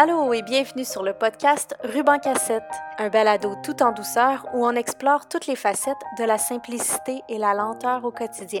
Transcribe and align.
Allô 0.00 0.32
et 0.32 0.42
bienvenue 0.42 0.84
sur 0.84 1.02
le 1.02 1.12
podcast 1.12 1.74
Ruban 1.82 2.20
Cassette, 2.20 2.62
un 2.98 3.08
balado 3.08 3.56
tout 3.64 3.82
en 3.82 3.90
douceur 3.90 4.46
où 4.54 4.64
on 4.64 4.76
explore 4.76 5.26
toutes 5.26 5.48
les 5.48 5.56
facettes 5.56 5.96
de 6.20 6.22
la 6.22 6.38
simplicité 6.38 7.20
et 7.28 7.36
la 7.36 7.52
lenteur 7.52 8.04
au 8.04 8.12
quotidien. 8.12 8.60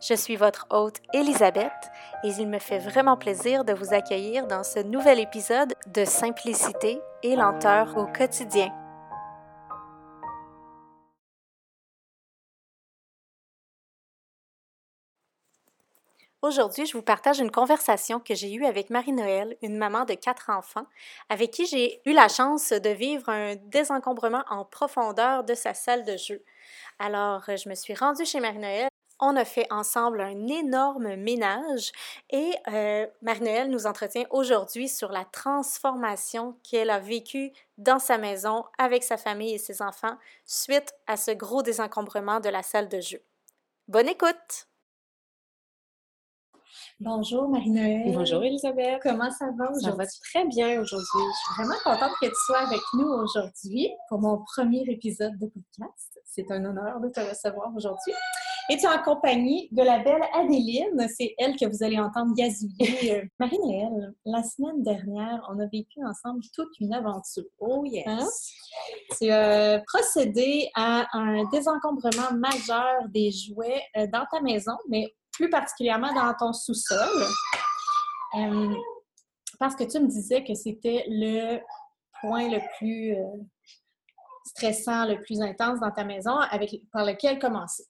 Je 0.00 0.14
suis 0.14 0.36
votre 0.36 0.68
hôte 0.70 0.98
Elisabeth 1.12 1.72
et 2.22 2.28
il 2.28 2.46
me 2.46 2.60
fait 2.60 2.78
vraiment 2.78 3.16
plaisir 3.16 3.64
de 3.64 3.72
vous 3.72 3.92
accueillir 3.92 4.46
dans 4.46 4.62
ce 4.62 4.78
nouvel 4.78 5.18
épisode 5.18 5.74
de 5.92 6.04
Simplicité 6.04 7.00
et 7.24 7.34
lenteur 7.34 7.96
au 7.96 8.06
quotidien. 8.06 8.72
Aujourd'hui, 16.40 16.86
je 16.86 16.92
vous 16.92 17.02
partage 17.02 17.40
une 17.40 17.50
conversation 17.50 18.20
que 18.20 18.36
j'ai 18.36 18.52
eue 18.52 18.64
avec 18.64 18.90
Marie-Noël, 18.90 19.56
une 19.60 19.76
maman 19.76 20.04
de 20.04 20.14
quatre 20.14 20.50
enfants, 20.50 20.86
avec 21.28 21.50
qui 21.50 21.66
j'ai 21.66 22.00
eu 22.06 22.12
la 22.12 22.28
chance 22.28 22.70
de 22.70 22.90
vivre 22.90 23.28
un 23.28 23.56
désencombrement 23.56 24.44
en 24.48 24.64
profondeur 24.64 25.42
de 25.42 25.54
sa 25.54 25.74
salle 25.74 26.04
de 26.04 26.16
jeu. 26.16 26.44
Alors, 27.00 27.42
je 27.48 27.68
me 27.68 27.74
suis 27.74 27.94
rendue 27.94 28.24
chez 28.24 28.38
Marie-Noël. 28.38 28.86
On 29.18 29.34
a 29.34 29.44
fait 29.44 29.66
ensemble 29.72 30.20
un 30.20 30.46
énorme 30.46 31.16
ménage 31.16 31.90
et 32.30 32.52
euh, 32.68 33.04
Marie-Noël 33.20 33.68
nous 33.68 33.88
entretient 33.88 34.26
aujourd'hui 34.30 34.88
sur 34.88 35.10
la 35.10 35.24
transformation 35.24 36.56
qu'elle 36.62 36.90
a 36.90 37.00
vécue 37.00 37.50
dans 37.78 37.98
sa 37.98 38.16
maison 38.16 38.64
avec 38.78 39.02
sa 39.02 39.16
famille 39.16 39.54
et 39.54 39.58
ses 39.58 39.82
enfants 39.82 40.16
suite 40.46 40.94
à 41.08 41.16
ce 41.16 41.32
gros 41.32 41.62
désencombrement 41.62 42.38
de 42.38 42.48
la 42.48 42.62
salle 42.62 42.88
de 42.88 43.00
jeu. 43.00 43.20
Bonne 43.88 44.08
écoute! 44.08 44.67
Bonjour 47.00 47.48
Marie-Noël. 47.48 48.12
Bonjour 48.12 48.42
Elisabeth. 48.42 48.98
Comment 49.04 49.30
ça 49.30 49.46
va 49.56 49.70
aujourd'hui? 49.70 49.82
Ça 49.84 49.92
va 49.92 50.04
très 50.04 50.44
bien 50.46 50.80
aujourd'hui. 50.80 51.06
Je 51.14 51.36
suis 51.36 51.62
vraiment 51.62 51.78
contente 51.84 52.10
que 52.20 52.26
tu 52.26 52.34
sois 52.46 52.58
avec 52.58 52.80
nous 52.94 53.06
aujourd'hui 53.06 53.88
pour 54.08 54.20
mon 54.20 54.42
premier 54.56 54.82
épisode 54.88 55.38
de 55.38 55.46
podcast. 55.46 56.18
C'est 56.24 56.50
un 56.50 56.64
honneur 56.64 56.98
de 56.98 57.08
te 57.08 57.20
recevoir 57.20 57.72
aujourd'hui. 57.76 58.12
Et 58.70 58.76
tu 58.76 58.84
es 58.84 58.88
en 58.88 59.00
compagnie 59.00 59.68
de 59.70 59.82
la 59.82 60.00
belle 60.00 60.22
Adéline? 60.34 61.06
C'est 61.16 61.36
elle 61.38 61.54
que 61.54 61.66
vous 61.66 61.84
allez 61.84 62.00
entendre 62.00 62.34
gazouiller. 62.34 62.74
Euh, 63.08 63.22
Marie-Noël, 63.38 64.12
la 64.26 64.42
semaine 64.42 64.82
dernière, 64.82 65.40
on 65.48 65.58
a 65.60 65.66
vécu 65.66 66.04
ensemble 66.04 66.42
toute 66.52 66.80
une 66.80 66.92
aventure. 66.92 67.44
Oh 67.60 67.84
yes! 67.84 68.04
Hein? 68.06 68.26
Tu 69.18 69.30
as 69.30 69.80
procédé 69.86 70.68
à 70.74 71.06
un 71.16 71.44
désencombrement 71.50 72.36
majeur 72.36 73.08
des 73.08 73.30
jouets 73.30 73.82
euh, 73.96 74.06
dans 74.12 74.26
ta 74.30 74.40
maison, 74.40 74.72
mais 74.88 75.14
plus 75.38 75.48
particulièrement 75.48 76.12
dans 76.12 76.34
ton 76.34 76.52
sous-sol. 76.52 77.22
Euh, 78.34 78.74
parce 79.60 79.76
que 79.76 79.84
tu 79.84 80.00
me 80.00 80.08
disais 80.08 80.42
que 80.44 80.54
c'était 80.54 81.04
le 81.08 81.60
point 82.20 82.48
le 82.48 82.60
plus 82.76 83.14
euh, 83.14 83.44
stressant, 84.44 85.06
le 85.06 85.20
plus 85.20 85.40
intense 85.40 85.78
dans 85.78 85.92
ta 85.92 86.02
maison, 86.02 86.36
avec, 86.36 86.74
par 86.92 87.04
lequel 87.04 87.38
commencer. 87.38 87.84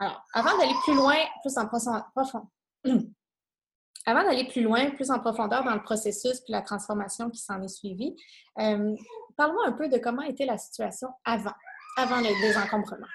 Alors, 0.00 0.24
avant 0.34 0.58
d'aller 0.58 0.74
plus 0.84 0.94
loin, 0.94 1.14
plus 1.40 1.56
en 1.56 1.68
profondeur, 1.68 2.48
avant 4.06 4.22
d'aller 4.24 4.48
plus 4.48 4.62
loin, 4.62 4.90
plus 4.90 5.10
en 5.12 5.20
profondeur 5.20 5.62
dans 5.64 5.74
le 5.74 5.82
processus 5.82 6.40
puis 6.40 6.52
la 6.52 6.62
transformation 6.62 7.30
qui 7.30 7.40
s'en 7.40 7.62
est 7.62 7.68
suivie, 7.68 8.16
euh, 8.58 8.96
parle-moi 9.36 9.66
un 9.66 9.72
peu 9.72 9.88
de 9.88 9.98
comment 9.98 10.22
était 10.22 10.46
la 10.46 10.58
situation 10.58 11.08
avant, 11.24 11.54
avant 11.96 12.18
le 12.18 12.40
désencombrement. 12.40 13.06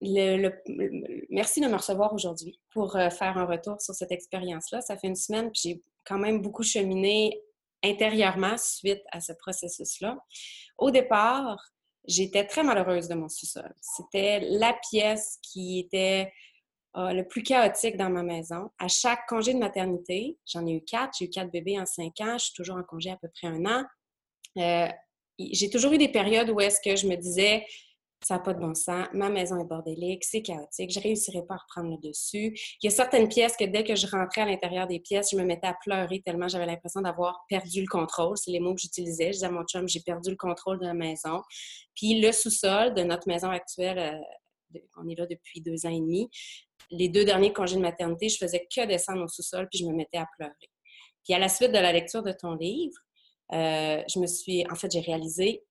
Merci 0.00 1.60
de 1.60 1.66
me 1.66 1.76
recevoir 1.76 2.12
aujourd'hui 2.14 2.60
pour 2.70 2.94
euh, 2.96 3.10
faire 3.10 3.36
un 3.36 3.46
retour 3.46 3.80
sur 3.80 3.94
cette 3.94 4.12
expérience-là. 4.12 4.80
Ça 4.80 4.96
fait 4.96 5.08
une 5.08 5.16
semaine, 5.16 5.50
puis 5.50 5.60
j'ai 5.64 5.82
quand 6.04 6.18
même 6.18 6.40
beaucoup 6.40 6.62
cheminé 6.62 7.42
intérieurement 7.82 8.56
suite 8.56 9.02
à 9.12 9.20
ce 9.20 9.32
processus-là. 9.32 10.18
Au 10.78 10.90
départ, 10.90 11.60
j'étais 12.06 12.46
très 12.46 12.62
malheureuse 12.62 13.08
de 13.08 13.14
mon 13.14 13.28
sous-sol. 13.28 13.72
C'était 13.80 14.40
la 14.40 14.76
pièce 14.90 15.38
qui 15.42 15.80
était 15.80 16.32
euh, 16.96 17.12
le 17.12 17.26
plus 17.26 17.42
chaotique 17.42 17.96
dans 17.96 18.10
ma 18.10 18.22
maison. 18.22 18.70
À 18.78 18.88
chaque 18.88 19.26
congé 19.28 19.52
de 19.52 19.58
maternité, 19.58 20.38
j'en 20.46 20.66
ai 20.66 20.72
eu 20.72 20.80
quatre, 20.82 21.18
j'ai 21.18 21.26
eu 21.26 21.30
quatre 21.30 21.50
bébés 21.50 21.78
en 21.78 21.86
cinq 21.86 22.20
ans, 22.20 22.38
je 22.38 22.46
suis 22.46 22.54
toujours 22.54 22.76
en 22.76 22.82
congé 22.82 23.10
à 23.10 23.16
peu 23.16 23.28
près 23.28 23.48
un 23.48 23.64
an. 23.66 23.84
Euh, 24.56 24.88
j'ai 25.38 25.70
toujours 25.70 25.92
eu 25.92 25.98
des 25.98 26.08
périodes 26.08 26.50
où 26.50 26.60
est-ce 26.60 26.80
que 26.80 26.96
je 26.96 27.06
me 27.06 27.14
disais, 27.14 27.64
ça 28.22 28.34
n'a 28.34 28.40
pas 28.40 28.52
de 28.52 28.60
bon 28.60 28.74
sens, 28.74 29.06
ma 29.12 29.30
maison 29.30 29.60
est 29.60 29.64
bordélique, 29.64 30.24
c'est 30.24 30.42
chaotique, 30.42 30.90
je 30.90 30.98
ne 30.98 31.04
réussirais 31.04 31.42
pas 31.46 31.54
à 31.54 31.58
reprendre 31.58 31.90
le 31.90 32.08
dessus. 32.08 32.52
Il 32.82 32.86
y 32.86 32.88
a 32.88 32.90
certaines 32.90 33.28
pièces 33.28 33.56
que 33.56 33.64
dès 33.64 33.84
que 33.84 33.94
je 33.94 34.06
rentrais 34.08 34.40
à 34.40 34.46
l'intérieur 34.46 34.86
des 34.86 34.98
pièces, 34.98 35.30
je 35.32 35.36
me 35.36 35.44
mettais 35.44 35.68
à 35.68 35.76
pleurer 35.80 36.20
tellement 36.22 36.48
j'avais 36.48 36.66
l'impression 36.66 37.00
d'avoir 37.00 37.44
perdu 37.48 37.80
le 37.80 37.86
contrôle. 37.86 38.36
C'est 38.36 38.50
les 38.50 38.60
mots 38.60 38.74
que 38.74 38.80
j'utilisais. 38.80 39.26
Je 39.26 39.32
disais 39.32 39.46
à 39.46 39.50
mon 39.50 39.64
chum, 39.64 39.88
j'ai 39.88 40.00
perdu 40.00 40.30
le 40.30 40.36
contrôle 40.36 40.80
de 40.80 40.86
la 40.86 40.94
maison. 40.94 41.42
Puis 41.94 42.20
le 42.20 42.32
sous-sol 42.32 42.94
de 42.94 43.02
notre 43.02 43.28
maison 43.28 43.50
actuelle, 43.50 43.98
euh, 44.74 44.78
on 44.96 45.08
est 45.08 45.14
là 45.14 45.26
depuis 45.26 45.60
deux 45.60 45.86
ans 45.86 45.90
et 45.90 46.00
demi, 46.00 46.28
les 46.90 47.08
deux 47.08 47.24
derniers 47.24 47.52
congés 47.52 47.76
de 47.76 47.80
maternité, 47.80 48.28
je 48.28 48.38
faisais 48.38 48.66
que 48.74 48.86
descendre 48.86 49.22
au 49.22 49.28
sous-sol 49.28 49.68
puis 49.70 49.80
je 49.80 49.86
me 49.86 49.94
mettais 49.94 50.18
à 50.18 50.26
pleurer. 50.36 50.52
Puis 51.24 51.34
à 51.34 51.38
la 51.38 51.48
suite 51.48 51.70
de 51.70 51.78
la 51.78 51.92
lecture 51.92 52.22
de 52.22 52.32
ton 52.32 52.54
livre, 52.54 52.96
euh, 53.52 54.02
je 54.12 54.18
me 54.18 54.26
suis, 54.26 54.64
en 54.70 54.74
fait, 54.74 54.90
j'ai 54.90 55.00
réalisé, 55.00 55.62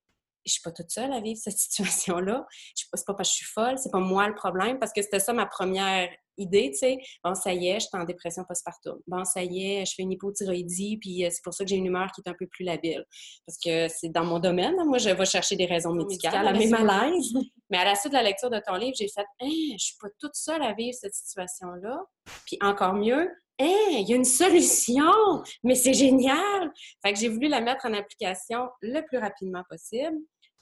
je 0.48 0.54
suis 0.54 0.62
pas 0.62 0.72
toute 0.72 0.90
seule 0.90 1.14
à 1.14 1.22
vivre 1.22 1.40
cette 1.42 1.58
situation-là. 1.58 2.46
C'est 2.76 3.06
pas 3.06 3.14
parce 3.14 3.30
que 3.30 3.34
je 3.34 3.38
suis 3.38 3.52
folle, 3.54 3.78
c'est 3.78 3.92
pas 3.92 4.00
moi 4.00 4.28
le 4.28 4.36
problème, 4.36 4.80
parce 4.80 4.94
que 4.94 5.02
c'était 5.02 5.20
ça 5.20 5.34
ma 5.34 5.46
première 5.46 6.10
idée, 6.38 6.70
tu 6.72 6.78
sais. 6.78 6.98
Bon, 7.24 7.34
ça 7.34 7.54
y 7.54 7.68
est, 7.68 7.80
je 7.80 7.88
suis 7.88 7.98
en 7.98 8.04
dépression 8.04 8.44
postpartum. 8.48 9.00
Bon, 9.08 9.24
ça 9.26 9.44
y 9.44 9.66
est, 9.66 9.86
je 9.86 9.94
fais 9.96 10.04
une 10.04 10.12
hypothyroïdie, 10.12 10.98
puis 10.98 11.26
euh, 11.26 11.30
c'est 11.32 11.44
pour 11.44 11.54
ça 11.54 11.64
que 11.64 11.70
j'ai 11.70 11.76
une 11.76 11.88
humeur 11.88 12.12
qui 12.14 12.22
est 12.24 12.30
un 12.30 12.36
peu 12.38 12.48
plus 12.48 12.64
labile. 12.64 13.04
Parce 13.46 13.58
que 13.58 13.88
c'est 13.88 14.10
dans 14.10 14.24
mon 14.24 14.40
domaine, 14.40 14.76
moi, 14.86 15.00
je 15.00 15.10
vais 15.10 15.26
chercher 15.26 15.56
des 15.56 15.66
raisons 15.66 15.94
médicales 15.94 16.48
à 16.48 16.54
mes 16.54 16.68
malaises. 16.68 17.34
Mais 17.70 17.78
à 17.78 17.86
la 17.86 17.96
suite 17.96 18.14
de 18.14 18.18
la 18.18 18.24
lecture 18.24 18.50
de 18.50 18.62
ton 18.66 18.76
livre, 18.76 18.96
j'ai 18.98 19.08
fait 19.08 19.26
hein, 19.42 19.50
je 19.50 19.84
suis 19.84 19.98
pas 20.00 20.10
toute 20.20 20.36
seule 20.36 20.62
à 20.62 20.74
vivre 20.74 20.96
cette 21.00 21.16
situation-là. 21.16 22.00
Puis 22.46 22.58
encore 22.62 22.94
mieux, 22.94 23.30
Hey, 23.60 23.74
hein, 23.74 23.98
il 24.02 24.10
y 24.10 24.14
a 24.14 24.16
une 24.16 24.24
solution! 24.24 25.42
Mais 25.64 25.74
c'est 25.74 25.96
génial! 25.96 26.72
Fait 27.04 27.12
que 27.12 27.20
j'ai 27.20 27.28
voulu 27.28 27.48
la 27.48 27.60
mettre 27.60 27.88
en 27.88 27.94
application 27.94 28.70
le 28.82 29.02
plus 29.02 29.18
rapidement 29.18 29.64
possible. 29.68 30.16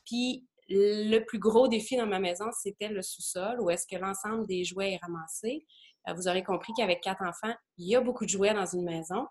Puis 0.05 0.45
le 0.69 1.19
plus 1.19 1.39
gros 1.39 1.67
défi 1.67 1.95
dans 1.97 2.07
ma 2.07 2.19
maison, 2.19 2.45
c'était 2.51 2.89
le 2.89 3.01
sous-sol, 3.01 3.59
où 3.59 3.69
est-ce 3.69 3.85
que 3.87 3.99
l'ensemble 3.99 4.47
des 4.47 4.63
jouets 4.63 4.93
est 4.93 4.99
ramassé. 5.01 5.65
Euh, 6.07 6.13
vous 6.13 6.27
aurez 6.27 6.43
compris 6.43 6.73
qu'avec 6.75 7.01
quatre 7.01 7.23
enfants, 7.23 7.53
il 7.77 7.89
y 7.89 7.95
a 7.95 8.01
beaucoup 8.01 8.25
de 8.25 8.29
jouets 8.29 8.53
dans 8.53 8.65
une 8.65 8.83
maison. 8.83 9.27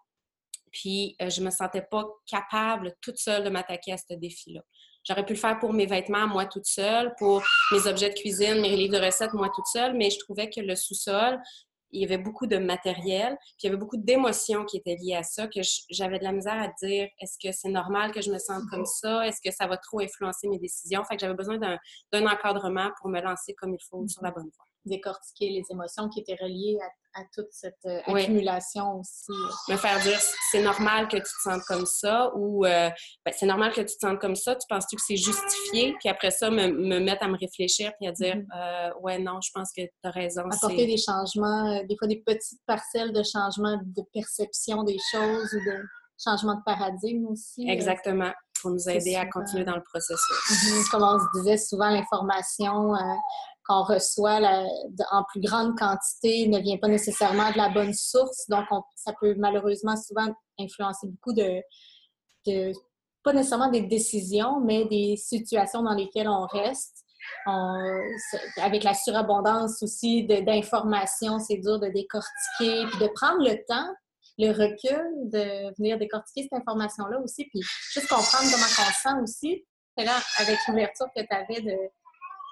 Puis 0.73 1.17
euh, 1.23 1.31
je 1.31 1.41
me 1.43 1.51
sentais 1.51 1.83
pas 1.83 2.07
capable 2.27 2.95
toute 3.01 3.17
seule 3.17 3.45
de 3.45 3.51
m'attaquer 3.51 3.93
à 3.93 3.97
ce 3.97 4.15
défi-là. 4.15 4.61
J'aurais 5.07 5.25
pu 5.25 5.34
le 5.34 5.39
faire 5.39 5.59
pour 5.59 5.73
mes 5.73 5.87
vêtements, 5.87 6.27
moi 6.27 6.47
toute 6.47 6.67
seule, 6.67 7.15
pour 7.19 7.43
mes 7.73 7.87
objets 7.87 8.09
de 8.09 8.15
cuisine, 8.15 8.61
mes 8.61 8.75
livres 8.75 8.99
de 8.99 9.05
recettes, 9.05 9.34
moi 9.34 9.51
toute 9.55 9.67
seule, 9.67 9.95
mais 9.95 10.11
je 10.11 10.19
trouvais 10.19 10.49
que 10.49 10.61
le 10.61 10.75
sous-sol, 10.75 11.39
il 11.94 12.03
y 12.03 12.05
avait 12.05 12.22
beaucoup 12.22 12.47
de 12.47 12.59
matériel, 12.59 13.37
puis 13.41 13.55
il 13.62 13.66
y 13.66 13.69
avait 13.69 13.78
beaucoup 13.78 13.97
d'émotions 13.97 14.65
qui 14.65 14.77
étaient 14.78 14.97
liées 14.97 15.15
à 15.15 15.22
ça, 15.22 15.47
que 15.47 15.60
j'avais 15.91 16.19
de 16.19 16.25
la 16.25 16.32
misère 16.32 16.60
à 16.60 16.69
dire 16.84 17.09
est-ce 17.21 17.38
que 17.43 17.53
c'est 17.53 17.69
normal 17.69 18.12
que 18.12 18.21
je 18.21 18.31
me 18.31 18.38
sente 18.38 18.65
comme 18.71 18.84
ça? 18.84 19.27
Est-ce 19.27 19.41
que 19.43 19.55
ça 19.55 19.66
va 19.66 19.77
trop 19.77 20.00
influencer 20.00 20.49
mes 20.49 20.59
décisions? 20.59 21.04
Fait 21.04 21.16
que 21.16 21.21
j'avais 21.21 21.34
besoin 21.34 21.59
d'un 21.59 22.27
encadrement 22.27 22.91
pour 22.99 23.09
me 23.09 23.21
lancer 23.21 23.54
comme 23.54 23.75
il 23.75 23.84
faut 23.88 24.06
sur 24.09 24.22
la 24.22 24.31
bonne 24.31 24.50
voie. 24.54 24.66
Décortiquer 24.84 25.50
les 25.50 25.62
émotions 25.71 26.09
qui 26.09 26.21
étaient 26.21 26.37
reliées 26.41 26.78
à 26.83 26.89
à 27.15 27.22
toute 27.33 27.49
cette 27.50 27.78
euh, 27.87 28.00
accumulation 28.06 29.00
aussi. 29.00 29.33
Me 29.69 29.77
faire 29.77 30.00
dire 30.00 30.19
c'est 30.50 30.62
normal 30.62 31.09
que 31.09 31.17
tu 31.17 31.22
te 31.22 31.43
sentes 31.43 31.62
comme 31.67 31.87
ça 31.87 32.33
ou 32.34 32.65
euh, 32.67 32.91
ben, 33.25 33.34
c'est 33.37 33.47
normal 33.47 33.72
que 33.72 33.81
tu 33.81 33.95
te 33.97 34.00
sentes 34.00 34.21
comme 34.21 34.34
ça, 34.34 34.55
tu 34.56 34.67
penses-tu 34.69 34.97
que 34.97 35.03
c'est 35.06 35.17
justifié? 35.17 35.95
Puis 36.00 36.09
après 36.09 36.31
ça, 36.31 36.50
me, 36.50 36.69
me, 36.69 36.99
mettre 36.99 37.25
à 37.25 37.28
me 37.28 37.39
réfléchir 37.39 37.93
puis 37.99 38.09
à 38.09 38.12
dire 38.12 38.37
mm-hmm. 38.37 38.91
euh, 38.91 39.00
ouais, 39.00 39.19
non, 39.19 39.41
je 39.41 39.50
pense 39.55 39.71
que 39.72 39.83
tu 39.83 39.91
as 40.03 40.11
raison. 40.11 40.43
Apporter 40.50 40.87
des 40.87 40.97
changements, 40.97 41.83
des 41.84 41.97
fois 41.97 42.09
des 42.09 42.22
petites 42.25 42.61
parcelles 42.66 43.12
de 43.12 43.22
changement 43.22 43.78
de 43.84 44.03
perception 44.12 44.83
des 44.83 44.99
choses 45.12 45.55
ou 45.55 45.71
de 45.71 45.78
changement 46.22 46.55
de 46.55 46.62
paradigme 46.65 47.27
aussi. 47.27 47.69
Exactement 47.69 48.33
pour 48.60 48.71
nous 48.71 48.89
aider 48.89 49.15
à 49.15 49.27
continuer 49.27 49.65
dans 49.65 49.75
le 49.75 49.83
processus. 49.83 50.16
Mm-hmm. 50.48 50.91
Comme 50.91 51.03
on 51.03 51.19
se 51.19 51.39
disait 51.39 51.59
souvent, 51.59 51.91
l'information 51.91 52.95
qu'on 53.66 53.83
reçoit 53.83 54.41
en 55.11 55.25
plus 55.31 55.41
grande 55.41 55.77
quantité 55.78 56.49
ne 56.49 56.61
vient 56.61 56.77
pas 56.77 56.89
nécessairement 56.89 57.51
de 57.51 57.57
la 57.57 57.71
bonne 57.71 57.95
source. 57.95 58.47
Donc, 58.49 58.66
ça 58.95 59.13
peut 59.19 59.34
malheureusement 59.39 59.97
souvent 59.97 60.28
influencer 60.59 61.09
beaucoup 61.09 61.33
de, 61.33 61.63
pas 63.22 63.33
nécessairement 63.33 63.71
des 63.71 63.83
décisions, 63.83 64.61
mais 64.61 64.84
des 64.84 65.16
situations 65.16 65.83
dans 65.83 65.95
lesquelles 65.95 66.28
on 66.28 66.47
reste. 66.47 67.05
avec 68.59 68.84
la 68.84 68.93
surabondance 68.93 69.83
aussi 69.83 70.25
d'informations, 70.25 71.39
c'est 71.39 71.57
dur 71.57 71.81
de 71.81 71.89
décortiquer, 71.89 72.87
puis 72.87 72.99
de 72.99 73.10
prendre 73.15 73.43
le 73.43 73.57
temps, 73.67 73.95
le 74.37 74.51
recul 74.51 75.31
de 75.31 75.75
venir 75.78 75.99
décortiquer 75.99 76.43
cette 76.43 76.60
information-là 76.60 77.19
aussi, 77.21 77.47
puis 77.47 77.60
juste 77.93 78.09
comprendre 78.09 78.45
comment 78.51 78.67
on 78.78 78.93
sent 78.93 79.22
aussi. 79.22 79.65
Là, 79.97 80.19
avec 80.41 80.59
l'ouverture 80.67 81.07
que 81.17 81.22
tu 81.22 81.28
avais 81.31 81.60
de, 81.63 81.77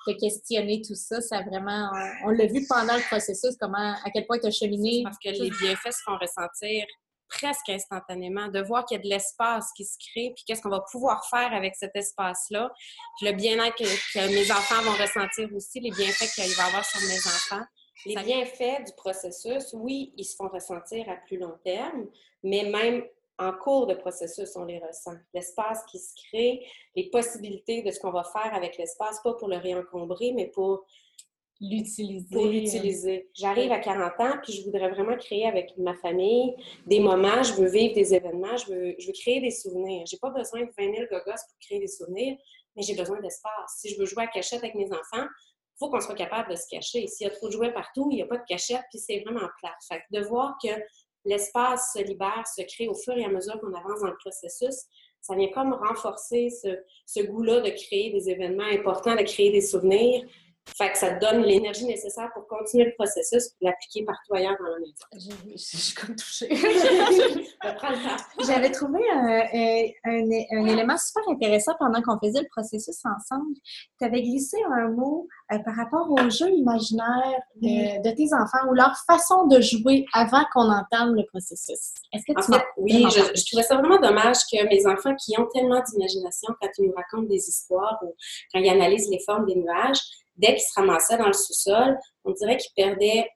de 0.08 0.12
questionner 0.18 0.82
tout 0.86 0.94
ça, 0.94 1.20
ça 1.20 1.42
vraiment, 1.42 1.90
on, 2.24 2.30
l'a 2.30 2.46
vu 2.46 2.66
pendant 2.68 2.96
le 2.96 3.06
processus, 3.08 3.56
comment, 3.60 3.94
à 4.04 4.10
quel 4.12 4.26
point 4.26 4.38
tu 4.38 4.46
as 4.46 4.50
cheminé. 4.50 5.02
Parce 5.04 5.18
que 5.18 5.30
les 5.30 5.50
bienfaits 5.50 5.92
se 5.92 6.02
font 6.04 6.16
ressentir 6.20 6.84
presque 7.32 7.68
instantanément, 7.70 8.48
de 8.48 8.60
voir 8.60 8.84
qu'il 8.84 8.98
y 8.98 9.00
a 9.00 9.02
de 9.02 9.08
l'espace 9.08 9.66
qui 9.76 9.84
se 9.84 9.96
crée, 9.98 10.32
puis 10.34 10.44
qu'est-ce 10.46 10.62
qu'on 10.62 10.68
va 10.68 10.84
pouvoir 10.92 11.24
faire 11.28 11.52
avec 11.52 11.74
cet 11.76 11.96
espace-là, 11.96 12.70
puis 13.16 13.26
le 13.26 13.32
bien-être 13.32 13.74
que, 13.76 14.28
mes 14.28 14.50
enfants 14.52 14.82
vont 14.82 15.02
ressentir 15.02 15.48
aussi, 15.54 15.80
les 15.80 15.90
bienfaits 15.90 16.30
qu'il 16.34 16.54
va 16.54 16.64
avoir 16.66 16.84
sur 16.84 17.00
mes 17.00 17.18
enfants. 17.18 17.64
Les 18.04 18.16
bienfaits 18.16 18.84
du 18.84 18.92
processus, 18.96 19.72
oui, 19.74 20.12
ils 20.16 20.24
se 20.24 20.36
font 20.36 20.48
ressentir 20.48 21.08
à 21.08 21.16
plus 21.26 21.38
long 21.38 21.56
terme, 21.64 22.06
mais 22.42 22.64
même 22.64 23.02
en 23.38 23.52
cours 23.52 23.86
de 23.86 23.94
processus, 23.94 24.54
on 24.56 24.64
les 24.64 24.78
ressent. 24.78 25.16
L'espace 25.34 25.84
qui 25.90 25.98
se 25.98 26.14
crée, 26.28 26.66
les 26.94 27.10
possibilités 27.10 27.82
de 27.82 27.90
ce 27.90 27.98
qu'on 27.98 28.12
va 28.12 28.24
faire 28.24 28.54
avec 28.54 28.76
l'espace, 28.78 29.20
pas 29.22 29.34
pour 29.34 29.48
le 29.48 29.56
réencombrer, 29.56 30.32
mais 30.32 30.46
pour 30.46 30.84
l'utiliser. 31.60 32.26
Pour 32.30 32.46
l'utiliser. 32.46 33.30
J'arrive 33.34 33.72
à 33.72 33.78
40 33.78 34.20
ans, 34.20 34.38
puis 34.42 34.52
je 34.52 34.64
voudrais 34.64 34.90
vraiment 34.90 35.16
créer 35.16 35.46
avec 35.46 35.76
ma 35.78 35.94
famille 35.94 36.54
des 36.86 37.00
moments, 37.00 37.42
je 37.42 37.54
veux 37.54 37.68
vivre 37.68 37.94
des 37.94 38.14
événements, 38.14 38.56
je 38.56 38.72
veux, 38.72 38.94
je 38.98 39.06
veux 39.06 39.12
créer 39.12 39.40
des 39.40 39.50
souvenirs. 39.50 40.04
J'ai 40.06 40.18
pas 40.18 40.30
besoin 40.30 40.60
de 40.60 40.70
20 40.78 40.94
000 40.94 41.06
gogos 41.10 41.24
pour 41.24 41.58
créer 41.60 41.78
des 41.78 41.88
souvenirs, 41.88 42.36
mais 42.76 42.82
j'ai 42.82 42.94
besoin 42.94 43.20
d'espace. 43.20 43.78
Si 43.78 43.90
je 43.90 43.98
veux 43.98 44.06
jouer 44.06 44.24
à 44.24 44.26
cachette 44.26 44.62
avec 44.62 44.74
mes 44.74 44.90
enfants, 44.92 45.26
il 45.74 45.78
faut 45.78 45.88
qu'on 45.88 46.00
soit 46.00 46.14
capable 46.14 46.50
de 46.50 46.56
se 46.56 46.66
cacher. 46.68 47.06
S'il 47.06 47.26
y 47.26 47.30
a 47.30 47.32
trop 47.32 47.46
de 47.46 47.52
jouets 47.52 47.72
partout, 47.72 48.08
il 48.10 48.16
n'y 48.16 48.22
a 48.22 48.26
pas 48.26 48.38
de 48.38 48.44
cachette, 48.46 48.82
puis 48.90 48.98
c'est 48.98 49.20
vraiment 49.20 49.48
plat. 49.58 49.74
Fait 49.88 50.02
de 50.10 50.20
voir 50.20 50.56
que 50.62 50.68
l'espace 51.24 51.92
se 51.94 52.02
libère, 52.02 52.44
se 52.46 52.62
crée 52.62 52.88
au 52.88 52.94
fur 52.94 53.16
et 53.16 53.24
à 53.24 53.28
mesure 53.28 53.60
qu'on 53.60 53.72
avance 53.74 54.00
dans 54.00 54.08
le 54.08 54.16
processus, 54.16 54.86
ça 55.20 55.36
vient 55.36 55.48
comme 55.48 55.72
renforcer 55.72 56.50
ce, 56.50 56.68
ce 57.06 57.20
goût-là 57.20 57.60
de 57.60 57.70
créer 57.70 58.10
des 58.10 58.28
événements 58.28 58.64
importants, 58.64 59.14
de 59.14 59.22
créer 59.22 59.52
des 59.52 59.60
souvenirs, 59.60 60.24
fait 60.76 60.92
que 60.92 60.98
ça 60.98 61.14
te 61.14 61.20
donne 61.20 61.42
l'énergie 61.42 61.84
nécessaire 61.84 62.30
pour 62.32 62.46
continuer 62.46 62.86
le 62.86 62.94
processus 62.94 63.50
et 63.60 63.66
l'appliquer 63.66 64.04
partout 64.04 64.34
ailleurs 64.34 64.56
dans 64.58 64.70
la 64.70 64.78
maison. 64.78 64.94
Je, 65.52 65.58
suis 65.58 65.94
comme 65.94 66.14
touchée. 66.16 66.48
J'avais 68.46 68.70
trouvé 68.70 69.00
un, 69.12 69.42
un, 70.04 70.66
élément 70.66 70.96
super 70.96 71.28
intéressant 71.28 71.72
pendant 71.78 72.00
qu'on 72.00 72.18
faisait 72.18 72.40
le 72.40 72.48
processus 72.50 72.96
ensemble. 73.04 73.54
Tu 73.98 74.04
avais 74.04 74.22
glissé 74.22 74.56
un 74.70 74.88
mot 74.88 75.28
euh, 75.52 75.58
par 75.58 75.74
rapport 75.74 76.10
au 76.10 76.30
jeu 76.30 76.48
imaginaire 76.50 77.40
de, 77.56 78.14
tes 78.14 78.32
enfants 78.34 78.68
ou 78.70 78.74
leur 78.74 78.96
façon 79.06 79.46
de 79.46 79.60
jouer 79.60 80.04
avant 80.12 80.44
qu'on 80.52 80.70
entame 80.70 81.14
le 81.14 81.24
processus. 81.26 81.94
Est-ce 82.12 82.24
que 82.26 82.40
tu 82.40 82.50
en 82.50 82.58
fait, 82.58 82.64
Oui, 82.76 83.04
je, 83.10 83.20
je, 83.20 83.46
trouvais 83.46 83.62
ça 83.62 83.76
vraiment 83.76 84.00
dommage 84.00 84.38
que 84.50 84.64
mes 84.68 84.86
enfants 84.86 85.14
qui 85.16 85.38
ont 85.38 85.46
tellement 85.52 85.82
d'imagination 85.82 86.54
quand 86.60 86.68
ils 86.78 86.86
nous 86.86 86.94
racontent 86.94 87.28
des 87.28 87.48
histoires 87.48 87.98
ou 88.02 88.14
quand 88.52 88.60
ils 88.60 88.70
analysent 88.70 89.10
les 89.10 89.20
formes 89.26 89.46
des 89.46 89.56
nuages, 89.56 90.00
dès 90.42 90.54
qu'ils 90.54 90.62
se 90.62 90.74
ramassaient 90.76 91.16
dans 91.16 91.28
le 91.28 91.32
sous-sol, 91.32 91.96
on 92.24 92.32
dirait 92.32 92.56
qu'ils 92.56 92.72
perdaient 92.74 93.28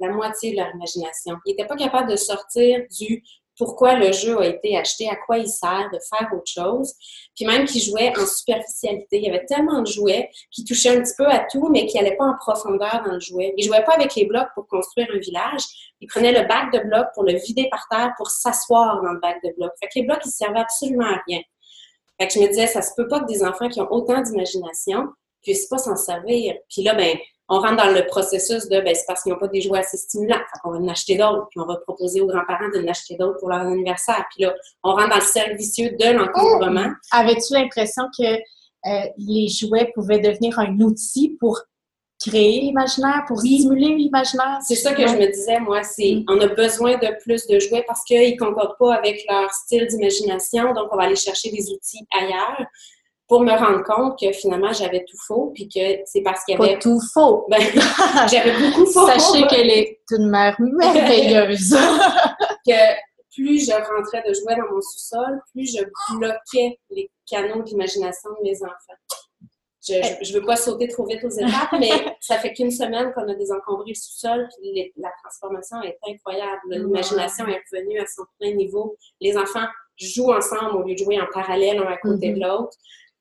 la 0.00 0.08
moitié 0.08 0.52
de 0.52 0.56
leur 0.56 0.74
imagination. 0.74 1.36
Ils 1.44 1.50
n'étaient 1.50 1.66
pas 1.66 1.76
capables 1.76 2.10
de 2.10 2.16
sortir 2.16 2.80
du 2.98 3.22
pourquoi 3.58 3.94
le 3.94 4.12
jeu 4.12 4.38
a 4.40 4.46
été 4.46 4.76
acheté, 4.76 5.08
à 5.08 5.16
quoi 5.16 5.38
il 5.38 5.48
sert, 5.48 5.90
de 5.92 5.98
faire 6.08 6.28
autre 6.32 6.46
chose. 6.46 6.94
Puis 7.34 7.44
même 7.44 7.64
qu'ils 7.66 7.82
jouaient 7.82 8.16
en 8.16 8.24
superficialité. 8.24 9.18
Il 9.18 9.24
y 9.24 9.28
avait 9.28 9.44
tellement 9.46 9.82
de 9.82 9.88
jouets 9.88 10.30
qui 10.52 10.64
touchaient 10.64 10.96
un 10.96 11.02
petit 11.02 11.14
peu 11.18 11.26
à 11.26 11.44
tout, 11.50 11.68
mais 11.68 11.86
qui 11.86 11.96
n'allaient 11.96 12.16
pas 12.16 12.26
en 12.26 12.36
profondeur 12.38 13.02
dans 13.04 13.14
le 13.14 13.20
jouet. 13.20 13.52
Ils 13.56 13.64
jouaient 13.64 13.84
pas 13.84 13.94
avec 13.94 14.14
les 14.14 14.26
blocs 14.26 14.48
pour 14.54 14.68
construire 14.68 15.08
un 15.12 15.18
village. 15.18 15.62
Ils 16.00 16.06
prenaient 16.06 16.40
le 16.40 16.46
bac 16.46 16.72
de 16.72 16.78
blocs 16.78 17.08
pour 17.14 17.24
le 17.24 17.32
vider 17.32 17.68
par 17.68 17.84
terre 17.90 18.12
pour 18.16 18.30
s'asseoir 18.30 19.02
dans 19.02 19.12
le 19.12 19.18
bac 19.18 19.38
de 19.42 19.52
blocs. 19.58 19.72
Fait 19.80 19.88
que 19.88 19.98
les 19.98 20.02
blocs, 20.02 20.24
ils 20.24 20.30
servaient 20.30 20.60
absolument 20.60 21.06
à 21.06 21.20
rien. 21.26 21.40
Fait 22.20 22.28
que 22.28 22.34
je 22.34 22.38
me 22.38 22.46
disais, 22.46 22.68
ça 22.68 22.82
se 22.82 22.92
peut 22.96 23.08
pas 23.08 23.20
que 23.20 23.26
des 23.26 23.42
enfants 23.42 23.68
qui 23.68 23.80
ont 23.80 23.92
autant 23.92 24.20
d'imagination 24.20 25.08
puissent 25.42 25.66
pas 25.66 25.78
s'en 25.78 25.96
servir. 25.96 26.54
Puis 26.68 26.82
là, 26.82 26.94
ben, 26.94 27.16
on 27.48 27.60
rentre 27.60 27.76
dans 27.76 27.90
le 27.92 28.06
processus 28.06 28.68
de, 28.68 28.80
ben, 28.80 28.94
c'est 28.94 29.06
parce 29.06 29.22
qu'ils 29.22 29.32
n'ont 29.32 29.38
pas 29.38 29.48
des 29.48 29.60
jouets 29.60 29.78
assez 29.78 29.96
stimulants. 29.96 30.36
Fait 30.36 30.60
qu'on 30.62 30.70
va 30.70 30.78
en 30.78 30.88
acheter 30.88 31.16
d'autres, 31.16 31.46
puis 31.50 31.60
on 31.60 31.66
va 31.66 31.76
proposer 31.76 32.20
aux 32.20 32.26
grands-parents 32.26 32.68
de 32.74 32.84
en 32.84 32.88
acheter 32.88 33.16
d'autres 33.16 33.38
pour 33.38 33.48
leur 33.48 33.60
anniversaire. 33.60 34.24
Puis 34.34 34.44
là, 34.44 34.54
on 34.82 34.92
rentre 34.92 35.10
dans 35.10 35.16
le 35.16 35.22
cercle 35.22 35.56
vicieux 35.56 35.90
de 35.98 36.12
l'encombrement. 36.12 36.92
Avais-tu 37.12 37.54
l'impression 37.54 38.04
que 38.18 38.24
euh, 38.24 39.08
les 39.16 39.48
jouets 39.48 39.90
pouvaient 39.94 40.20
devenir 40.20 40.58
un 40.58 40.78
outil 40.80 41.36
pour 41.40 41.58
créer 42.20 42.60
l'imaginaire, 42.60 43.24
pour 43.26 43.38
stimuler 43.40 43.94
l'imaginaire? 43.94 44.58
C'est 44.62 44.74
ça 44.74 44.92
que 44.92 45.06
je 45.06 45.14
me 45.14 45.26
disais, 45.26 45.58
moi, 45.60 45.82
c'est 45.82 46.16
mm. 46.16 46.24
on 46.28 46.40
a 46.40 46.48
besoin 46.48 46.98
de 46.98 47.22
plus 47.22 47.46
de 47.46 47.58
jouets 47.60 47.84
parce 47.86 48.04
qu'ils 48.04 48.34
ne 48.34 48.38
concordent 48.38 48.76
pas 48.78 48.94
avec 48.94 49.24
leur 49.28 49.50
style 49.52 49.86
d'imagination, 49.86 50.74
donc 50.74 50.88
on 50.92 50.96
va 50.96 51.04
aller 51.04 51.16
chercher 51.16 51.50
des 51.50 51.70
outils 51.70 52.06
ailleurs 52.12 52.66
pour 53.28 53.42
me 53.42 53.52
rendre 53.52 53.84
compte 53.84 54.18
que 54.18 54.32
finalement 54.32 54.72
j'avais 54.72 55.04
tout 55.04 55.18
faux, 55.26 55.52
puis 55.54 55.68
que 55.68 56.00
c'est 56.06 56.22
parce 56.22 56.44
qu'il 56.44 56.58
y 56.58 56.62
avait. 56.62 56.74
Pas 56.74 56.80
tout 56.80 57.00
faux! 57.12 57.46
Ben, 57.50 57.60
j'avais 58.30 58.52
beaucoup 58.58 58.86
faux! 58.86 59.06
Sachez 59.06 59.46
qu'elle 59.46 59.70
est 59.70 60.00
une 60.10 60.30
mère 60.30 60.56
merveilleuse! 60.58 61.70
que 62.66 62.72
plus 63.34 63.66
je 63.66 63.72
rentrais 63.72 64.22
de 64.26 64.34
jouets 64.34 64.56
dans 64.56 64.74
mon 64.74 64.80
sous-sol, 64.80 65.40
plus 65.52 65.76
je 65.76 65.84
bloquais 66.16 66.78
les 66.90 67.10
canaux 67.30 67.62
d'imagination 67.62 68.30
de 68.30 68.48
mes 68.48 68.56
enfants. 68.62 68.98
Je 69.86 69.94
ne 69.94 70.40
veux 70.40 70.44
pas 70.44 70.56
sauter 70.56 70.88
trop 70.88 71.06
vite 71.06 71.22
aux 71.24 71.30
étapes, 71.30 71.72
mais 71.78 71.90
ça 72.20 72.36
fait 72.38 72.52
qu'une 72.52 72.70
semaine 72.70 73.12
qu'on 73.12 73.28
a 73.28 73.34
désencombré 73.34 73.90
le 73.90 73.94
sous-sol, 73.94 74.48
puis 74.60 74.92
la 74.96 75.10
transformation 75.22 75.82
est 75.82 75.98
incroyable. 76.08 76.60
L'imagination 76.70 77.46
est 77.46 77.60
revenue 77.72 77.98
à 78.00 78.06
son 78.06 78.24
plein 78.38 78.54
niveau. 78.54 78.96
Les 79.20 79.36
enfants 79.36 79.66
jouent 79.98 80.32
ensemble 80.32 80.76
au 80.76 80.82
lieu 80.82 80.94
de 80.94 80.98
jouer 80.98 81.20
en 81.20 81.26
parallèle, 81.32 81.78
un 81.78 81.86
à 81.86 81.96
côté 81.96 82.30
de 82.30 82.38
mm-hmm. 82.38 82.46
l'autre 82.46 82.76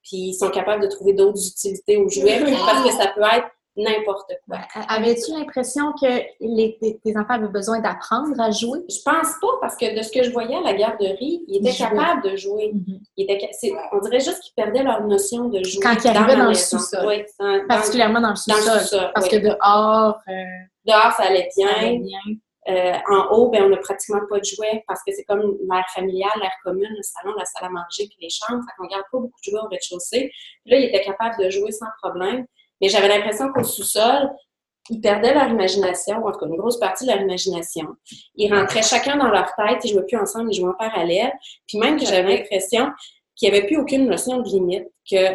puis 0.08 0.30
ils 0.30 0.34
sont 0.34 0.50
capables 0.50 0.82
de 0.82 0.88
trouver 0.88 1.14
d'autres 1.14 1.46
utilités 1.46 1.98
aux 1.98 2.10
jouets 2.10 2.40
parce 2.40 2.84
que 2.84 2.92
ça 2.92 3.08
peut 3.14 3.22
être 3.22 3.48
n'importe 3.76 4.32
quoi. 4.48 4.60
Avais-tu 4.90 5.32
l'impression 5.32 5.94
que 6.02 6.08
les, 6.40 6.80
tes 6.80 7.18
enfants 7.18 7.36
avaient 7.36 7.48
besoin 7.48 7.80
d'apprendre 7.80 8.40
à 8.40 8.50
jouer? 8.50 8.80
Je 8.90 9.02
pense 9.06 9.34
pas, 9.40 9.48
parce 9.62 9.76
que 9.76 9.96
de 9.96 10.02
ce 10.02 10.12
que 10.12 10.24
je 10.24 10.32
voyais 10.32 10.56
à 10.56 10.62
la 10.62 10.74
garderie, 10.74 11.44
ils 11.48 11.58
étaient 11.58 11.78
capables 11.78 12.24
de 12.24 12.36
jouer. 12.36 12.74
Mm-hmm. 12.74 13.78
on 13.92 14.00
dirait 14.00 14.20
juste 14.20 14.40
qu'ils 14.42 14.56
perdaient 14.56 14.84
leur 14.84 15.06
notion 15.06 15.50
de 15.50 15.64
jouer. 15.64 15.84
Quand 15.84 15.96
ils 16.04 16.08
arrivaient 16.08 16.38
dans, 16.38 16.48
le 16.48 16.56
sous-sol. 16.56 17.06
Oui, 17.06 17.24
Particulièrement 17.68 18.22
dans 18.22 18.32
le 18.32 18.36
sous-sol. 18.36 19.12
parce 19.14 19.28
que 19.28 19.38
dehors... 19.38 20.20
Euh, 20.28 20.34
dehors, 20.86 21.12
ça 21.16 21.24
allait 21.26 21.50
bien. 21.56 21.68
Ça 21.68 21.80
allait 21.80 22.00
bien. 22.00 22.20
Euh, 22.70 22.94
en 23.10 23.30
haut, 23.32 23.50
ben, 23.50 23.64
on 23.64 23.70
n'a 23.70 23.78
pratiquement 23.78 24.20
pas 24.30 24.40
de 24.40 24.44
jouets 24.44 24.84
parce 24.88 25.02
que 25.04 25.14
c'est 25.14 25.24
comme 25.24 25.58
l'air 25.72 25.86
familial, 25.94 26.32
l'air 26.42 26.52
commune, 26.64 26.94
le 26.96 27.02
salon, 27.02 27.34
la 27.38 27.46
salle 27.46 27.66
à 27.66 27.70
manger 27.70 28.08
puis 28.10 28.18
les 28.22 28.30
chambres. 28.30 28.62
Fait 28.64 28.76
qu'on 28.78 28.88
garde 28.88 29.06
pas 29.12 29.20
beaucoup 29.20 29.40
de 29.40 29.50
jouets 29.50 29.62
au 29.62 29.70
rez-de-chaussée. 29.70 30.32
Là, 30.66 30.78
ils 30.78 30.86
étaient 30.86 31.04
capables 31.04 31.42
de 31.42 31.50
jouer 31.50 31.72
sans 31.72 31.88
problème. 32.02 32.46
Mais 32.82 32.90
j'avais 32.90 33.08
l'impression 33.08 33.52
qu'au 33.54 33.64
sous-sol, 33.64 34.30
ils 34.90 35.02
perdaient 35.02 35.34
leur 35.34 35.48
imagination, 35.48 36.18
ou 36.20 36.28
en 36.28 36.32
tout 36.32 36.40
cas 36.40 36.46
une 36.46 36.58
grosse 36.58 36.80
partie 36.80 37.06
de 37.06 37.12
leur 37.12 37.22
imagination. 37.22 37.88
Ils 38.36 38.54
rentraient 38.54 38.84
chacun 38.84 39.18
dans 39.18 39.30
leur 39.30 39.54
tête, 39.56 39.84
ils 39.84 39.92
jouaient 39.92 40.06
plus 40.06 40.18
ensemble, 40.18 40.50
ils 40.52 40.58
jouaient 40.58 40.70
en 40.70 40.74
parallèle. 40.74 41.34
Puis 41.68 41.78
même 41.78 41.98
que 41.98 42.06
j'avais 42.06 42.38
l'impression 42.38 42.92
qu'il 43.36 43.50
n'y 43.50 43.58
avait 43.58 43.68
plus 43.68 43.78
aucune 43.78 44.08
notion 44.08 44.42
de 44.42 44.48
limite, 44.50 44.88
que, 45.10 45.34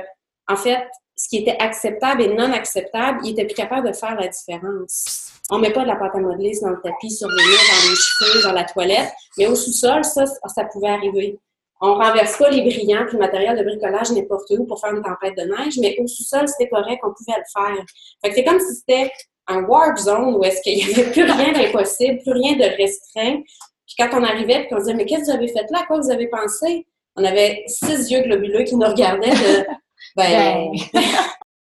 en 0.49 0.57
fait, 0.57 0.87
ce 1.17 1.29
qui 1.29 1.39
était 1.39 1.57
acceptable 1.59 2.23
et 2.23 2.35
non 2.35 2.53
acceptable, 2.53 3.21
ils 3.25 3.33
étaient 3.33 3.47
plus 3.47 3.55
capables 3.55 3.87
de 3.87 3.93
faire 3.93 4.15
la 4.17 4.29
différence. 4.29 5.32
On 5.51 5.59
met 5.59 5.73
pas 5.73 5.83
de 5.83 5.89
la 5.89 5.97
pâte 5.97 6.15
à 6.15 6.19
modeler 6.19 6.53
dans 6.63 6.71
le 6.71 6.81
tapis, 6.81 7.11
sur 7.11 7.29
les 7.29 7.35
murs, 7.35 7.45
dans 7.45 7.91
les 7.91 7.97
cheveux, 7.97 8.43
dans 8.43 8.53
la 8.53 8.65
toilette. 8.65 9.13
Mais 9.37 9.47
au 9.47 9.55
sous-sol, 9.55 10.05
ça, 10.05 10.25
ça 10.27 10.65
pouvait 10.65 10.89
arriver. 10.89 11.39
On 11.81 11.95
renverse 11.95 12.39
pas 12.39 12.49
les 12.49 12.63
brillants 12.63 13.05
puis 13.07 13.15
le 13.15 13.19
matériel 13.19 13.59
de 13.59 13.65
bricolage 13.65 14.13
n'importe 14.13 14.49
où 14.51 14.65
pour 14.67 14.81
faire 14.81 14.95
une 14.95 15.03
tempête 15.03 15.37
de 15.37 15.43
neige, 15.43 15.79
mais 15.81 15.97
au 15.99 16.07
sous-sol, 16.07 16.47
c'était 16.47 16.69
correct, 16.69 17.01
on 17.03 17.13
pouvait 17.13 17.39
le 17.39 17.45
faire. 17.53 17.85
Fait 18.23 18.31
que 18.31 18.35
c'est 18.37 18.45
comme 18.45 18.61
si 18.61 18.77
c'était 18.77 19.11
un 19.49 19.65
warp 19.65 19.99
zone 19.99 20.37
où 20.37 20.45
est-ce 20.45 20.63
qu'il 20.63 20.77
n'y 20.77 20.85
avait 20.85 21.11
plus 21.11 21.25
rien 21.25 21.53
d'impossible, 21.53 22.21
plus 22.23 22.33
rien 22.33 22.55
de 22.55 22.77
restreint. 22.77 23.43
Puis 23.87 23.97
quand 23.99 24.11
on 24.13 24.23
arrivait, 24.23 24.67
puis 24.67 24.75
on 24.75 24.79
disait, 24.79 24.95
mais 24.95 25.07
qu'est-ce 25.07 25.23
que 25.23 25.27
vous 25.27 25.37
avez 25.37 25.49
fait 25.49 25.67
là? 25.71 25.81
À 25.81 25.87
quoi 25.87 26.01
vous 26.01 26.11
avez 26.11 26.29
pensé? 26.29 26.87
On 27.17 27.25
avait 27.25 27.65
six 27.67 28.11
yeux 28.11 28.23
globuleux 28.23 28.63
qui 28.63 28.77
nous 28.77 28.87
regardaient 28.87 29.31
de, 29.31 29.67
ben, 30.17 30.71
ben. 30.93 31.03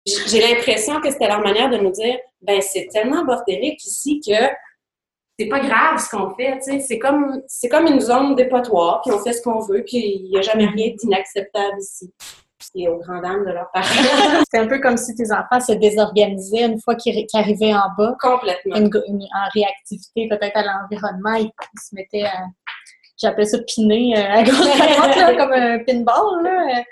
J'ai 0.06 0.40
l'impression 0.40 1.00
que 1.00 1.10
c'était 1.10 1.28
leur 1.28 1.40
manière 1.40 1.70
de 1.70 1.78
nous 1.78 1.90
dire 1.90 2.18
ben 2.42 2.60
c'est 2.60 2.88
tellement 2.92 3.24
bordélique 3.24 3.84
ici 3.84 4.20
que 4.26 4.34
c'est 5.38 5.46
pas 5.46 5.60
grave 5.60 5.98
ce 5.98 6.08
qu'on 6.10 6.32
fait, 6.34 6.58
tu 6.58 6.72
sais, 6.72 6.80
c'est 6.80 6.98
comme 6.98 7.42
c'est 7.48 7.68
comme 7.68 7.86
une 7.86 8.00
zone 8.00 8.36
dépotoir, 8.36 9.02
puis 9.02 9.12
on 9.12 9.18
fait 9.18 9.32
ce 9.32 9.42
qu'on 9.42 9.60
veut, 9.60 9.82
puis 9.84 9.98
il 9.98 10.30
n'y 10.30 10.38
a 10.38 10.42
jamais 10.42 10.66
rien 10.66 10.94
d'inacceptable 10.96 11.78
ici. 11.80 12.12
C'est 12.60 12.88
aux 12.88 12.98
grand 12.98 13.20
dames 13.20 13.44
de 13.44 13.50
leur 13.50 13.68
parents. 13.72 13.88
c'est 14.50 14.58
un 14.58 14.66
peu 14.68 14.78
comme 14.80 14.96
si 14.96 15.14
tes 15.14 15.32
enfants 15.32 15.60
se 15.60 15.72
désorganisaient 15.72 16.64
une 16.64 16.80
fois 16.80 16.94
qu'ils 16.94 17.26
arrivaient 17.34 17.74
en 17.74 17.90
bas. 17.98 18.16
Complètement. 18.20 18.76
en 18.76 19.48
réactivité 19.52 20.28
peut-être 20.28 20.56
à 20.56 20.62
l'environnement, 20.62 21.34
ils, 21.34 21.50
se 21.80 21.94
mettaient 21.94 22.24
à, 22.24 22.44
j'appelle 23.20 23.46
ça 23.46 23.58
piner 23.66 24.16
euh, 24.16 24.30
à 24.30 24.42
gauche 24.42 24.56
comme 25.36 25.52
un 25.52 25.78
pinball, 25.80 26.42
là, 26.44 26.84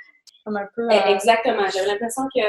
comme 0.44 0.56
un 0.56 0.68
peu. 0.74 0.88
Eh, 0.90 1.12
exactement. 1.12 1.68
J'avais 1.72 1.86
l'impression 1.86 2.24
que 2.34 2.40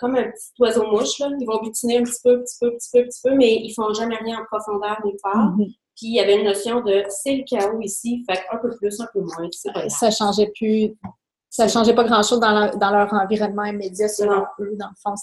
comme 0.00 0.16
un 0.16 0.24
petit 0.24 0.50
oiseau-mouche, 0.58 1.18
là. 1.18 1.28
Ils 1.38 1.46
vont 1.46 1.60
butiner 1.62 1.98
un 1.98 2.02
petit 2.02 2.20
peu, 2.24 2.38
un 2.38 2.40
petit 2.40 2.56
peu, 2.60 2.66
un 2.68 2.70
petit 2.70 2.88
peu, 2.92 2.98
un 3.00 3.04
petit 3.04 3.20
peu, 3.22 3.34
mais 3.34 3.54
ils 3.56 3.72
font 3.72 3.92
jamais 3.92 4.16
rien 4.16 4.38
en 4.40 4.44
profondeur 4.44 4.98
nulle 5.04 5.16
part. 5.22 5.50
Mhm. 5.50 5.66
Puis 5.96 6.06
il 6.08 6.14
y 6.14 6.20
avait 6.20 6.36
une 6.36 6.46
notion 6.46 6.80
de 6.80 7.04
c'est 7.08 7.36
le 7.36 7.44
chaos 7.44 7.80
ici, 7.82 8.24
fait 8.28 8.42
un 8.50 8.56
peu 8.56 8.74
plus, 8.76 8.98
un 9.00 9.08
peu 9.12 9.20
moins. 9.20 9.48
Ça 9.88 10.10
changeait 10.10 10.50
plus 10.56 10.96
Ça 11.50 11.64
ne 11.64 11.68
changeait 11.68 11.94
pas 11.94 12.04
grand-chose 12.04 12.40
dans, 12.40 12.90
leur 12.90 13.12
environnement 13.12 13.64
immédiat, 13.64 14.08
selon 14.08 14.44
eux, 14.60 14.76
dans 14.78 14.88
le 14.88 14.96
fond. 15.02 15.14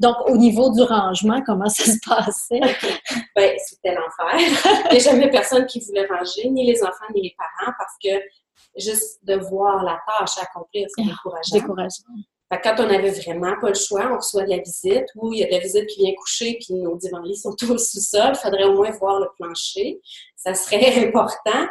Donc, 0.00 0.16
au 0.26 0.36
niveau 0.36 0.72
du 0.72 0.82
rangement, 0.82 1.42
comment 1.46 1.68
ça 1.68 1.84
se 1.84 1.98
passait? 2.04 2.60
ben, 3.36 3.56
c'était 3.58 3.94
l'enfer. 3.94 4.80
Il 4.90 4.92
n'y 4.92 4.96
a 4.96 4.98
jamais 4.98 5.30
personne 5.30 5.66
qui 5.66 5.78
voulait 5.80 6.06
ranger, 6.06 6.50
ni 6.50 6.66
les 6.66 6.82
enfants, 6.82 7.06
ni 7.14 7.22
les 7.22 7.36
parents, 7.38 7.72
parce 7.78 7.94
que 8.02 8.20
juste 8.76 9.24
de 9.24 9.36
voir 9.36 9.84
la 9.84 10.00
tâche 10.06 10.38
accomplir, 10.42 10.88
c'est 10.96 11.04
ah, 11.04 11.40
décourageant. 11.52 11.94
Quand 12.62 12.74
on 12.78 12.86
n'avait 12.86 13.10
vraiment 13.10 13.54
pas 13.60 13.68
le 13.68 13.74
choix, 13.74 14.10
on 14.12 14.16
reçoit 14.16 14.44
de 14.44 14.50
la 14.50 14.58
visite 14.58 15.06
ou 15.16 15.32
il 15.32 15.40
y 15.40 15.44
a 15.44 15.46
de 15.46 15.52
la 15.52 15.58
visite 15.58 15.86
qui 15.86 16.02
vient 16.04 16.14
coucher 16.14 16.58
puis 16.60 16.74
nos 16.74 16.96
divans-lits 16.96 17.36
sont 17.36 17.54
tous 17.54 17.70
au 17.70 17.78
sous-sol, 17.78 18.32
il 18.34 18.38
faudrait 18.38 18.64
au 18.64 18.74
moins 18.74 18.90
voir 18.92 19.20
le 19.20 19.26
plancher. 19.38 20.00
Ça 20.36 20.54
serait 20.54 21.04
important. 21.06 21.66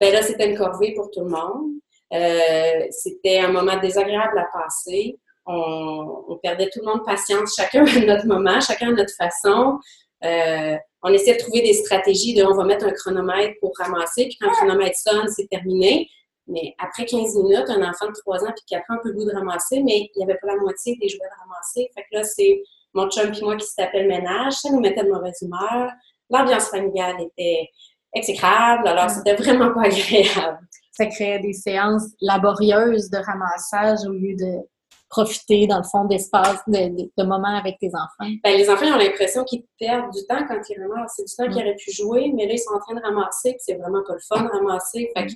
Ben 0.00 0.12
là, 0.12 0.22
c'était 0.22 0.50
une 0.50 0.56
corvée 0.56 0.94
pour 0.94 1.10
tout 1.10 1.20
le 1.20 1.30
monde. 1.30 1.72
Euh, 2.12 2.86
c'était 2.90 3.38
un 3.38 3.52
moment 3.52 3.78
désagréable 3.78 4.38
à 4.38 4.46
passer. 4.52 5.18
On, 5.46 6.38
perdait 6.42 6.70
tout 6.72 6.80
le 6.80 6.86
monde 6.86 7.04
patience, 7.04 7.54
chacun 7.56 7.84
à 7.84 8.00
notre 8.00 8.26
moment, 8.26 8.60
chacun 8.60 8.88
à 8.88 8.92
notre 8.92 9.14
façon. 9.14 9.78
Euh, 10.24 10.76
on 11.02 11.12
essaie 11.12 11.34
de 11.34 11.38
trouver 11.38 11.62
des 11.62 11.72
stratégies 11.72 12.34
de 12.34 12.44
on 12.44 12.54
va 12.54 12.64
mettre 12.64 12.86
un 12.86 12.92
chronomètre 12.92 13.54
pour 13.60 13.72
ramasser, 13.76 14.24
puis 14.26 14.36
quand 14.40 14.48
le 14.48 14.56
chronomètre 14.56 14.96
sonne, 14.96 15.28
c'est 15.28 15.48
terminé. 15.48 16.08
Mais 16.50 16.74
après 16.78 17.04
15 17.04 17.36
minutes, 17.36 17.68
un 17.68 17.88
enfant 17.88 18.08
de 18.08 18.12
3 18.12 18.44
ans 18.44 18.52
puis 18.54 18.64
4 18.68 18.82
ans, 18.90 18.94
un 18.94 18.98
peu 19.02 19.10
le 19.10 19.14
goût 19.14 19.24
de 19.24 19.34
ramasser, 19.34 19.82
mais 19.82 20.10
il 20.14 20.18
n'y 20.18 20.24
avait 20.24 20.38
pas 20.38 20.48
la 20.48 20.56
moitié 20.56 20.96
des 21.00 21.08
jouets 21.08 21.18
de 21.18 21.40
ramasser. 21.40 21.90
Fait 21.94 22.02
que 22.02 22.16
là, 22.16 22.24
c'est 22.24 22.62
mon 22.94 23.08
chum 23.08 23.32
et 23.32 23.40
moi 23.42 23.56
qui 23.56 23.66
s'appelle 23.66 24.08
ménage. 24.08 24.54
Ça 24.54 24.70
nous 24.70 24.80
mettait 24.80 25.04
de 25.04 25.10
mauvaise 25.10 25.38
humeur. 25.42 25.90
L'ambiance 26.28 26.68
familiale 26.68 27.16
était 27.20 27.68
exécrable, 28.14 28.86
alors 28.86 29.06
mm. 29.06 29.10
c'était 29.10 29.34
vraiment 29.34 29.72
pas 29.72 29.82
agréable. 29.82 30.58
Ça 30.92 31.06
créait 31.06 31.38
des 31.38 31.52
séances 31.52 32.08
laborieuses 32.20 33.10
de 33.10 33.18
ramassage 33.18 34.00
au 34.06 34.12
lieu 34.12 34.34
de 34.36 34.66
profiter, 35.10 35.66
dans 35.66 35.78
le 35.78 35.84
fond, 35.84 36.04
d'espace, 36.04 36.62
de, 36.68 37.24
moments 37.24 37.58
avec 37.58 37.78
tes 37.80 37.88
enfants? 37.88 38.30
Ben, 38.44 38.56
les 38.56 38.70
enfants 38.70 38.86
ont 38.86 38.96
l'impression 38.96 39.44
qu'ils 39.44 39.64
perdent 39.78 40.12
du 40.12 40.24
temps 40.26 40.46
quand 40.46 40.60
ils 40.68 40.80
ramassent. 40.80 41.14
C'est 41.16 41.24
du 41.24 41.34
temps 41.34 41.52
qu'ils 41.52 41.66
auraient 41.66 41.76
pu 41.76 41.90
jouer, 41.92 42.32
mais 42.34 42.46
là, 42.46 42.52
ils 42.54 42.58
sont 42.58 42.72
en 42.72 42.78
train 42.78 42.94
de 42.94 43.02
ramasser, 43.02 43.50
puis 43.50 43.60
c'est 43.60 43.74
vraiment 43.74 44.02
pas 44.06 44.14
le 44.14 44.20
fun 44.20 44.42
de 44.44 44.48
ramasser. 44.48 45.10
Fait 45.16 45.26
que 45.26 45.32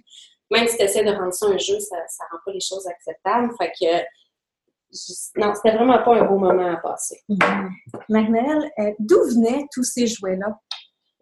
même 0.50 0.68
si 0.68 0.76
tu 0.76 0.82
essaies 0.82 1.04
de 1.04 1.10
rendre 1.10 1.32
ça 1.32 1.46
un 1.46 1.58
jeu, 1.58 1.78
ça 1.80 1.96
ne 1.96 2.30
rend 2.30 2.42
pas 2.44 2.52
les 2.52 2.60
choses 2.60 2.86
acceptables. 2.86 3.52
Fait 3.58 3.72
que 3.80 4.04
non, 5.36 5.52
c'était 5.54 5.76
vraiment 5.76 6.02
pas 6.02 6.16
un 6.16 6.24
beau 6.24 6.38
moment 6.38 6.72
à 6.72 6.76
passer. 6.76 7.20
Mm 7.28 7.68
d'où 8.98 9.20
venaient 9.24 9.66
tous 9.72 9.82
ces 9.82 10.06
jouets-là? 10.06 10.58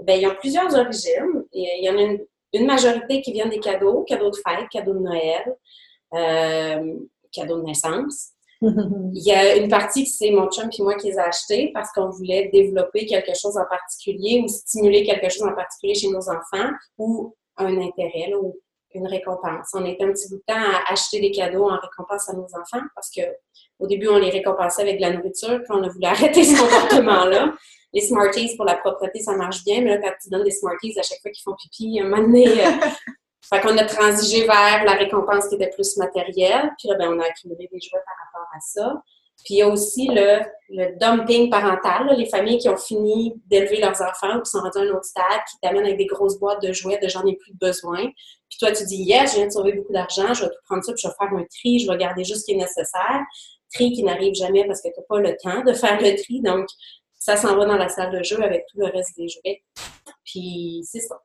Ben, 0.01 0.15
il 0.15 0.23
y 0.23 0.27
a 0.27 0.35
plusieurs 0.35 0.75
origines. 0.75 1.45
Il 1.53 1.85
y 1.85 1.89
en 1.89 1.97
a 1.97 2.19
une, 2.53 2.67
majorité 2.67 3.23
qui 3.23 3.33
vient 3.33 3.49
des 3.49 3.61
cadeaux, 3.61 4.03
cadeaux 4.03 4.31
de 4.31 4.37
fête, 4.37 4.69
cadeaux 4.71 4.95
de 4.95 4.99
Noël, 4.99 5.57
euh, 6.15 6.95
cadeaux 7.31 7.59
de 7.59 7.65
naissance. 7.65 8.31
Il 8.61 9.25
y 9.25 9.33
a 9.33 9.57
une 9.57 9.69
partie 9.69 10.05
que 10.05 10.11
c'est 10.11 10.31
mon 10.31 10.49
chum 10.51 10.69
et 10.77 10.83
moi 10.83 10.95
qui 10.95 11.09
les 11.09 11.19
a 11.19 11.25
achetés 11.25 11.71
parce 11.73 11.91
qu'on 11.93 12.11
voulait 12.11 12.49
développer 12.53 13.07
quelque 13.07 13.35
chose 13.35 13.57
en 13.57 13.65
particulier 13.69 14.43
ou 14.45 14.49
stimuler 14.49 15.05
quelque 15.05 15.31
chose 15.31 15.45
en 15.45 15.55
particulier 15.55 15.95
chez 15.95 16.09
nos 16.09 16.29
enfants 16.29 16.71
ou 16.99 17.35
un 17.57 17.81
intérêt 17.81 18.33
ou 18.35 18.57
une 18.95 19.07
récompense. 19.07 19.71
On 19.75 19.85
était 19.85 20.05
un 20.05 20.13
petit 20.13 20.29
bout 20.29 20.37
de 20.37 20.45
temps 20.47 20.55
à 20.55 20.93
acheter 20.93 21.21
des 21.21 21.31
cadeaux 21.31 21.69
en 21.69 21.79
récompense 21.79 22.29
à 22.29 22.35
nos 22.35 22.45
enfants 22.45 22.85
parce 22.95 23.11
que 23.15 23.23
au 23.83 23.87
début, 23.87 24.09
on 24.09 24.19
les 24.19 24.31
récompensait 24.31 24.83
avec 24.83 24.97
de 24.97 25.03
la 25.03 25.11
nourriture, 25.11 25.59
puis 25.59 25.71
on 25.71 25.83
a 25.83 25.89
voulu 25.89 26.05
arrêter 26.07 26.45
ce 26.45 26.61
comportement-là. 26.61 27.53
Les 27.93 28.01
Smarties, 28.01 28.57
pour 28.57 28.65
la 28.65 28.77
propreté, 28.77 29.21
ça 29.21 29.37
marche 29.37 29.65
bien, 29.65 29.83
mais 29.83 29.91
là, 29.91 29.99
quand 29.99 30.13
tu 30.23 30.31
donnes 30.31 30.45
des 30.45 30.51
Smarties 30.51 30.99
à 30.99 31.03
chaque 31.03 31.21
fois 31.21 31.31
qu'ils 31.31 31.43
font 31.43 31.55
pipi, 31.57 32.01
un 32.01 32.05
moment 32.05 32.23
donné, 32.23 32.49
euh, 32.49 32.71
fait 33.43 33.61
qu'on 33.61 33.77
a 33.77 33.85
transigé 33.85 34.47
vers 34.47 34.85
la 34.85 34.93
récompense 34.93 35.49
qui 35.49 35.57
était 35.57 35.71
plus 35.71 35.97
matérielle, 35.99 36.71
puis 36.79 36.89
là, 36.89 36.95
ben, 36.95 37.13
on 37.13 37.19
a 37.19 37.25
accumulé 37.25 37.69
des 37.71 37.81
jouets 37.81 38.01
par 38.07 38.15
rapport 38.25 38.49
à 38.55 38.61
ça. 38.61 39.03
Puis 39.45 39.55
il 39.55 39.59
y 39.59 39.63
a 39.63 39.69
aussi 39.69 40.09
le, 40.09 40.41
le 40.69 40.99
dumping 40.99 41.51
parental, 41.51 42.15
les 42.17 42.27
familles 42.27 42.59
qui 42.59 42.69
ont 42.69 42.77
fini 42.77 43.35
d'élever 43.47 43.79
leurs 43.79 44.01
enfants 44.01 44.39
ou 44.39 44.43
qui 44.43 44.51
sont 44.51 44.61
rendus 44.61 44.79
à 44.79 44.81
un 44.83 44.91
autre 44.91 45.05
stade, 45.05 45.41
qui 45.51 45.59
t'amènent 45.61 45.85
avec 45.85 45.99
des 45.99 46.07
grosses 46.07 46.39
boîtes 46.39 46.63
de 46.63 46.73
jouets 46.73 46.99
de 47.03 47.09
j'en 47.09 47.25
ai 47.27 47.37
plus 47.37 47.55
besoin. 47.55 47.99
Puis 48.49 48.59
toi, 48.59 48.73
tu 48.73 48.85
dis, 48.85 49.03
yes, 49.03 49.33
je 49.33 49.37
viens 49.37 49.47
de 49.47 49.53
sauver 49.53 49.73
beaucoup 49.73 49.93
d'argent, 49.93 50.33
je 50.35 50.45
vais 50.45 50.51
tout 50.51 50.61
prendre 50.67 50.85
ça, 50.85 50.93
puis 50.93 51.03
je 51.03 51.09
vais 51.09 51.15
faire 51.19 51.39
un 51.39 51.45
tri, 51.45 51.79
je 51.79 51.91
vais 51.91 51.97
garder 51.97 52.25
juste 52.25 52.41
ce 52.41 52.45
qui 52.47 52.53
est 52.53 52.57
nécessaire. 52.57 53.21
Tri 53.75 53.93
qui 53.93 54.03
n'arrive 54.03 54.35
jamais 54.35 54.67
parce 54.67 54.83
que 54.83 54.89
tu 54.89 55.01
n'as 55.01 55.07
pas 55.09 55.19
le 55.19 55.37
temps 55.43 55.65
de 55.65 55.73
faire 55.73 56.01
le 56.01 56.15
tri. 56.23 56.41
Donc, 56.43 56.67
ça 57.19 57.37
s'en 57.37 57.57
va 57.57 57.65
dans 57.67 57.77
la 57.77 57.89
salle 57.89 58.17
de 58.17 58.23
jeu 58.23 58.43
avec 58.43 58.67
tout 58.71 58.79
le 58.79 58.87
reste 58.87 59.17
des 59.17 59.29
jouets. 59.29 59.63
Puis 60.25 60.83
c'est 60.85 61.01
ça. 61.01 61.17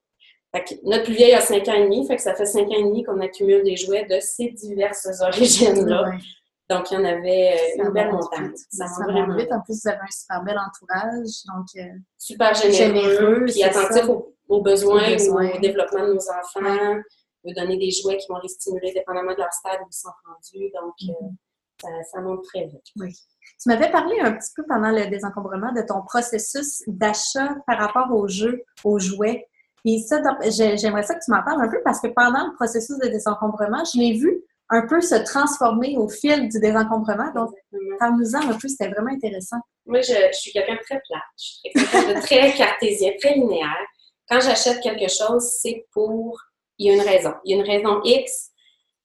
notre 0.83 1.03
plus 1.05 1.13
vieille 1.13 1.33
a 1.33 1.41
5 1.41 1.67
ans 1.67 1.73
et 1.73 1.83
demi, 1.83 2.05
fait 2.07 2.15
que 2.15 2.21
ça 2.21 2.35
fait 2.35 2.45
5 2.45 2.67
ans 2.67 2.75
et 2.77 2.83
demi 2.83 3.03
qu'on 3.03 3.19
accumule 3.19 3.63
des 3.63 3.75
jouets 3.75 4.05
de 4.05 4.19
ces 4.19 4.49
diverses 4.49 5.07
origines-là. 5.21 6.11
Donc, 6.69 6.91
il 6.91 6.95
y 6.95 6.97
en 6.97 7.05
avait 7.05 7.53
euh, 7.53 7.83
une 7.83 7.91
belle 7.91 8.11
montagne. 8.11 8.51
Ça, 8.69 8.85
va 8.99 9.11
vraiment 9.11 9.35
vite. 9.35 9.51
En 9.51 9.61
plus, 9.61 9.81
vous 9.81 9.89
avez 9.89 9.99
un 10.01 10.11
super 10.11 10.43
bel 10.43 10.57
entourage. 10.57 11.29
Donc, 11.47 11.67
euh, 11.77 11.97
super 12.17 12.53
généreux, 12.53 13.45
puis 13.45 13.63
attentif 13.63 14.03
aux, 14.49 14.61
besoins, 14.61 15.15
au 15.15 15.59
développement 15.59 16.07
de 16.07 16.13
nos 16.13 16.29
enfants. 16.29 17.01
de 17.45 17.53
donner 17.53 17.77
des 17.77 17.91
jouets 17.91 18.17
qui 18.17 18.27
vont 18.27 18.39
les 18.43 18.49
stimuler 18.49 18.91
dépendamment 18.93 19.33
de 19.33 19.37
leur 19.37 19.53
stade 19.53 19.79
où 19.81 19.87
ils 19.89 19.95
sont 19.95 20.09
rendus. 20.25 20.71
Donc, 20.73 20.93
euh, 21.03 21.87
mm-hmm. 21.87 22.03
ça, 22.11 22.21
monte 22.21 22.43
très 22.43 22.65
vite. 22.65 22.83
Oui. 22.97 23.15
Tu 23.61 23.69
m'avais 23.69 23.89
parlé 23.89 24.19
un 24.19 24.33
petit 24.33 24.51
peu 24.53 24.63
pendant 24.67 24.91
le 24.91 25.07
désencombrement 25.07 25.71
de 25.71 25.81
ton 25.81 26.01
processus 26.01 26.83
d'achat 26.87 27.55
par 27.65 27.79
rapport 27.79 28.13
aux 28.13 28.27
jeux, 28.27 28.63
aux 28.83 28.99
jouets. 28.99 29.47
Et 29.85 29.99
ça, 29.99 30.21
j'aimerais 30.49 31.03
ça 31.03 31.15
que 31.15 31.23
tu 31.23 31.31
m'en 31.31 31.41
parles 31.43 31.61
un 31.61 31.69
peu 31.69 31.79
parce 31.85 32.01
que 32.01 32.07
pendant 32.07 32.47
le 32.47 32.55
processus 32.55 32.97
de 32.97 33.07
désencombrement, 33.07 33.85
je 33.85 33.99
l'ai 33.99 34.17
vu 34.17 34.43
un 34.69 34.85
peu 34.87 35.01
se 35.01 35.15
transformer 35.15 35.97
au 35.97 36.09
fil 36.09 36.49
du 36.49 36.59
désencombrement. 36.59 37.31
Donc, 37.33 37.51
parle-nous-en 37.99 38.49
un 38.49 38.57
peu, 38.57 38.67
c'était 38.67 38.89
vraiment 38.89 39.11
intéressant. 39.11 39.57
Moi, 39.85 40.01
je, 40.01 40.13
suis 40.33 40.51
quelqu'un 40.51 40.75
de 40.75 40.81
très 40.81 41.01
plat. 41.07 41.21
Je 41.37 41.43
suis 41.43 41.59
quelqu'un 41.73 42.13
de 42.13 42.21
très 42.21 42.53
cartésien, 42.57 43.11
très 43.19 43.35
linéaire. 43.35 43.85
Quand 44.29 44.41
j'achète 44.41 44.81
quelque 44.81 45.09
chose, 45.09 45.43
c'est 45.61 45.85
pour... 45.93 46.37
Il 46.77 46.87
y 46.87 46.89
a 46.91 46.93
une 46.93 47.01
raison. 47.01 47.33
Il 47.43 47.55
y 47.55 47.59
a 47.59 47.63
une 47.63 47.67
raison 47.67 48.01
X, 48.03 48.51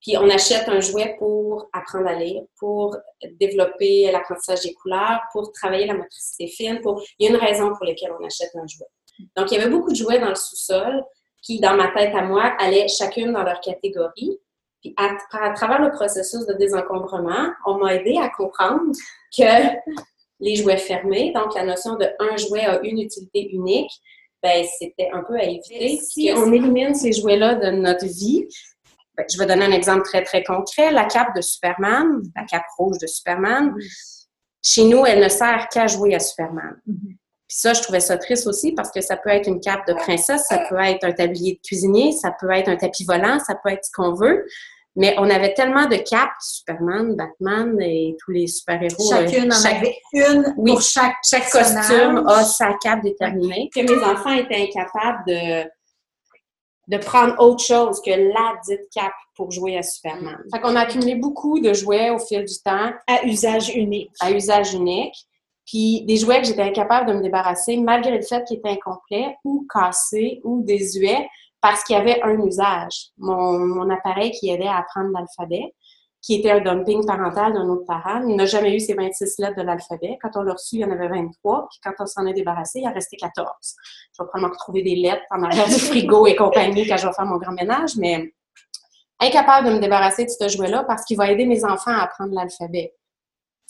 puis 0.03 0.17
on 0.19 0.29
achète 0.29 0.69
un 0.69 0.81
jouet 0.81 1.15
pour 1.19 1.69
apprendre 1.73 2.09
à 2.09 2.15
lire, 2.15 2.43
pour 2.59 2.97
développer 3.41 4.11
l'apprentissage 4.11 4.63
des 4.63 4.75
couleurs, 4.75 5.21
pour 5.33 5.53
travailler 5.53 5.87
la 5.87 5.95
motricité 5.95 6.49
fine. 6.49 6.81
Pour... 6.81 7.03
Il 7.19 7.25
y 7.25 7.29
a 7.29 7.31
une 7.31 7.41
raison 7.41 7.73
pour 7.75 7.87
laquelle 7.87 8.11
on 8.21 8.27
achète 8.27 8.51
un 8.57 8.67
jouet. 8.67 8.89
Donc, 9.37 9.51
il 9.51 9.59
y 9.59 9.61
avait 9.61 9.71
beaucoup 9.71 9.91
de 9.91 9.97
jouets 9.97 10.19
dans 10.19 10.29
le 10.29 10.35
sous-sol 10.35 11.03
qui, 11.41 11.61
dans 11.61 11.77
ma 11.77 11.89
tête 11.93 12.15
à 12.15 12.23
moi, 12.23 12.55
allaient 12.59 12.89
chacune 12.89 13.33
dans 13.33 13.43
leur 13.45 13.61
catégorie. 13.61 14.39
Puis 14.83 14.95
à, 14.97 15.15
travers 15.55 15.81
le 15.81 15.93
processus 15.93 16.45
de 16.47 16.55
désencombrement, 16.55 17.53
on 17.67 17.79
m'a 17.79 17.95
aidé 17.95 18.19
à 18.21 18.29
comprendre 18.29 18.93
que 19.37 19.43
les 20.41 20.57
jouets 20.57 20.77
fermés, 20.77 21.33
donc 21.33 21.55
la 21.55 21.65
notion 21.65 21.95
de 21.95 22.07
un 22.19 22.37
jouet 22.37 22.67
a 22.67 22.81
une 22.83 23.01
utilité 23.01 23.49
unique, 23.53 23.93
ben 24.43 24.65
c'était 24.79 25.09
un 25.13 25.23
peu 25.23 25.37
à 25.37 25.45
éviter. 25.45 25.99
Si 25.99 26.33
on 26.35 26.53
élimine 26.53 26.95
ces 26.97 27.13
jouets-là 27.13 27.55
de 27.55 27.71
notre 27.77 28.07
vie, 28.07 28.49
ben, 29.17 29.25
je 29.33 29.39
vais 29.39 29.47
donner 29.47 29.65
un 29.65 29.73
exemple 29.73 30.03
très, 30.03 30.25
très 30.25 30.43
concret. 30.43 30.91
La 30.91 31.05
cape 31.05 31.37
de 31.37 31.41
Superman, 31.41 32.23
la 32.35 32.45
cape 32.45 32.65
rouge 32.77 32.99
de 32.99 33.07
Superman, 33.07 33.73
chez 34.61 34.85
nous, 34.85 35.07
elle 35.07 35.23
ne 35.23 35.29
sert 35.29 35.69
qu'à 35.69 35.87
jouer 35.87 36.17
à 36.17 36.19
Superman. 36.19 36.81
Mm-hmm. 36.89 37.17
Puis 37.53 37.61
ça, 37.61 37.75
je 37.75 37.83
trouvais 37.83 38.01
ça 38.01 38.17
triste 38.17 38.47
aussi 38.47 38.73
parce 38.73 38.91
que 38.91 39.03
ça 39.03 39.15
peut 39.15 39.29
être 39.29 39.47
une 39.47 39.61
cape 39.61 39.87
de 39.87 39.93
princesse, 39.93 40.47
ça 40.49 40.65
peut 40.71 40.81
être 40.81 41.05
un 41.05 41.13
tablier 41.13 41.57
de 41.57 41.61
cuisinier, 41.61 42.13
ça 42.13 42.35
peut 42.41 42.51
être 42.51 42.69
un 42.69 42.77
tapis 42.77 43.05
volant, 43.05 43.39
ça 43.41 43.55
peut 43.63 43.69
être 43.69 43.85
ce 43.85 43.91
qu'on 43.95 44.15
veut. 44.15 44.47
Mais 44.97 45.15
on 45.19 45.29
avait 45.29 45.53
tellement 45.53 45.85
de 45.85 45.97
capes, 45.97 46.31
Superman, 46.41 47.15
Batman 47.15 47.79
et 47.83 48.17
tous 48.25 48.31
les 48.31 48.47
super-héros. 48.47 49.13
Euh, 49.13 49.29
Chacune 49.29 49.53
en 49.53 49.65
avait 49.67 49.99
une 50.15 50.55
oui, 50.57 50.71
pour 50.71 50.81
chaque 50.81 51.17
Chaque 51.29 51.51
costume 51.51 52.25
a 52.27 52.43
sa 52.43 52.73
cape 52.83 53.03
déterminée. 53.03 53.69
Que 53.75 53.83
mes 53.83 54.03
enfants 54.03 54.33
étaient 54.33 54.71
incapables 54.71 55.23
de, 55.27 55.65
de 56.89 56.97
prendre 57.05 57.39
autre 57.39 57.63
chose 57.63 58.01
que 58.01 58.13
la 58.13 58.55
dite 58.67 58.89
cape 58.95 59.13
pour 59.37 59.51
jouer 59.51 59.77
à 59.77 59.83
Superman. 59.83 60.39
Fait 60.51 60.61
qu'on 60.63 60.75
a 60.75 60.81
accumulé 60.81 61.17
beaucoup 61.17 61.61
de 61.61 61.75
jouets 61.75 62.09
au 62.09 62.19
fil 62.19 62.47
du 62.47 62.59
temps. 62.65 62.93
À 63.07 63.27
usage 63.27 63.77
unique. 63.77 64.11
À 64.21 64.31
usage 64.31 64.73
unique. 64.73 65.29
Puis 65.67 66.05
des 66.05 66.17
jouets 66.17 66.41
que 66.41 66.47
j'étais 66.47 66.63
incapable 66.63 67.09
de 67.09 67.17
me 67.17 67.23
débarrasser 67.23 67.77
malgré 67.77 68.17
le 68.17 68.23
fait 68.23 68.45
qu'ils 68.45 68.59
étaient 68.59 68.71
incomplets 68.71 69.37
ou 69.45 69.67
cassés 69.73 70.41
ou 70.45 70.63
désuets 70.63 71.29
parce 71.61 71.85
qu'il 71.85 71.97
y 71.97 71.99
avait 71.99 72.21
un 72.23 72.39
usage. 72.45 73.11
Mon, 73.17 73.89
appareil 73.89 74.33
qui 74.33 74.51
aidait 74.51 74.67
à 74.67 74.79
apprendre 74.79 75.11
l'alphabet, 75.13 75.75
qui 76.21 76.35
était 76.35 76.51
un 76.51 76.61
dumping 76.61 77.07
parental 77.07 77.53
d'un 77.55 77.69
autre 77.69 77.85
parent, 77.87 78.21
n'a 78.21 78.47
jamais 78.47 78.75
eu 78.75 78.81
ces 78.81 78.95
26 78.95 79.39
lettres 79.39 79.57
de 79.57 79.63
l'alphabet. 79.63 80.19
Quand 80.21 80.31
on 80.35 80.43
l'a 80.43 80.53
reçu, 80.53 80.77
il 80.77 80.81
y 80.81 80.85
en 80.85 80.91
avait 80.91 81.09
23. 81.09 81.69
Puis 81.71 81.81
quand 81.83 81.93
on 82.01 82.07
s'en 82.07 82.27
est 82.27 82.33
débarrassé, 82.33 82.81
il 82.81 82.89
en 82.89 82.93
restait 82.93 83.17
14. 83.17 83.49
Je 83.61 84.23
vais 84.23 84.29
probablement 84.29 84.55
trouver 84.55 84.83
des 84.83 84.97
lettres 84.97 85.23
en 85.31 85.43
arrière 85.43 85.67
du 85.67 85.75
frigo 85.75 86.27
et 86.27 86.37
compagnie 86.37 86.87
quand 86.87 86.97
je 86.97 87.07
vais 87.07 87.13
faire 87.13 87.27
mon 87.27 87.39
grand 87.39 87.53
ménage, 87.53 87.97
mais 87.97 88.35
incapable 89.21 89.69
de 89.69 89.75
me 89.75 89.81
débarrasser 89.81 90.25
de 90.25 90.31
ce 90.31 90.49
jouet-là 90.49 90.85
parce 90.85 91.05
qu'il 91.05 91.17
va 91.17 91.31
aider 91.31 91.47
mes 91.47 91.65
enfants 91.65 91.93
à 91.93 92.03
apprendre 92.03 92.35
l'alphabet. 92.35 92.93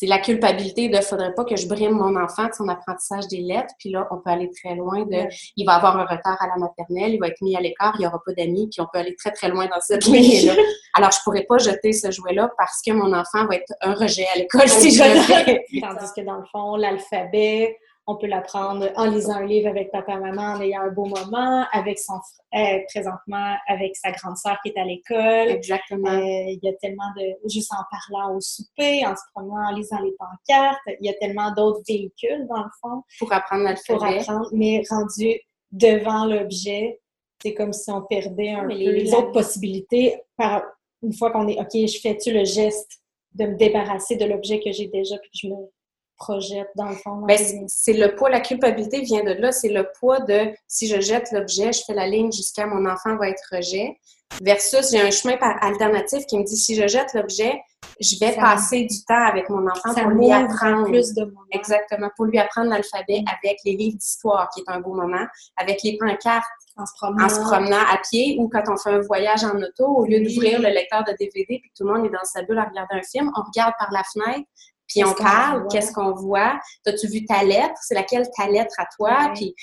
C'est 0.02 0.08
la 0.08 0.18
culpabilité 0.18 0.88
de 0.88 0.96
faudrait 1.00 1.32
pas 1.32 1.44
que 1.44 1.54
je 1.54 1.68
brime 1.68 1.92
mon 1.92 2.20
enfant 2.20 2.48
de 2.48 2.52
son 2.54 2.66
apprentissage 2.66 3.28
des 3.28 3.36
lettres. 3.36 3.72
Puis 3.78 3.90
là, 3.90 4.08
on 4.10 4.16
peut 4.16 4.30
aller 4.30 4.50
très 4.50 4.74
loin 4.74 5.04
de 5.04 5.28
il 5.56 5.64
va 5.64 5.74
avoir 5.74 5.96
un 5.96 6.02
retard 6.02 6.36
à 6.40 6.48
la 6.48 6.56
maternelle, 6.56 7.14
il 7.14 7.20
va 7.20 7.28
être 7.28 7.40
mis 7.40 7.56
à 7.56 7.60
l'écart, 7.60 7.92
il 7.94 8.00
n'y 8.00 8.06
aura 8.08 8.20
pas 8.26 8.32
d'amis, 8.32 8.68
puis 8.68 8.80
on 8.80 8.88
peut 8.92 8.98
aller 8.98 9.14
très, 9.14 9.30
très 9.30 9.48
loin 9.48 9.66
dans 9.66 9.80
cette 9.80 10.04
ligne-là. 10.06 10.54
Alors, 10.94 11.12
je 11.12 11.18
pourrais 11.22 11.44
pas 11.44 11.58
jeter 11.58 11.92
ce 11.92 12.10
jouet-là 12.10 12.50
parce 12.58 12.82
que 12.84 12.90
mon 12.90 13.12
enfant 13.12 13.46
va 13.46 13.54
être 13.54 13.72
un 13.80 13.94
rejet 13.94 14.26
à 14.34 14.38
l'école 14.38 14.68
si 14.68 14.90
je 14.90 15.04
le 15.04 15.20
fais. 15.20 15.64
Tandis 15.80 16.10
que 16.16 16.22
dans 16.22 16.38
le 16.38 16.46
fond, 16.50 16.74
l'alphabet, 16.74 17.78
on 18.06 18.16
peut 18.16 18.26
l'apprendre 18.26 18.90
en 18.96 19.06
lisant 19.06 19.36
un 19.36 19.46
livre 19.46 19.68
avec 19.68 19.92
papa, 19.92 20.16
maman, 20.16 20.54
en 20.54 20.60
ayant 20.60 20.82
un 20.82 20.90
beau 20.90 21.04
moment, 21.04 21.64
avec 21.72 21.98
son 21.98 22.14
frère, 22.50 22.78
euh, 22.78 22.80
présentement 22.88 23.56
avec 23.68 23.96
sa 23.96 24.10
grande 24.10 24.36
sœur 24.36 24.58
qui 24.62 24.70
est 24.70 24.78
à 24.78 24.84
l'école. 24.84 25.50
Exactement. 25.50 26.10
Euh, 26.10 26.20
il 26.20 26.58
y 26.62 26.68
a 26.68 26.72
tellement 26.74 27.10
de, 27.16 27.48
juste 27.48 27.72
en 27.72 27.84
parlant 27.90 28.36
au 28.36 28.40
souper, 28.40 29.06
en 29.06 29.14
se 29.14 29.22
promenant, 29.34 29.68
en 29.68 29.74
lisant 29.74 30.00
les 30.00 30.12
pancartes, 30.18 30.80
il 31.00 31.06
y 31.06 31.10
a 31.10 31.14
tellement 31.14 31.52
d'autres 31.54 31.82
véhicules 31.86 32.46
dans 32.48 32.64
le 32.64 32.70
fond. 32.80 33.02
Pour 33.18 33.32
apprendre 33.32 33.64
l'alphabet. 33.64 33.98
Pour 33.98 34.04
apprendre, 34.04 34.48
mais 34.52 34.82
rendu 34.90 35.38
devant 35.70 36.26
l'objet, 36.26 37.00
c'est 37.42 37.54
comme 37.54 37.72
si 37.72 37.90
on 37.90 38.02
perdait 38.02 38.50
un 38.50 38.62
peu 38.62 38.74
les, 38.74 39.14
autres 39.14 39.32
possibilités 39.32 40.20
par 40.36 40.62
une 41.02 41.12
fois 41.12 41.30
qu'on 41.30 41.48
est, 41.48 41.58
OK, 41.58 41.72
je 41.72 41.98
fais-tu 42.00 42.32
le 42.32 42.44
geste 42.44 43.00
de 43.34 43.46
me 43.46 43.56
débarrasser 43.56 44.16
de 44.16 44.24
l'objet 44.24 44.60
que 44.60 44.70
j'ai 44.70 44.88
déjà, 44.88 45.16
puis 45.18 45.30
je 45.34 45.48
me 45.48 45.54
projette 46.22 46.68
dans 46.76 46.88
le 46.88 46.94
fond. 46.94 47.22
Ben, 47.26 47.38
c'est 47.66 47.92
le 47.92 48.14
poids, 48.14 48.30
la 48.30 48.40
culpabilité 48.40 49.00
vient 49.00 49.24
de 49.24 49.32
là, 49.32 49.50
c'est 49.50 49.68
le 49.68 49.88
poids 49.98 50.20
de 50.20 50.52
si 50.68 50.86
je 50.86 51.00
jette 51.00 51.32
l'objet, 51.32 51.72
je 51.72 51.82
fais 51.84 51.94
la 51.94 52.06
ligne 52.06 52.30
jusqu'à 52.30 52.66
mon 52.66 52.88
enfant 52.88 53.16
va 53.16 53.28
être 53.28 53.42
rejet, 53.50 53.98
versus 54.40 54.90
j'ai 54.90 55.00
un 55.00 55.10
chemin 55.10 55.36
alternatif 55.60 56.24
qui 56.26 56.38
me 56.38 56.44
dit 56.44 56.56
si 56.56 56.74
je 56.76 56.86
jette 56.86 57.12
l'objet, 57.14 57.60
je 58.00 58.18
vais 58.20 58.34
passer 58.34 58.84
du 58.84 59.04
temps 59.04 59.26
avec 59.26 59.48
mon 59.48 59.66
enfant 59.68 59.94
pour 59.94 60.10
lui 60.10 60.30
apprendre. 60.32 60.86
Plus 60.86 61.12
de 61.14 61.32
Exactement, 61.50 62.08
pour 62.16 62.26
lui 62.26 62.38
apprendre 62.38 62.70
l'alphabet 62.70 63.22
avec 63.26 63.58
les 63.64 63.76
livres 63.76 63.98
d'histoire, 63.98 64.48
qui 64.54 64.60
est 64.60 64.70
un 64.70 64.80
beau 64.80 64.94
moment, 64.94 65.26
avec 65.56 65.82
les 65.82 65.98
pancartes 65.98 66.44
en 66.76 66.86
se, 66.86 66.92
promenant. 66.96 67.24
en 67.24 67.28
se 67.28 67.40
promenant 67.40 67.84
à 67.92 67.98
pied 68.10 68.36
ou 68.38 68.48
quand 68.48 68.62
on 68.68 68.76
fait 68.76 68.90
un 68.90 69.00
voyage 69.00 69.44
en 69.44 69.56
auto, 69.56 69.86
au 69.86 70.06
lieu 70.06 70.20
d'ouvrir 70.20 70.60
le 70.60 70.68
lecteur 70.68 71.04
de 71.04 71.12
DVD 71.18 71.58
puis 71.60 71.70
tout 71.76 71.84
le 71.84 71.92
monde 71.92 72.06
est 72.06 72.10
dans 72.10 72.24
sa 72.24 72.42
bulle 72.42 72.58
à 72.58 72.64
regarder 72.64 72.94
un 72.94 73.02
film, 73.02 73.30
on 73.36 73.42
regarde 73.42 73.74
par 73.78 73.90
la 73.92 74.02
fenêtre 74.04 74.48
puis 74.92 75.04
on 75.04 75.14
parle, 75.14 75.66
qu'est-ce 75.70 75.92
qu'on 75.92 76.12
voit? 76.12 76.58
As-tu 76.86 77.08
vu 77.08 77.24
ta 77.24 77.42
lettre? 77.42 77.74
C'est 77.80 77.94
laquelle 77.94 78.28
ta 78.36 78.48
lettre 78.48 78.74
à 78.78 78.86
toi? 78.96 79.32
Puis, 79.34 79.54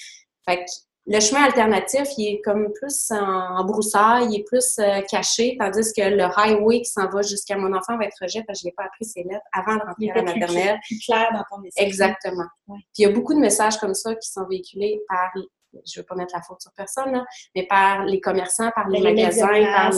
fait 0.48 0.66
le 1.12 1.20
chemin 1.20 1.44
alternatif, 1.44 2.08
il 2.18 2.36
est 2.36 2.42
comme 2.42 2.72
plus 2.74 3.12
en, 3.12 3.66
broussaille, 3.66 4.28
il 4.30 4.42
est 4.42 4.44
plus 4.44 4.78
euh, 4.78 5.02
caché, 5.10 5.58
tandis 5.60 5.92
que 5.92 6.04
le 6.04 6.24
highway 6.38 6.82
qui 6.82 6.92
s'en 6.92 7.10
va 7.10 7.24
jusqu'à 7.24 7.58
mon 7.58 7.76
enfant 7.76 7.98
va 7.98 8.06
être 8.06 8.18
rejet 8.22 8.44
parce 8.46 8.60
que 8.60 8.64
je 8.64 8.68
n'ai 8.68 8.74
pas 8.74 8.84
appris 8.84 9.06
ses 9.06 9.24
lettres 9.24 9.46
avant 9.52 9.76
de 9.76 9.82
rentrer 9.82 10.12
à 10.12 10.16
la 10.16 10.22
maternelle. 10.22 10.80
Plus, 10.86 11.00
clair 11.00 11.30
dans 11.34 11.44
ton. 11.50 11.64
Exactement. 11.78 12.46
Puis 12.68 12.84
il 13.00 13.02
y 13.04 13.06
a 13.08 13.10
beaucoup 13.10 13.34
de 13.34 13.40
messages 13.40 13.78
comme 13.78 13.96
ça 13.96 14.14
qui 14.14 14.30
sont 14.30 14.46
véhiculés 14.48 15.02
par, 15.08 15.32
je 15.36 15.80
ne 15.80 16.02
veux 16.02 16.06
pas 16.06 16.14
mettre 16.14 16.36
la 16.36 16.44
faute 16.44 16.62
sur 16.62 16.72
personne, 16.74 17.24
mais 17.56 17.66
par 17.66 18.06
les 18.06 18.22
commerçants, 18.22 18.70
par 18.76 18.88
les, 18.90 19.02
magasins, 19.02 19.48
par 19.48 19.92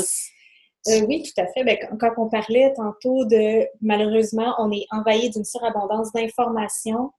euh, 0.88 1.06
oui, 1.08 1.24
tout 1.24 1.42
à 1.42 1.46
fait. 1.48 1.64
Bien, 1.64 1.76
quand 2.00 2.12
on 2.18 2.30
parlait 2.30 2.74
tantôt 2.74 3.26
de 3.26 3.68
malheureusement, 3.82 4.56
on 4.58 4.72
est 4.72 4.86
envahi 4.92 5.30
d'une 5.30 5.46
surabondance 5.46 6.12
d'informations 6.12 7.12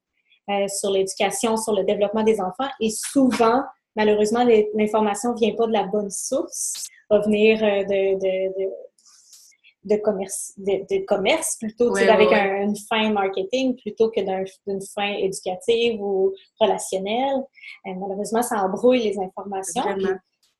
euh, 0.50 0.66
sur 0.66 0.90
l'éducation, 0.90 1.56
sur 1.56 1.72
le 1.74 1.84
développement 1.84 2.24
des 2.24 2.40
enfants 2.40 2.68
et 2.80 2.90
souvent, 2.90 3.62
malheureusement, 3.94 4.44
l'information 4.74 5.32
ne 5.32 5.38
vient 5.38 5.54
pas 5.54 5.66
de 5.68 5.72
la 5.72 5.84
bonne 5.84 6.10
source, 6.10 6.88
va 7.08 7.20
venir 7.20 7.62
euh, 7.62 7.84
de, 7.84 8.18
de, 8.18 9.94
de, 9.94 9.96
commerce, 10.02 10.54
de, 10.56 11.04
commerce 11.04 11.56
plutôt, 11.60 11.94
avec 11.96 12.32
une 12.32 12.76
fin 12.88 13.12
marketing 13.12 13.76
plutôt 13.76 14.10
que 14.10 14.20
d'une 14.20 14.82
fin 14.92 15.12
éducative 15.14 16.02
ou 16.02 16.32
relationnelle. 16.58 17.44
malheureusement, 17.84 18.42
ça 18.42 18.64
embrouille 18.64 19.04
les 19.04 19.20
informations 19.20 19.84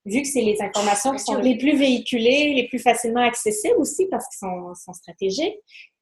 vu 0.04 0.23
que 0.23 0.28
c'est 0.28 0.42
les 0.42 0.61
informations 0.61 1.12
qui 1.12 1.21
sont 1.21 1.38
les 1.38 1.56
plus 1.56 1.76
véhiculées, 1.76 2.54
les 2.54 2.68
plus 2.68 2.78
facilement 2.78 3.23
accessibles 3.23 3.78
aussi 3.78 4.06
parce 4.06 4.26
qu'ils 4.28 4.49
sont, 4.49 4.92
stratégiques, 4.94 5.56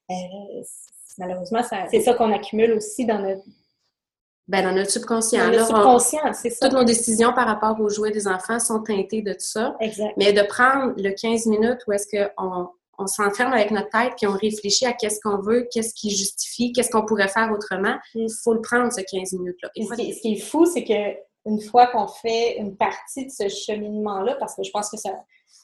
euh, 0.09 0.13
malheureusement, 1.17 1.61
c'est 1.89 2.01
ça 2.01 2.13
qu'on 2.13 2.31
accumule 2.33 2.73
aussi 2.73 3.05
dans 3.05 3.19
notre 3.19 3.43
ben, 4.47 4.65
dans 4.65 4.73
notre 4.73 4.89
subconscient. 4.91 5.45
Dans 5.45 5.51
notre 5.51 5.67
subconscient, 5.67 6.33
c'est 6.33 6.49
ça. 6.49 6.67
Toutes 6.67 6.77
nos 6.77 6.83
décisions 6.83 7.31
par 7.31 7.47
rapport 7.47 7.79
aux 7.79 7.87
jouets 7.87 8.11
des 8.11 8.27
enfants 8.27 8.59
sont 8.59 8.81
teintées 8.81 9.21
de 9.21 9.31
tout 9.31 9.39
ça. 9.39 9.77
Exact. 9.79 10.13
Mais 10.17 10.33
de 10.33 10.41
prendre 10.41 10.93
le 10.97 11.11
15 11.11 11.45
minutes 11.45 11.79
où 11.87 11.93
est-ce 11.93 12.07
qu'on 12.09 12.67
on, 12.97 13.07
s'enferme 13.07 13.53
avec 13.53 13.71
notre 13.71 13.89
tête 13.89 14.13
puis 14.17 14.27
on 14.27 14.33
réfléchit 14.33 14.85
à 14.85 14.93
qu'est-ce 14.93 15.21
qu'on 15.21 15.37
veut, 15.37 15.69
qu'est-ce 15.71 15.93
qui 15.93 16.09
justifie, 16.09 16.73
qu'est-ce 16.73 16.89
qu'on 16.89 17.05
pourrait 17.05 17.29
faire 17.29 17.49
autrement, 17.53 17.95
il 18.13 18.27
faut 18.43 18.53
le 18.53 18.61
prendre, 18.61 18.91
ce 18.91 18.99
15 18.99 19.31
minutes-là. 19.33 19.69
Ce, 19.73 19.83
ce 19.83 20.21
qui 20.21 20.33
est 20.33 20.41
fou, 20.41 20.65
c'est 20.65 20.83
que 20.83 21.15
une 21.45 21.61
fois 21.61 21.87
qu'on 21.87 22.07
fait 22.07 22.57
une 22.57 22.75
partie 22.75 23.25
de 23.25 23.31
ce 23.31 23.47
cheminement-là, 23.49 24.35
parce 24.35 24.55
que 24.55 24.63
je 24.63 24.71
pense 24.71 24.89
que 24.89 24.97
ça, 24.97 25.11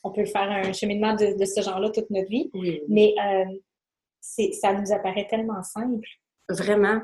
on 0.03 0.11
peut 0.11 0.25
faire 0.25 0.49
un 0.49 0.73
cheminement 0.73 1.13
de, 1.13 1.45
ce 1.45 1.61
genre-là 1.61 1.89
toute 1.89 2.09
notre 2.09 2.29
vie, 2.29 2.49
mais 2.87 3.13
euh, 3.19 3.45
ça 4.53 4.73
nous 4.73 4.91
apparaît 4.91 5.27
tellement 5.29 5.61
simple. 5.63 6.07
Vraiment. 6.49 7.01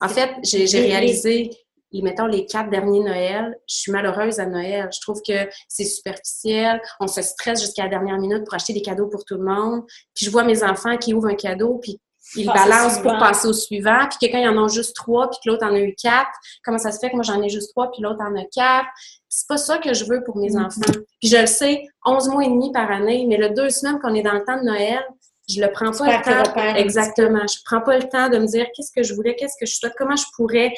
En 0.00 0.08
fait, 0.08 0.30
j'ai 0.42 0.80
réalisé, 0.80 1.50
mettons, 1.92 2.26
les 2.26 2.46
quatre 2.46 2.70
derniers 2.70 3.00
Noëls, 3.00 3.56
je 3.68 3.74
suis 3.74 3.92
malheureuse 3.92 4.40
à 4.40 4.46
Noël. 4.46 4.88
Je 4.92 5.00
trouve 5.00 5.22
que 5.26 5.48
c'est 5.68 5.84
superficiel. 5.84 6.80
On 7.00 7.06
se 7.06 7.22
stresse 7.22 7.60
jusqu'à 7.60 7.84
la 7.84 7.90
dernière 7.90 8.18
minute 8.18 8.44
pour 8.44 8.54
acheter 8.54 8.72
des 8.72 8.82
cadeaux 8.82 9.08
pour 9.08 9.24
tout 9.24 9.36
le 9.36 9.44
monde. 9.44 9.84
Puis 10.14 10.26
je 10.26 10.30
vois 10.30 10.44
mes 10.44 10.64
enfants 10.64 10.96
qui 10.96 11.14
ouvrent 11.14 11.28
un 11.28 11.36
cadeau, 11.36 11.78
puis 11.78 12.00
ils 12.36 12.46
balancent 12.46 13.00
pour 13.00 13.18
passer 13.18 13.48
au 13.48 13.52
suivant, 13.52 14.06
puis 14.08 14.18
quelqu'un, 14.20 14.40
y 14.40 14.48
en 14.48 14.62
a 14.62 14.68
juste 14.68 14.96
trois, 14.96 15.28
puis 15.28 15.38
que 15.44 15.50
l'autre 15.50 15.66
en 15.66 15.74
a 15.74 15.78
eu 15.78 15.94
quatre. 16.00 16.30
Comment 16.64 16.78
ça 16.78 16.92
se 16.92 16.98
fait 16.98 17.10
que 17.10 17.14
moi, 17.14 17.24
j'en 17.24 17.42
ai 17.42 17.48
juste 17.48 17.70
trois, 17.70 17.90
puis 17.90 18.02
l'autre 18.02 18.20
en 18.20 18.34
a 18.36 18.44
quatre? 18.52 18.88
C'est 19.28 19.48
pas 19.48 19.56
ça 19.56 19.78
que 19.78 19.92
je 19.94 20.04
veux 20.04 20.22
pour 20.24 20.36
mes 20.36 20.50
mm-hmm. 20.50 20.66
enfants. 20.66 21.00
Puis 21.20 21.28
je 21.28 21.36
le 21.36 21.46
sais, 21.46 21.82
11 22.04 22.28
mois 22.28 22.44
et 22.44 22.48
demi 22.48 22.72
par 22.72 22.90
année, 22.90 23.26
mais 23.28 23.36
le 23.36 23.50
deux 23.50 23.70
semaines 23.70 23.98
qu'on 24.00 24.14
est 24.14 24.22
dans 24.22 24.34
le 24.34 24.44
temps 24.44 24.58
de 24.58 24.64
Noël, 24.64 25.02
je 25.48 25.60
le 25.60 25.70
prends 25.72 25.90
pas 25.90 26.18
le 26.18 26.22
temps. 26.22 26.74
Exactement. 26.76 27.46
Je 27.46 27.58
prends 27.64 27.80
pas 27.80 27.98
le 27.98 28.08
temps 28.08 28.28
de 28.28 28.38
me 28.38 28.46
dire 28.46 28.66
qu'est-ce 28.74 28.92
que 28.94 29.02
je 29.02 29.14
voulais, 29.14 29.34
qu'est-ce 29.34 29.56
que 29.60 29.66
je 29.66 29.74
souhaite, 29.74 29.94
comment 29.98 30.16
je 30.16 30.24
pourrais 30.36 30.72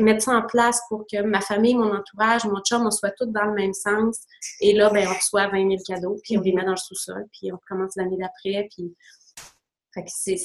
mettre 0.00 0.22
ça 0.22 0.32
en 0.32 0.42
place 0.42 0.80
pour 0.88 1.04
que 1.10 1.22
ma 1.22 1.40
famille, 1.40 1.74
mon 1.74 1.94
entourage, 1.94 2.44
mon 2.44 2.60
chum, 2.60 2.86
on 2.86 2.90
soit 2.90 3.12
tous 3.12 3.26
dans 3.26 3.44
le 3.44 3.54
même 3.54 3.72
sens. 3.72 4.20
Et 4.60 4.74
là, 4.74 4.90
ben, 4.90 5.06
on 5.08 5.14
reçoit 5.14 5.48
20 5.48 5.70
000 5.70 5.82
cadeaux, 5.86 6.18
puis 6.22 6.38
on 6.38 6.42
les 6.42 6.52
met 6.52 6.64
dans 6.64 6.72
le 6.72 6.76
sous-sol, 6.76 7.24
puis 7.32 7.52
on 7.52 7.58
commence 7.68 7.96
l'année 7.96 8.18
d'après, 8.18 8.68
puis 8.74 8.94
fait 9.94 10.02
que 10.02 10.10
c'est 10.10 10.36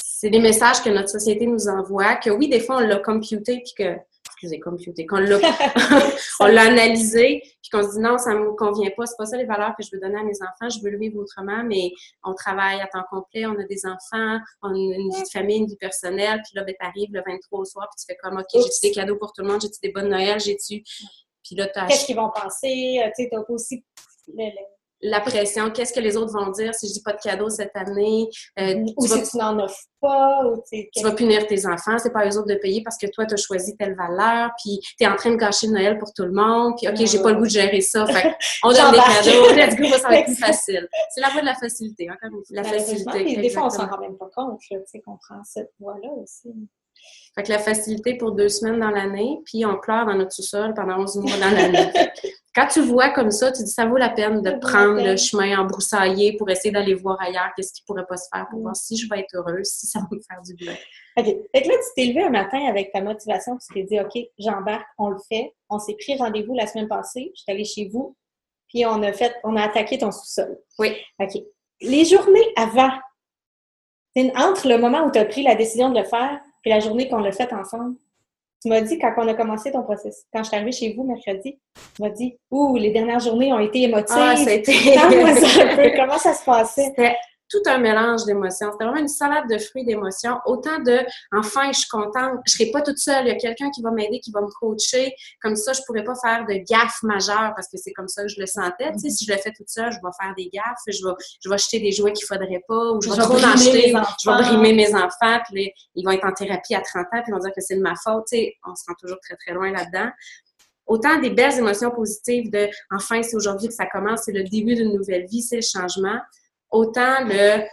c'est 0.00 0.30
des 0.30 0.40
messages 0.40 0.82
que 0.82 0.90
notre 0.90 1.08
société 1.08 1.46
nous 1.46 1.68
envoie, 1.68 2.16
que 2.16 2.30
oui, 2.30 2.48
des 2.48 2.60
fois, 2.60 2.76
on 2.76 2.80
l'a 2.80 2.98
computé, 2.98 3.62
puis 3.64 3.72
que, 3.76 3.96
excusez, 4.26 4.58
computé, 4.60 5.06
qu'on 5.06 5.18
l'a, 5.18 5.38
on 6.40 6.46
l'a 6.46 6.62
analysé, 6.62 7.42
puis 7.62 7.70
qu'on 7.72 7.82
se 7.82 7.94
dit 7.94 8.00
non, 8.00 8.18
ça 8.18 8.34
me 8.34 8.52
convient 8.56 8.90
pas, 8.96 9.06
c'est 9.06 9.16
pas 9.16 9.26
ça 9.26 9.36
les 9.36 9.44
valeurs 9.44 9.74
que 9.76 9.84
je 9.84 9.90
veux 9.92 10.00
donner 10.00 10.18
à 10.18 10.24
mes 10.24 10.36
enfants, 10.42 10.68
je 10.70 10.82
veux 10.82 10.90
le 10.90 10.98
vivre 10.98 11.18
autrement, 11.18 11.62
mais 11.64 11.92
on 12.24 12.34
travaille 12.34 12.80
à 12.80 12.86
temps 12.86 13.04
complet, 13.10 13.46
on 13.46 13.58
a 13.58 13.64
des 13.64 13.86
enfants, 13.86 14.38
on 14.62 14.70
a 14.70 14.76
une 14.76 15.10
vie 15.14 15.22
de 15.22 15.28
famille, 15.32 15.58
une 15.58 15.66
vie 15.66 15.76
personnelle, 15.76 16.42
puis 16.44 16.52
là, 16.54 16.64
ben, 16.64 16.74
t'arrives 16.78 17.12
le 17.12 17.22
23 17.24 17.60
au 17.60 17.64
soir, 17.64 17.88
puis 17.88 18.04
tu 18.04 18.12
fais 18.12 18.18
comme, 18.20 18.38
OK, 18.38 18.46
j'ai-tu 18.54 18.88
des 18.88 18.92
cadeaux 18.92 19.16
pour 19.16 19.32
tout 19.32 19.42
le 19.42 19.48
monde, 19.48 19.60
j'ai-tu 19.60 19.78
des 19.82 19.92
bonnes 19.92 20.08
Noël, 20.08 20.40
j'ai-tu... 20.40 20.82
Puis 21.44 21.56
là, 21.56 21.66
Qu'est-ce 21.88 22.04
qu'ils 22.04 22.16
vont 22.16 22.30
penser? 22.30 23.00
Euh, 23.02 23.08
tu 23.16 23.22
sais, 23.22 23.28
t'as 23.30 23.40
aussi 23.48 23.82
la 25.00 25.20
pression, 25.20 25.70
qu'est-ce 25.70 25.92
que 25.92 26.00
les 26.00 26.16
autres 26.16 26.32
vont 26.32 26.50
dire 26.50 26.74
si 26.74 26.88
je 26.88 26.94
dis 26.94 27.02
pas 27.02 27.12
de 27.12 27.20
cadeau 27.20 27.48
cette 27.48 27.74
année? 27.74 28.28
Euh, 28.58 28.84
ou 28.96 29.06
si 29.06 29.22
tu 29.30 29.36
n'en 29.36 29.58
offres 29.58 29.84
pas. 30.00 30.42
Ou 30.44 30.62
tu 30.70 31.02
vas 31.02 31.12
punir 31.12 31.46
tes 31.46 31.66
enfants, 31.66 31.98
c'est 31.98 32.12
pas 32.12 32.26
eux 32.26 32.36
autres 32.36 32.48
de 32.48 32.54
payer 32.56 32.82
parce 32.82 32.96
que 32.96 33.06
toi, 33.12 33.26
tu 33.26 33.34
as 33.34 33.36
choisi 33.36 33.76
telle 33.76 33.96
valeur, 33.96 34.50
puis 34.62 34.80
tu 34.98 35.04
es 35.04 35.06
en 35.06 35.16
train 35.16 35.30
de 35.30 35.36
gâcher 35.36 35.68
Noël 35.68 35.98
pour 35.98 36.12
tout 36.12 36.24
le 36.24 36.32
monde, 36.32 36.74
puis 36.76 36.88
OK, 36.88 37.06
j'ai 37.06 37.22
pas 37.22 37.30
le 37.30 37.38
goût 37.38 37.46
de 37.46 37.50
gérer 37.50 37.80
ça, 37.80 38.06
fait 38.06 38.34
on 38.62 38.72
donne 38.72 38.92
des 38.92 38.98
cadeaux, 38.98 39.52
let's 39.54 39.76
go, 39.76 39.84
ça 39.96 40.08
va 40.08 40.18
être 40.18 40.26
plus 40.26 40.36
facile. 40.38 40.88
C'est 41.14 41.20
la 41.20 41.30
voie 41.30 41.40
de 41.40 41.46
la 41.46 41.54
facilité, 41.54 42.08
encore 42.10 42.30
fois. 42.30 42.40
La 42.50 42.64
facilité. 42.64 43.36
des 43.36 43.50
fois, 43.50 43.66
on 43.66 43.70
s'en 43.70 43.86
rend 43.86 43.98
même 44.00 44.16
pas 44.16 44.28
compte, 44.34 44.58
tu 44.60 44.76
sais, 44.86 45.00
qu'on 45.00 45.16
prend 45.16 45.42
cette 45.44 45.70
voie-là 45.78 46.10
aussi. 46.22 46.52
Fait 47.34 47.44
que 47.44 47.52
la 47.52 47.58
facilité 47.58 48.16
pour 48.16 48.32
deux 48.32 48.48
semaines 48.48 48.80
dans 48.80 48.90
l'année, 48.90 49.38
puis 49.44 49.64
on 49.64 49.78
pleure 49.78 50.06
dans 50.06 50.14
notre 50.14 50.32
sous-sol 50.32 50.74
pendant 50.74 50.98
11 51.00 51.16
mois 51.18 51.36
dans 51.38 51.50
l'année. 51.50 51.92
Quand 52.58 52.66
tu 52.66 52.80
vois 52.80 53.10
comme 53.10 53.30
ça, 53.30 53.52
tu 53.52 53.62
dis 53.62 53.70
ça 53.70 53.86
vaut 53.86 53.98
la 53.98 54.08
peine 54.08 54.42
de 54.42 54.50
prendre 54.50 55.00
le 55.00 55.16
chemin 55.16 55.60
embroussaillé 55.60 56.36
pour 56.36 56.50
essayer 56.50 56.72
d'aller 56.72 56.94
voir 56.94 57.16
ailleurs 57.20 57.52
qu'est-ce 57.54 57.72
qui 57.72 57.84
pourrait 57.84 58.04
pas 58.04 58.16
se 58.16 58.28
faire 58.34 58.48
pour 58.50 58.60
voir 58.60 58.74
si 58.74 58.96
je 58.96 59.08
vais 59.08 59.20
être 59.20 59.32
heureuse, 59.36 59.68
si 59.68 59.86
ça 59.86 60.00
va 60.00 60.08
me 60.10 60.20
faire 60.20 60.42
du 60.42 60.54
bien. 60.54 60.72
OK. 61.16 61.24
Fait 61.24 61.62
que 61.62 61.68
là, 61.68 61.74
tu 61.74 61.94
t'es 61.94 62.06
levé 62.06 62.24
un 62.24 62.30
matin 62.30 62.58
avec 62.68 62.90
ta 62.90 63.00
motivation, 63.00 63.56
tu 63.58 63.72
t'es 63.72 63.84
dit, 63.84 64.00
OK, 64.00 64.20
j'embarque, 64.40 64.88
on 64.98 65.10
le 65.10 65.18
fait. 65.28 65.54
On 65.70 65.78
s'est 65.78 65.94
pris 65.94 66.16
rendez-vous 66.16 66.52
la 66.52 66.66
semaine 66.66 66.88
passée, 66.88 67.30
je 67.36 67.42
suis 67.42 67.52
allée 67.52 67.64
chez 67.64 67.88
vous, 67.92 68.16
puis 68.66 68.84
on 68.86 69.04
a 69.04 69.12
fait, 69.12 69.36
on 69.44 69.54
a 69.54 69.62
attaqué 69.62 69.98
ton 69.98 70.10
sous-sol. 70.10 70.58
Oui. 70.80 70.96
OK. 71.20 71.40
Les 71.80 72.04
journées 72.06 72.52
avant, 72.56 72.90
entre 74.34 74.66
le 74.66 74.78
moment 74.78 75.06
où 75.06 75.12
tu 75.12 75.20
as 75.20 75.26
pris 75.26 75.44
la 75.44 75.54
décision 75.54 75.90
de 75.90 76.00
le 76.00 76.04
faire 76.04 76.40
puis 76.62 76.70
la 76.70 76.80
journée 76.80 77.08
qu'on 77.08 77.18
l'a 77.18 77.30
fait 77.30 77.52
ensemble, 77.52 77.94
tu 78.60 78.68
m'as 78.68 78.80
dit, 78.80 78.98
quand 78.98 79.12
on 79.18 79.28
a 79.28 79.34
commencé 79.34 79.70
ton 79.70 79.82
processus, 79.82 80.24
quand 80.32 80.42
je 80.42 80.48
suis 80.48 80.56
arrivée 80.56 80.72
chez 80.72 80.92
vous 80.94 81.04
mercredi, 81.04 81.58
tu 81.94 82.02
m'as 82.02 82.10
dit, 82.10 82.36
ouh, 82.50 82.76
les 82.76 82.90
dernières 82.90 83.20
journées 83.20 83.52
ont 83.52 83.60
été 83.60 83.82
émotives. 83.82 84.16
Ah, 84.18 84.36
ça 84.36 84.50
a 84.50 84.52
été... 84.52 84.72
ça 84.72 85.06
un 85.06 85.76
peu, 85.76 85.90
comment 85.96 86.18
ça 86.18 86.34
se 86.34 86.44
passait? 86.44 86.92
Tout 87.48 87.62
un 87.66 87.78
mélange 87.78 88.24
d'émotions. 88.24 88.70
C'était 88.72 88.84
vraiment 88.84 89.00
une 89.00 89.08
salade 89.08 89.48
de 89.50 89.58
fruits 89.58 89.84
d'émotions. 89.84 90.38
Autant 90.46 90.78
de, 90.80 91.00
enfin, 91.32 91.72
je 91.72 91.80
suis 91.80 91.88
contente, 91.88 92.40
je 92.46 92.52
serai 92.52 92.70
pas 92.70 92.82
toute 92.82 92.98
seule. 92.98 93.26
Il 93.26 93.28
y 93.28 93.32
a 93.32 93.36
quelqu'un 93.36 93.70
qui 93.70 93.82
va 93.82 93.90
m'aider, 93.90 94.20
qui 94.20 94.30
va 94.30 94.40
me 94.40 94.50
coacher. 94.60 95.14
Comme 95.42 95.56
ça, 95.56 95.72
je 95.72 95.80
pourrais 95.86 96.04
pas 96.04 96.14
faire 96.14 96.44
de 96.46 96.54
gaffes 96.68 97.02
majeures 97.02 97.52
parce 97.54 97.68
que 97.68 97.76
c'est 97.76 97.92
comme 97.92 98.08
ça 98.08 98.22
que 98.22 98.28
je 98.28 98.40
le 98.40 98.46
sentais. 98.46 98.92
Tu 98.92 99.00
sais, 99.00 99.10
si 99.10 99.24
je 99.24 99.32
le 99.32 99.38
fais 99.38 99.52
toute 99.52 99.68
seule, 99.68 99.90
je 99.90 99.96
vais 99.96 100.12
faire 100.20 100.34
des 100.36 100.50
gaffes, 100.52 100.78
je 100.86 101.04
vais, 101.04 101.14
je 101.42 101.48
vais 101.48 101.54
acheter 101.54 101.80
des 101.80 101.92
jouets 101.92 102.12
qu'il 102.12 102.26
faudrait 102.26 102.62
pas, 102.66 102.92
ou 102.92 103.00
je 103.02 103.10
vais 103.10 103.16
trop 103.16 103.34
en 103.34 103.52
acheter, 103.52 103.92
je 103.92 104.30
vais 104.30 104.42
brimer 104.42 104.72
mes 104.72 104.94
enfants, 104.94 105.40
puis 105.50 105.72
ils 105.94 106.04
vont 106.04 106.12
être 106.12 106.26
en 106.26 106.32
thérapie 106.32 106.74
à 106.74 106.80
30 106.80 107.02
ans, 107.02 107.06
puis 107.12 107.24
ils 107.28 107.32
vont 107.32 107.38
dire 107.38 107.52
que 107.54 107.60
c'est 107.60 107.76
de 107.76 107.82
ma 107.82 107.94
faute. 107.94 108.24
Tu 108.30 108.38
sais, 108.38 108.54
on 108.66 108.74
se 108.74 108.84
rend 108.86 108.94
toujours 109.00 109.18
très, 109.20 109.36
très 109.36 109.54
loin 109.54 109.70
là-dedans 109.70 110.10
autant 110.88 111.20
des 111.20 111.30
belles 111.30 111.58
émotions 111.58 111.90
positives 111.90 112.50
de 112.50 112.68
enfin 112.90 113.22
c'est 113.22 113.36
aujourd'hui 113.36 113.68
que 113.68 113.74
ça 113.74 113.86
commence, 113.86 114.22
c'est 114.24 114.32
le 114.32 114.44
début 114.44 114.74
d'une 114.74 114.92
nouvelle 114.94 115.26
vie, 115.26 115.42
c'est 115.42 115.56
le 115.56 115.62
changement, 115.62 116.18
autant 116.70 117.24
le 117.24 117.64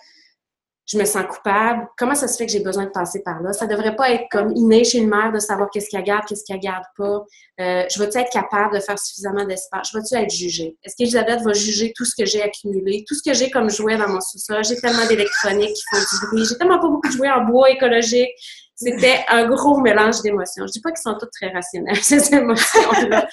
je 0.88 1.00
me 1.00 1.06
sens 1.06 1.26
coupable. 1.28 1.88
Comment 1.98 2.14
ça 2.14 2.28
se 2.28 2.38
fait 2.38 2.46
que 2.46 2.52
j'ai 2.52 2.60
besoin 2.60 2.86
de 2.86 2.92
passer 2.92 3.24
par 3.24 3.42
là? 3.42 3.54
Ça 3.54 3.66
devrait 3.66 3.96
pas 3.96 4.12
être 4.12 4.26
comme 4.30 4.56
inné 4.56 4.84
chez 4.84 5.00
une 5.00 5.10
mère 5.10 5.32
de 5.32 5.40
savoir 5.40 5.70
qu'est-ce 5.72 5.90
qu'elle 5.90 6.04
garde, 6.04 6.26
qu'est-ce 6.28 6.44
qu'elle 6.46 6.60
garde 6.60 6.84
pas. 6.96 7.26
Euh, 7.60 7.84
je 7.92 8.00
vais-tu 8.00 8.20
être 8.20 8.32
capable 8.32 8.76
de 8.76 8.80
faire 8.80 9.00
suffisamment 9.00 9.46
d'espace? 9.46 9.90
Je 9.92 9.98
vais-tu 9.98 10.16
être 10.16 10.30
jugée? 10.32 10.78
Est-ce 10.84 10.96
qu'Elisabeth 10.96 11.42
va 11.42 11.54
juger 11.54 11.92
tout 11.96 12.06
ce 12.06 12.14
que 12.16 12.26
j'ai 12.26 12.44
accumulé, 12.44 13.04
tout 13.08 13.16
ce 13.16 13.24
que 13.28 13.36
j'ai 13.36 13.50
comme 13.50 13.70
jouet 13.70 13.98
dans 13.98 14.10
mon 14.10 14.22
sous-sol? 14.22 14.64
J'ai 14.64 14.76
tellement 14.76 15.08
d'électronique 15.08 15.74
qui. 15.74 16.46
J'ai 16.48 16.58
tellement 16.58 16.80
pas 16.80 16.88
beaucoup 16.88 17.08
de 17.08 17.14
jouets 17.14 17.32
en 17.32 17.46
bois 17.46 17.72
écologique. 17.72 18.30
C'était 18.76 19.26
un 19.30 19.48
gros 19.48 19.80
mélange 19.80 20.22
d'émotions. 20.22 20.68
Je 20.68 20.74
dis 20.74 20.82
pas 20.82 20.92
qu'ils 20.92 21.02
sont 21.02 21.18
toutes 21.18 21.32
très 21.32 21.50
rationnelles, 21.50 21.96
ces 22.04 22.32
émotions-là. 22.36 23.28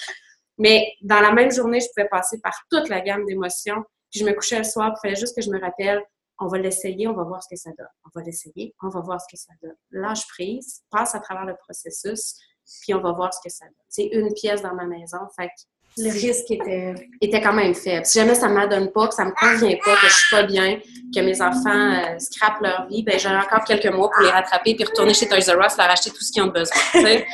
Mais 0.57 0.87
dans 1.01 1.19
la 1.19 1.31
même 1.31 1.51
journée, 1.51 1.81
je 1.81 1.87
pouvais 1.93 2.07
passer 2.09 2.39
par 2.41 2.53
toute 2.71 2.89
la 2.89 3.01
gamme 3.01 3.25
d'émotions. 3.25 3.83
Puis 4.13 4.19
je 4.21 4.25
me 4.25 4.33
couchais 4.33 4.59
le 4.59 4.63
soir, 4.63 4.93
il 4.95 4.99
fallait 5.01 5.19
juste 5.19 5.35
que 5.35 5.41
je 5.41 5.49
me 5.49 5.59
rappelle, 5.59 5.99
on 6.39 6.47
va 6.47 6.59
l'essayer, 6.59 7.07
on 7.07 7.13
va 7.13 7.23
voir 7.23 7.41
ce 7.41 7.47
que 7.49 7.59
ça 7.59 7.71
donne. 7.75 7.87
On 8.05 8.09
va 8.13 8.23
l'essayer, 8.23 8.75
on 8.83 8.89
va 8.89 8.99
voir 8.99 9.19
ce 9.19 9.25
que 9.29 9.37
ça 9.37 9.51
donne. 9.61 9.75
Lâche 9.89 10.27
prise, 10.27 10.83
passe 10.91 11.15
à 11.15 11.19
travers 11.19 11.45
le 11.45 11.55
processus, 11.55 12.35
puis 12.81 12.93
on 12.93 13.01
va 13.01 13.11
voir 13.11 13.33
ce 13.33 13.39
que 13.43 13.51
ça 13.51 13.65
donne. 13.65 13.73
C'est 13.89 14.05
une 14.05 14.31
pièce 14.35 14.61
dans 14.61 14.75
ma 14.75 14.85
maison, 14.85 15.17
fait 15.35 15.49
le 15.97 16.09
risque 16.09 16.49
était... 16.49 16.95
était 17.21 17.41
quand 17.41 17.53
même 17.53 17.75
faible. 17.75 18.05
Si 18.05 18.17
jamais 18.17 18.33
ça 18.33 18.47
ne 18.47 18.53
m'adonne 18.53 18.91
pas, 18.91 19.07
que 19.07 19.13
ça 19.13 19.25
ne 19.25 19.29
me 19.29 19.35
convient 19.35 19.77
pas, 19.83 19.95
que 19.95 20.07
je 20.07 20.13
suis 20.13 20.35
pas 20.35 20.43
bien, 20.43 20.79
que 21.15 21.19
mes 21.21 21.39
enfants 21.41 22.13
euh, 22.13 22.17
scrapent 22.17 22.61
leur 22.61 22.87
vie, 22.87 23.03
ben 23.03 23.19
j'aurai 23.19 23.37
encore 23.37 23.63
quelques 23.63 23.93
mois 23.93 24.09
pour 24.09 24.23
les 24.23 24.31
rattraper 24.31 24.75
puis 24.75 24.85
retourner 24.85 25.13
chez 25.13 25.27
Toys 25.27 25.37
R 25.37 25.63
Us, 25.63 25.77
leur 25.77 25.89
acheter 25.89 26.09
tout 26.09 26.23
ce 26.23 26.31
qu'ils 26.31 26.41
ont 26.41 26.47
besoin. 26.47 26.75
fait 26.93 27.25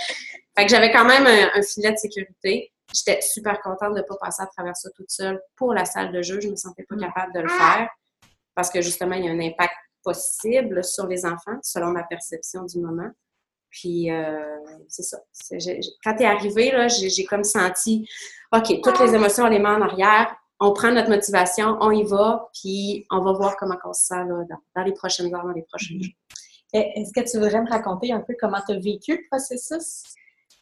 que 0.58 0.68
j'avais 0.68 0.92
quand 0.92 1.06
même 1.06 1.26
un, 1.26 1.62
filet 1.62 1.92
de 1.92 1.98
sécurité. 1.98 2.72
J'étais 2.94 3.22
super 3.22 3.62
contente 3.62 3.94
de 3.94 4.00
ne 4.00 4.04
pas 4.04 4.16
passer 4.20 4.42
à 4.42 4.48
travers 4.48 4.76
ça 4.76 4.90
toute 4.96 5.10
seule 5.10 5.40
pour 5.56 5.74
la 5.74 5.86
salle 5.86 6.12
de 6.12 6.22
jeu. 6.22 6.40
Je 6.42 6.50
me 6.50 6.56
sentais 6.56 6.86
pas 6.90 6.98
capable 6.98 7.34
de 7.34 7.42
le 7.42 7.50
faire 7.50 7.90
parce 8.56 8.70
que 8.70 8.82
justement, 8.82 9.16
il 9.16 9.26
y 9.26 9.30
a 9.30 9.32
un 9.32 9.40
impact 9.40 9.74
possible 10.04 10.84
sur 10.84 11.08
les 11.08 11.26
enfants, 11.26 11.60
selon 11.62 11.92
ma 11.92 12.04
perception 12.04 12.64
du 12.64 12.80
moment. 12.80 13.10
Puis, 13.70 14.12
euh, 14.12 14.58
c'est 14.88 15.04
ça. 15.04 15.18
quand 16.04 16.16
tu 16.16 16.24
es 16.24 16.26
arrivé, 16.26 16.72
là, 16.72 16.88
j'ai 16.88 17.24
comme 17.26 17.44
senti, 17.44 18.08
OK, 18.52 18.82
toutes 18.82 19.00
les 19.00 19.14
émotions, 19.14 19.46
on 19.46 19.50
les 19.50 19.60
met 19.60 19.70
en 19.70 19.82
arrière, 19.82 20.36
on 20.60 20.74
prend 20.74 20.92
notre 20.92 21.10
motivation, 21.10 21.78
on 21.80 21.92
y 21.92 22.04
va, 22.04 22.50
puis 22.54 23.06
on 23.12 23.22
va 23.22 23.34
voir 23.34 23.56
comment 23.58 23.78
on 23.86 23.94
se 23.94 24.08
sent 24.08 24.26
là, 24.28 24.44
dans, 24.76 24.84
les 24.84 24.94
prochaines 24.94 25.34
heures, 25.34 25.46
dans 25.46 25.54
les 25.54 25.64
prochains 25.64 25.96
mm-hmm. 25.96 26.04
jours. 26.04 26.14
Est-ce 26.74 27.14
que 27.14 27.30
tu 27.30 27.38
voudrais 27.38 27.62
me 27.62 27.70
raconter 27.70 28.12
un 28.12 28.20
peu 28.20 28.36
comment 28.40 28.60
tu 28.68 28.74
as 28.74 28.80
vécu 28.80 29.14
le 29.14 29.28
processus? 29.32 30.04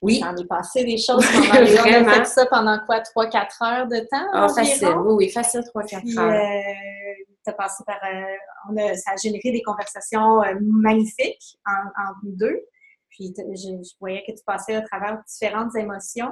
Oui. 0.02 0.22
J'en 0.24 0.36
ai 0.36 0.46
passé 0.46 0.84
des 0.84 0.98
choses 0.98 1.26
pendant 1.32 1.62
les 1.62 1.80
On 1.80 2.08
a 2.08 2.14
fait 2.14 2.26
ça 2.26 2.46
pendant 2.46 2.80
quoi? 2.86 3.00
3-4 3.00 3.64
heures 3.64 3.88
de 3.88 4.00
temps? 4.10 4.28
Ah, 4.34 4.48
facile, 4.48 4.90
oui, 4.90 5.14
oui, 5.16 5.30
facile 5.30 5.62
3-4 5.62 6.20
heures. 6.20 6.32
Euh, 6.32 7.54
passé 7.54 7.84
par, 7.86 8.00
euh, 8.04 8.36
on 8.70 8.78
a, 8.78 8.96
ça 8.96 9.12
a 9.12 9.16
généré 9.16 9.52
des 9.52 9.62
conversations 9.62 10.44
euh, 10.44 10.54
magnifiques 10.62 11.58
en, 11.66 12.14
vous 12.22 12.32
deux. 12.32 12.62
Puis 13.10 13.34
je, 13.38 13.90
voyais 14.00 14.24
que 14.28 14.34
tu 14.34 14.44
passais 14.46 14.76
à 14.76 14.82
travers 14.82 15.22
différentes 15.28 15.76
émotions. 15.76 16.32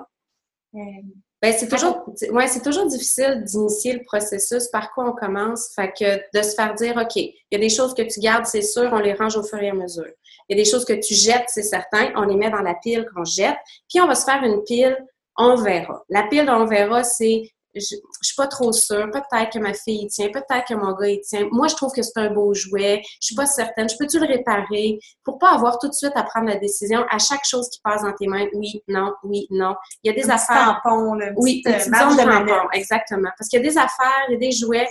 Ben, 1.41 1.53
c'est 1.53 1.69
toujours, 1.69 2.05
ouais, 2.31 2.47
c'est 2.47 2.61
toujours 2.61 2.85
difficile 2.85 3.43
d'initier 3.45 3.93
le 3.93 4.03
processus, 4.03 4.67
par 4.67 4.91
quoi 4.91 5.09
on 5.09 5.13
commence. 5.13 5.73
Fait 5.73 5.91
que 5.97 6.37
de 6.37 6.43
se 6.43 6.53
faire 6.53 6.73
dire, 6.75 6.97
OK, 6.97 7.15
il 7.15 7.33
y 7.51 7.55
a 7.55 7.59
des 7.59 7.69
choses 7.69 7.93
que 7.93 8.01
tu 8.01 8.19
gardes, 8.19 8.45
c'est 8.45 8.61
sûr, 8.61 8.89
on 8.91 8.99
les 8.99 9.13
range 9.13 9.37
au 9.37 9.43
fur 9.43 9.59
et 9.59 9.69
à 9.69 9.73
mesure. 9.73 10.11
Il 10.47 10.57
y 10.57 10.59
a 10.59 10.63
des 10.63 10.69
choses 10.69 10.85
que 10.85 10.93
tu 10.93 11.13
jettes, 11.13 11.45
c'est 11.47 11.63
certain, 11.63 12.11
on 12.15 12.23
les 12.23 12.35
met 12.35 12.49
dans 12.49 12.61
la 12.61 12.75
pile 12.75 13.05
qu'on 13.13 13.23
jette. 13.23 13.57
Puis 13.89 14.01
on 14.01 14.07
va 14.07 14.15
se 14.15 14.25
faire 14.25 14.43
une 14.43 14.63
pile, 14.63 14.97
on 15.37 15.55
verra. 15.55 16.03
La 16.09 16.23
pile, 16.23 16.49
on 16.49 16.65
verra, 16.65 17.03
c'est 17.03 17.43
je, 17.75 17.81
je 17.81 18.27
suis 18.27 18.35
pas 18.37 18.47
trop 18.47 18.71
sûre. 18.71 19.09
Peut-être 19.11 19.51
que 19.51 19.59
ma 19.59 19.73
fille 19.73 20.03
y 20.03 20.07
tient, 20.07 20.29
peut-être 20.29 20.65
que 20.67 20.73
mon 20.75 20.93
gars 20.93 21.09
y 21.09 21.19
tient. 21.19 21.47
Moi, 21.51 21.67
je 21.67 21.75
trouve 21.75 21.91
que 21.91 22.01
c'est 22.01 22.17
un 22.17 22.31
beau 22.31 22.53
jouet. 22.53 23.01
Je 23.19 23.27
suis 23.27 23.35
pas 23.35 23.45
certaine. 23.45 23.89
Je 23.89 23.97
peux-tu 23.97 24.17
le 24.17 24.27
réparer? 24.27 24.97
Pour 25.25 25.37
pas 25.39 25.51
avoir 25.51 25.77
tout 25.77 25.89
de 25.89 25.93
suite 25.93 26.13
à 26.15 26.23
prendre 26.23 26.47
la 26.47 26.55
décision 26.55 27.05
à 27.09 27.17
chaque 27.17 27.45
chose 27.45 27.69
qui 27.69 27.81
passe 27.83 28.01
dans 28.01 28.13
tes 28.13 28.27
mains. 28.27 28.47
Oui, 28.53 28.81
non, 28.87 29.13
oui, 29.23 29.47
non. 29.49 29.75
Il 30.03 30.07
y 30.09 30.17
a 30.17 30.23
des 30.23 30.29
affaires. 30.29 30.79
Tampon, 30.83 31.15
là, 31.15 31.31
oui, 31.35 31.61
une 31.65 31.79
zone 31.79 32.15
de 32.15 32.23
tampon, 32.23 32.69
exactement. 32.73 33.29
Parce 33.37 33.49
qu'il 33.49 33.61
y 33.61 33.65
a 33.65 33.69
des 33.69 33.77
affaires, 33.77 34.25
il 34.29 34.33
y 34.33 34.35
a 34.35 34.39
des 34.39 34.51
jouets 34.51 34.87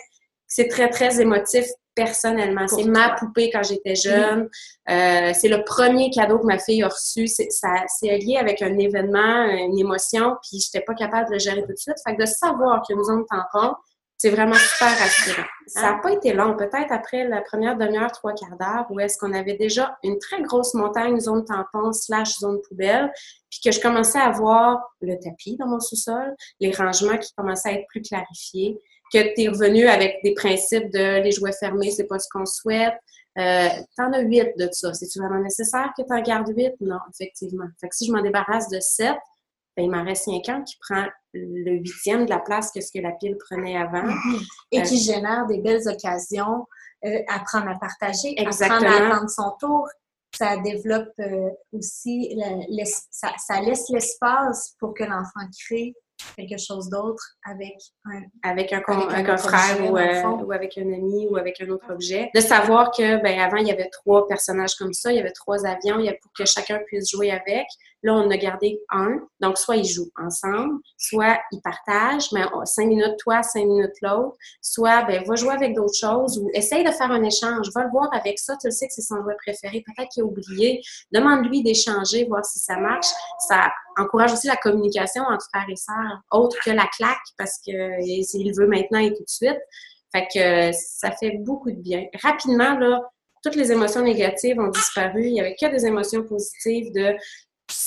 c'est 0.46 0.68
très, 0.68 0.88
très 0.88 1.20
émotif 1.20 1.64
personnellement. 1.94 2.66
C'est 2.68 2.84
ma 2.84 3.10
poupée 3.10 3.50
quand 3.50 3.62
j'étais 3.62 3.94
jeune. 3.94 4.48
Euh, 4.90 5.32
c'est 5.34 5.48
le 5.48 5.64
premier 5.64 6.10
cadeau 6.10 6.38
que 6.38 6.46
ma 6.46 6.58
fille 6.58 6.82
a 6.82 6.88
reçu. 6.88 7.26
C'est 7.26 8.18
lié 8.18 8.36
avec 8.38 8.62
un 8.62 8.76
événement, 8.78 9.44
une 9.44 9.78
émotion, 9.78 10.36
puis 10.42 10.60
je 10.60 10.68
n'étais 10.68 10.84
pas 10.84 10.94
capable 10.94 11.28
de 11.28 11.34
le 11.34 11.38
gérer 11.38 11.62
tout 11.62 11.72
de 11.72 11.78
suite. 11.78 11.96
Fait 12.06 12.16
que 12.16 12.22
de 12.22 12.26
savoir 12.26 12.82
que 12.86 12.94
nous 12.94 13.04
zone 13.04 13.24
tampon, 13.26 13.74
c'est 14.16 14.30
vraiment 14.30 14.54
super 14.54 14.96
rassurant. 14.98 15.46
Ça 15.66 15.82
n'a 15.82 15.98
pas 15.98 16.12
été 16.12 16.32
long, 16.32 16.56
peut-être 16.56 16.92
après 16.92 17.26
la 17.28 17.42
première 17.42 17.76
demi-heure, 17.76 18.12
trois 18.12 18.32
quarts 18.32 18.56
d'heure, 18.58 18.86
où 18.90 19.00
est-ce 19.00 19.18
qu'on 19.18 19.32
avait 19.32 19.56
déjà 19.56 19.98
une 20.02 20.18
très 20.18 20.40
grosse 20.42 20.74
montagne, 20.74 21.18
zone 21.20 21.44
tampon 21.44 21.92
slash 21.92 22.38
zone 22.38 22.60
poubelle, 22.68 23.12
puis 23.50 23.60
que 23.64 23.72
je 23.72 23.80
commençais 23.80 24.20
à 24.20 24.30
voir 24.30 24.80
le 25.00 25.18
tapis 25.18 25.56
dans 25.56 25.66
mon 25.66 25.80
sous-sol, 25.80 26.34
les 26.60 26.70
rangements 26.72 27.18
qui 27.18 27.32
commençaient 27.34 27.70
à 27.70 27.72
être 27.72 27.86
plus 27.88 28.02
clarifiés, 28.02 28.80
que 29.12 29.34
tu 29.34 29.42
es 29.42 29.48
revenu 29.48 29.86
avec 29.86 30.18
des 30.22 30.34
principes 30.34 30.90
de 30.90 31.22
les 31.22 31.32
jouets 31.32 31.52
fermés, 31.52 31.90
c'est 31.90 32.06
pas 32.06 32.18
ce 32.18 32.28
qu'on 32.30 32.46
souhaite. 32.46 32.94
Euh, 33.36 33.68
t'en 33.96 34.12
as 34.12 34.20
huit 34.20 34.52
de 34.56 34.68
ça. 34.70 34.94
C'est-tu 34.94 35.18
vraiment 35.18 35.42
nécessaire 35.42 35.92
que 35.96 36.02
tu 36.02 36.12
en 36.12 36.22
gardes 36.22 36.52
huit? 36.56 36.74
Non, 36.80 36.98
effectivement. 37.12 37.66
Fait 37.80 37.88
que 37.88 37.96
si 37.96 38.06
je 38.06 38.12
m'en 38.12 38.22
débarrasse 38.22 38.68
de 38.68 38.78
sept, 38.80 39.18
ben, 39.76 39.84
il 39.84 39.90
m'en 39.90 40.04
reste 40.04 40.24
cinq 40.24 40.48
ans 40.48 40.62
qui 40.62 40.76
prend 40.80 41.06
le 41.32 41.78
huitième 41.78 42.26
de 42.26 42.30
la 42.30 42.38
place 42.38 42.70
que 42.70 42.80
ce 42.80 42.92
que 42.92 43.00
la 43.00 43.12
pile 43.12 43.36
prenait 43.38 43.76
avant. 43.76 44.04
Mm-hmm. 44.04 44.46
Et 44.72 44.82
qui 44.82 44.94
euh, 44.94 45.14
génère 45.14 45.46
des 45.46 45.58
belles 45.58 45.88
occasions 45.88 46.66
euh, 47.04 47.18
à 47.28 47.40
prendre 47.40 47.68
à 47.68 47.78
partager, 47.78 48.40
Exactement. 48.40 48.76
à 48.76 48.84
prendre 48.84 49.02
à 49.02 49.16
attendre 49.16 49.30
son 49.30 49.50
tour. 49.58 49.88
Ça 50.36 50.56
développe 50.58 51.12
euh, 51.20 51.50
aussi, 51.72 52.36
ça, 53.10 53.60
laisse 53.60 53.88
l'espace 53.90 54.74
pour 54.80 54.94
que 54.94 55.04
l'enfant 55.04 55.48
crée 55.66 55.94
quelque 56.36 56.58
chose 56.58 56.88
d'autre 56.88 57.22
avec 57.44 57.74
un, 58.06 58.22
avec 58.42 58.72
un, 58.72 58.82
euh, 58.88 60.28
ou, 60.42 60.52
avec 60.52 60.78
un 60.78 60.92
ami 60.92 61.26
ou 61.30 61.36
avec 61.36 61.60
un 61.60 61.68
autre 61.68 61.92
objet. 61.92 62.30
De 62.34 62.40
savoir 62.40 62.90
que, 62.90 63.22
ben, 63.22 63.38
avant, 63.40 63.56
il 63.56 63.68
y 63.68 63.72
avait 63.72 63.90
trois 63.90 64.26
personnages 64.26 64.74
comme 64.74 64.92
ça, 64.92 65.12
il 65.12 65.16
y 65.16 65.20
avait 65.20 65.32
trois 65.32 65.66
avions, 65.66 65.98
il 65.98 66.06
y 66.06 66.08
a 66.08 66.14
pour 66.14 66.32
que 66.36 66.44
chacun 66.44 66.80
puisse 66.86 67.10
jouer 67.10 67.30
avec. 67.30 67.66
Là, 68.04 68.14
on 68.14 68.30
a 68.30 68.36
gardé 68.36 68.80
un. 68.90 69.18
Donc, 69.40 69.56
soit 69.56 69.76
ils 69.76 69.86
jouent 69.86 70.10
ensemble, 70.22 70.78
soit 70.98 71.38
ils 71.52 71.60
partagent, 71.62 72.30
mais 72.32 72.42
cinq 72.66 72.86
minutes 72.86 73.16
toi, 73.18 73.42
cinq 73.42 73.64
minutes 73.64 73.94
l'autre. 74.02 74.36
Soit, 74.60 75.04
ben, 75.04 75.24
va 75.24 75.34
jouer 75.36 75.54
avec 75.54 75.74
d'autres 75.74 75.96
choses 75.98 76.38
ou 76.38 76.50
essaye 76.52 76.84
de 76.84 76.90
faire 76.90 77.10
un 77.10 77.22
échange. 77.22 77.70
Va 77.74 77.84
le 77.84 77.90
voir 77.90 78.10
avec 78.12 78.38
ça. 78.38 78.56
Tu 78.62 78.70
sais 78.70 78.86
que 78.86 78.92
c'est 78.92 79.00
son 79.00 79.22
jouet 79.22 79.36
préféré. 79.42 79.82
Peut-être 79.86 80.10
qu'il 80.10 80.22
a 80.22 80.26
oublié. 80.26 80.82
Demande-lui 81.12 81.62
d'échanger, 81.62 82.26
voir 82.26 82.44
si 82.44 82.58
ça 82.58 82.76
marche. 82.76 83.08
Ça 83.48 83.72
encourage 83.96 84.34
aussi 84.34 84.48
la 84.48 84.56
communication 84.56 85.22
entre 85.22 85.46
frères 85.52 85.68
et 85.70 85.76
sœurs, 85.76 86.20
autre 86.30 86.58
que 86.62 86.70
la 86.70 86.86
claque, 86.86 87.16
parce 87.38 87.58
que 87.66 87.72
s'il 88.22 88.54
veut 88.54 88.66
maintenant 88.66 88.98
et 88.98 89.14
tout 89.14 89.22
de 89.22 89.28
suite. 89.28 89.60
Fait 90.12 90.28
que 90.32 90.76
ça 90.78 91.10
fait 91.10 91.38
beaucoup 91.38 91.70
de 91.70 91.80
bien. 91.80 92.04
Rapidement, 92.22 92.78
là, 92.78 93.00
toutes 93.42 93.56
les 93.56 93.72
émotions 93.72 94.02
négatives 94.02 94.58
ont 94.58 94.68
disparu. 94.68 95.26
Il 95.26 95.32
n'y 95.32 95.40
avait 95.40 95.54
que 95.54 95.70
des 95.70 95.86
émotions 95.86 96.22
positives 96.22 96.92
de 96.92 97.14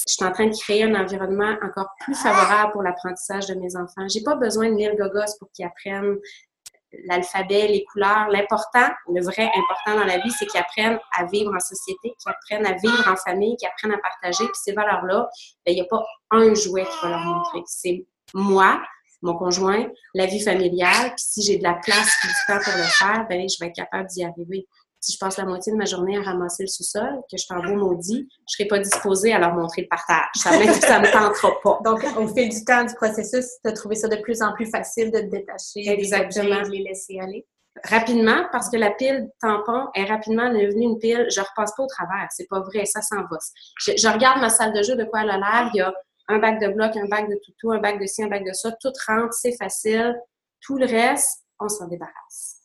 je 0.08 0.13
suis 0.13 0.26
en 0.26 0.32
train 0.32 0.47
de 0.47 0.58
créer 0.58 0.84
un 0.84 0.95
environnement 0.95 1.56
encore 1.63 1.89
plus 2.00 2.15
favorable 2.15 2.73
pour 2.73 2.84
l'apprentissage 2.84 3.47
de 3.47 3.56
mes 3.56 3.76
enfants. 3.76 4.08
J'ai 4.08 4.23
pas 4.23 4.36
besoin 4.36 4.69
de 4.69 4.76
lire 4.76 4.95
gogos 4.95 5.38
pour 5.39 5.50
qu'ils 5.52 5.65
apprennent 5.65 6.17
l'alphabet, 7.06 7.67
les 7.67 7.84
couleurs. 7.86 8.28
L'important, 8.30 8.89
le 9.13 9.23
vrai 9.23 9.43
important 9.43 10.00
dans 10.00 10.06
la 10.06 10.19
vie, 10.19 10.32
c'est 10.32 10.45
qu'ils 10.45 10.60
apprennent 10.60 11.00
à 11.17 11.26
vivre 11.26 11.54
en 11.54 11.60
société, 11.60 12.13
qu'ils 12.19 12.32
apprennent 12.32 12.65
à 12.65 12.78
vivre 12.78 13.08
en 13.08 13.15
famille, 13.15 13.56
qu'ils 13.58 13.67
apprennent 13.67 13.93
à 13.93 14.00
partager. 14.00 14.45
Puis 14.45 14.62
ces 14.63 14.73
valeurs-là, 14.73 15.30
ben, 15.65 15.71
il 15.71 15.76
n'y 15.76 15.82
a 15.82 15.86
pas 15.86 16.04
un 16.32 16.54
jouet 16.54 16.84
qui 16.84 16.97
va 17.04 17.10
leur 17.10 17.19
montrer. 17.19 17.60
C'est 17.65 18.06
moi, 18.34 18.82
mon 19.21 19.36
conjoint, 19.36 19.88
la 20.13 20.26
vie 20.26 20.41
familiale. 20.41 21.13
Puis 21.15 21.26
si 21.28 21.41
j'ai 21.43 21.58
de 21.58 21.63
la 21.63 21.76
place 21.76 22.17
et 22.23 22.28
du 22.28 22.34
temps 22.47 22.63
pour 22.63 22.78
le 22.78 22.84
faire, 22.84 23.26
ben, 23.28 23.47
je 23.47 23.58
vais 23.60 23.67
être 23.67 23.76
capable 23.76 24.08
d'y 24.08 24.23
arriver 24.23 24.67
si 24.99 25.13
je 25.13 25.17
passe 25.19 25.38
la 25.38 25.45
moitié 25.45 25.71
de 25.71 25.77
ma 25.77 25.86
journée 25.86 26.17
à 26.17 26.21
ramasser 26.21 26.63
le 26.63 26.67
sous-sol, 26.67 27.21
que 27.29 27.38
je 27.38 27.43
suis 27.43 27.53
en 27.53 27.62
beau 27.62 27.75
maudit, 27.75 28.27
je 28.29 28.41
ne 28.41 28.45
serai 28.47 28.67
pas 28.67 28.79
disposée 28.79 29.33
à 29.33 29.39
leur 29.39 29.53
montrer 29.53 29.83
le 29.83 29.88
partage. 29.88 30.27
Ça 30.36 30.51
ne 30.51 30.57
me 30.65 31.12
tentera 31.12 31.51
pas. 31.62 31.79
Donc, 31.83 32.03
au 32.17 32.27
fil 32.27 32.49
du 32.49 32.65
temps 32.65 32.83
du 32.83 32.93
processus, 32.95 33.45
tu 33.63 33.69
as 33.69 33.73
trouvé 33.73 33.95
ça 33.95 34.07
de 34.07 34.17
plus 34.17 34.41
en 34.41 34.53
plus 34.53 34.69
facile 34.69 35.12
de 35.12 35.19
te 35.19 35.25
détacher 35.25 35.89
Exactement. 35.89 36.62
de 36.63 36.69
les 36.69 36.83
laisser 36.83 37.19
aller? 37.19 37.45
rapidement 37.86 38.45
parce 38.51 38.69
que 38.69 38.77
la 38.77 38.91
pile 38.91 39.29
tampon 39.41 39.88
est 39.93 40.05
rapidement 40.05 40.49
devenue 40.49 40.83
une 40.83 40.99
pile. 40.99 41.27
Je 41.29 41.39
repasse 41.39 41.73
pas 41.75 41.83
au 41.83 41.88
travers. 41.88 42.27
C'est 42.31 42.47
pas 42.47 42.60
vrai. 42.62 42.86
Ça 42.86 43.01
s'en 43.01 43.17
va. 43.17 43.38
Je, 43.79 44.12
regarde 44.12 44.41
ma 44.41 44.49
salle 44.49 44.73
de 44.73 44.83
jeu, 44.83 44.95
de 44.95 45.03
quoi 45.03 45.21
elle 45.21 45.31
a 45.31 45.38
l'air. 45.38 45.69
Il 45.73 45.77
y 45.77 45.81
a 45.81 45.93
un 46.29 46.39
bac 46.39 46.60
de 46.60 46.67
bloc, 46.67 46.95
un 46.95 47.07
bac 47.07 47.29
de 47.29 47.39
toutou, 47.43 47.71
un 47.71 47.79
bac 47.79 47.99
de 47.99 48.05
ci, 48.05 48.23
un 48.23 48.27
bac 48.27 48.43
de 48.43 48.53
ça. 48.53 48.71
Tout 48.81 48.91
rentre, 49.07 49.33
c'est 49.33 49.55
facile. 49.55 50.15
Tout 50.62 50.77
le 50.77 50.86
reste, 50.86 51.45
on 51.60 51.69
s'en 51.69 51.88
débarrasse. 51.88 52.56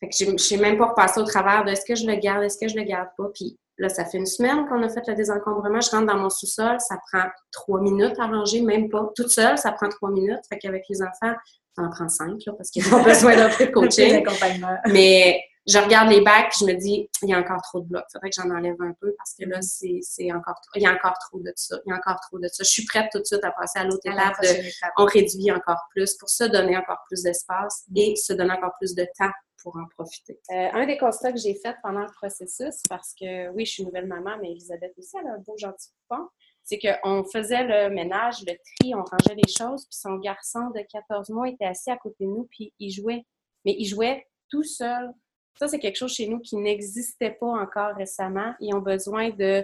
Fait 0.00 0.08
que 0.08 0.16
je 0.18 0.36
sais 0.38 0.56
même 0.56 0.78
pas 0.78 0.86
repassé 0.86 1.20
au 1.20 1.24
travers 1.24 1.64
de 1.64 1.70
est-ce 1.70 1.84
que 1.84 1.94
je 1.94 2.06
le 2.06 2.16
garde, 2.16 2.42
est-ce 2.42 2.58
que 2.58 2.68
je 2.68 2.76
le 2.76 2.84
garde 2.84 3.08
pas. 3.18 3.28
Puis 3.34 3.58
là, 3.76 3.88
ça 3.90 4.04
fait 4.04 4.16
une 4.18 4.26
semaine 4.26 4.66
qu'on 4.66 4.82
a 4.82 4.88
fait 4.88 5.06
le 5.06 5.14
désencombrement. 5.14 5.80
Je 5.80 5.90
rentre 5.90 6.06
dans 6.06 6.16
mon 6.16 6.30
sous-sol, 6.30 6.80
ça 6.80 6.98
prend 7.10 7.24
trois 7.52 7.80
minutes 7.80 8.18
à 8.18 8.26
ranger, 8.26 8.62
même 8.62 8.88
pas. 8.88 9.10
Toute 9.14 9.30
seule, 9.30 9.58
ça 9.58 9.72
prend 9.72 9.88
trois 9.88 10.10
minutes. 10.10 10.40
Fait 10.48 10.58
qu'avec 10.58 10.84
les 10.88 11.02
enfants, 11.02 11.34
ça 11.76 11.82
en 11.82 11.90
prend 11.90 12.08
cinq, 12.08 12.38
là, 12.46 12.54
parce 12.54 12.70
qu'ils 12.70 12.94
ont 12.94 13.02
besoin 13.04 13.36
d'un 13.36 13.50
peu 13.50 13.66
de 13.66 13.70
coaching. 13.70 14.24
Mais 14.86 15.42
je 15.66 15.78
regarde 15.78 16.10
les 16.10 16.22
bacs, 16.22 16.52
je 16.58 16.64
me 16.64 16.72
dis, 16.72 17.08
il 17.22 17.28
y 17.28 17.34
a 17.34 17.38
encore 17.38 17.60
trop 17.62 17.80
de 17.80 17.86
blocs. 17.86 18.04
Faudrait 18.10 18.30
que 18.30 18.36
j'en 18.42 18.50
enlève 18.50 18.80
un 18.80 18.94
peu 19.00 19.14
parce 19.16 19.34
que 19.38 19.44
là, 19.44 19.58
c'est 19.60 20.32
encore 20.32 20.54
trop. 20.54 20.72
Il 20.76 20.82
y 20.82 20.86
a 20.86 20.92
encore 20.92 21.16
trop 21.28 21.38
de 21.38 21.52
ça. 21.54 21.78
Il 21.84 21.90
y 21.90 21.92
a 21.92 21.96
encore 21.96 22.18
trop 22.20 22.38
de 22.38 22.48
ça. 22.48 22.64
Je 22.64 22.70
suis 22.70 22.84
prête 22.86 23.08
tout 23.12 23.18
de 23.18 23.24
suite 23.24 23.44
à 23.44 23.50
passer 23.50 23.78
à 23.78 23.84
l'autre 23.84 24.06
étape 24.06 24.40
de 24.42 24.48
on 24.96 25.04
réduit 25.04 25.52
encore 25.52 25.86
plus 25.90 26.14
pour 26.14 26.30
se 26.30 26.44
donner 26.44 26.76
encore 26.76 27.00
plus 27.06 27.22
d'espace 27.22 27.84
et 27.94 28.16
se 28.16 28.32
donner 28.32 28.52
encore 28.52 28.72
plus 28.78 28.94
de 28.94 29.06
temps 29.18 29.30
pour 29.62 29.76
en 29.76 29.86
profiter. 29.86 30.40
Euh, 30.50 30.68
un 30.72 30.86
des 30.86 30.98
constats 30.98 31.32
que 31.32 31.38
j'ai 31.38 31.54
fait 31.54 31.76
pendant 31.82 32.02
le 32.02 32.12
processus, 32.12 32.82
parce 32.88 33.14
que 33.14 33.50
oui, 33.50 33.64
je 33.64 33.72
suis 33.72 33.84
nouvelle 33.84 34.06
maman, 34.06 34.36
mais 34.40 34.50
Elisabeth 34.50 34.92
aussi, 34.98 35.16
elle 35.20 35.28
a 35.28 35.34
un 35.34 35.38
beau 35.38 35.56
gentil 35.56 35.88
coupon, 36.08 36.28
c'est 36.62 36.78
qu'on 36.78 37.24
faisait 37.24 37.64
le 37.64 37.94
ménage, 37.94 38.40
le 38.46 38.54
tri, 38.54 38.94
on 38.94 39.02
rangeait 39.02 39.34
les 39.34 39.52
choses, 39.52 39.86
puis 39.86 39.98
son 39.98 40.16
garçon 40.16 40.70
de 40.74 40.80
14 40.90 41.30
mois 41.30 41.48
était 41.48 41.64
assis 41.64 41.90
à 41.90 41.96
côté 41.96 42.24
de 42.24 42.30
nous, 42.30 42.48
puis 42.50 42.72
il 42.78 42.90
jouait. 42.90 43.24
Mais 43.64 43.74
il 43.78 43.86
jouait 43.86 44.26
tout 44.50 44.64
seul 44.64 45.12
ça, 45.58 45.68
c'est 45.68 45.78
quelque 45.78 45.96
chose 45.96 46.14
chez 46.14 46.26
nous 46.26 46.40
qui 46.40 46.56
n'existait 46.56 47.32
pas 47.32 47.46
encore 47.46 47.94
récemment. 47.94 48.54
Ils 48.60 48.74
ont 48.74 48.80
besoin 48.80 49.28
de 49.28 49.62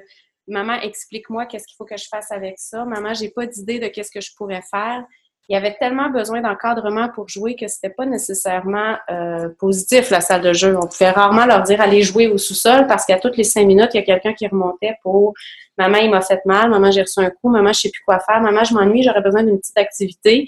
Maman, 0.49 0.75
explique-moi 0.75 1.47
qu'est-ce 1.47 1.67
qu'il 1.67 1.77
faut 1.77 1.85
que 1.85 1.97
je 1.97 2.07
fasse 2.09 2.31
avec 2.31 2.59
ça. 2.59 2.85
Maman, 2.85 3.15
j'ai 3.15 3.31
pas 3.31 3.47
d'idée 3.47 3.81
de 3.81 3.89
qu'est-ce 3.89 4.13
que 4.13 4.21
je 4.21 4.31
pourrais 4.37 4.63
faire. 4.63 5.05
Il 5.49 5.55
y 5.55 5.57
avait 5.57 5.77
tellement 5.79 6.11
besoin 6.11 6.41
d'encadrement 6.41 7.09
pour 7.09 7.29
jouer 7.29 7.55
que 7.55 7.69
c'était 7.69 7.91
pas 7.91 8.05
nécessairement 8.05 8.97
euh, 9.11 9.49
positif 9.61 10.11
la 10.11 10.21
salle 10.21 10.41
de 10.41 10.53
jeu. 10.53 10.77
On 10.77 10.87
pouvait 10.89 11.11
rarement 11.11 11.47
leur 11.47 11.63
dire 11.63 11.81
allez 11.81 12.03
jouer 12.03 12.27
au 12.27 12.37
sous-sol 12.37 12.87
parce 12.89 13.07
qu'à 13.07 13.19
toutes 13.19 13.37
les 13.37 13.45
cinq 13.45 13.65
minutes, 13.65 13.91
il 13.95 13.99
y 13.99 14.01
a 14.01 14.05
quelqu'un 14.05 14.33
qui 14.33 14.49
remontait 14.49 14.97
pour 15.03 15.35
maman, 15.79 15.99
il 15.99 16.11
m'a 16.11 16.21
fait 16.21 16.45
mal, 16.47 16.71
maman, 16.71 16.91
j'ai 16.91 17.03
reçu 17.03 17.21
un 17.21 17.31
coup, 17.31 17.49
maman, 17.49 17.73
je 17.73 17.83
sais 17.83 17.91
plus 17.91 18.03
quoi 18.05 18.19
faire, 18.19 18.41
maman, 18.41 18.65
je 18.65 18.75
m'ennuie, 18.75 19.03
j'aurais 19.03 19.21
besoin 19.21 19.45
d'une 19.45 19.59
petite 19.59 19.79
activité 19.79 20.47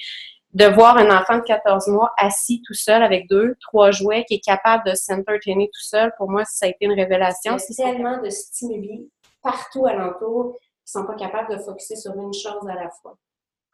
de 0.55 0.65
voir 0.65 0.97
un 0.97 1.17
enfant 1.17 1.37
de 1.37 1.43
14 1.43 1.89
mois 1.89 2.13
assis 2.17 2.63
tout 2.67 2.75
seul 2.75 3.03
avec 3.03 3.29
deux, 3.29 3.55
trois 3.61 3.91
jouets, 3.91 4.25
qui 4.25 4.35
est 4.35 4.45
capable 4.45 4.83
de 4.91 4.95
s'entertainer 4.95 5.67
tout 5.67 5.81
seul, 5.81 6.13
pour 6.17 6.31
moi, 6.31 6.45
ça 6.47 6.67
a 6.67 6.69
été 6.69 6.87
une 6.87 6.95
révélation. 6.95 7.55
A 7.55 7.59
tellement 7.77 8.21
de 8.23 8.31
stimuli 8.31 9.11
partout 9.43 9.87
alentour 9.87 10.57
qui 10.85 10.93
sont 10.93 11.05
pas 11.05 11.15
capables 11.15 11.55
de 11.55 11.63
focuser 11.63 11.97
sur 11.97 12.15
une 12.15 12.33
chose 12.33 12.67
à 12.69 12.75
la 12.75 12.91
fois. 13.03 13.17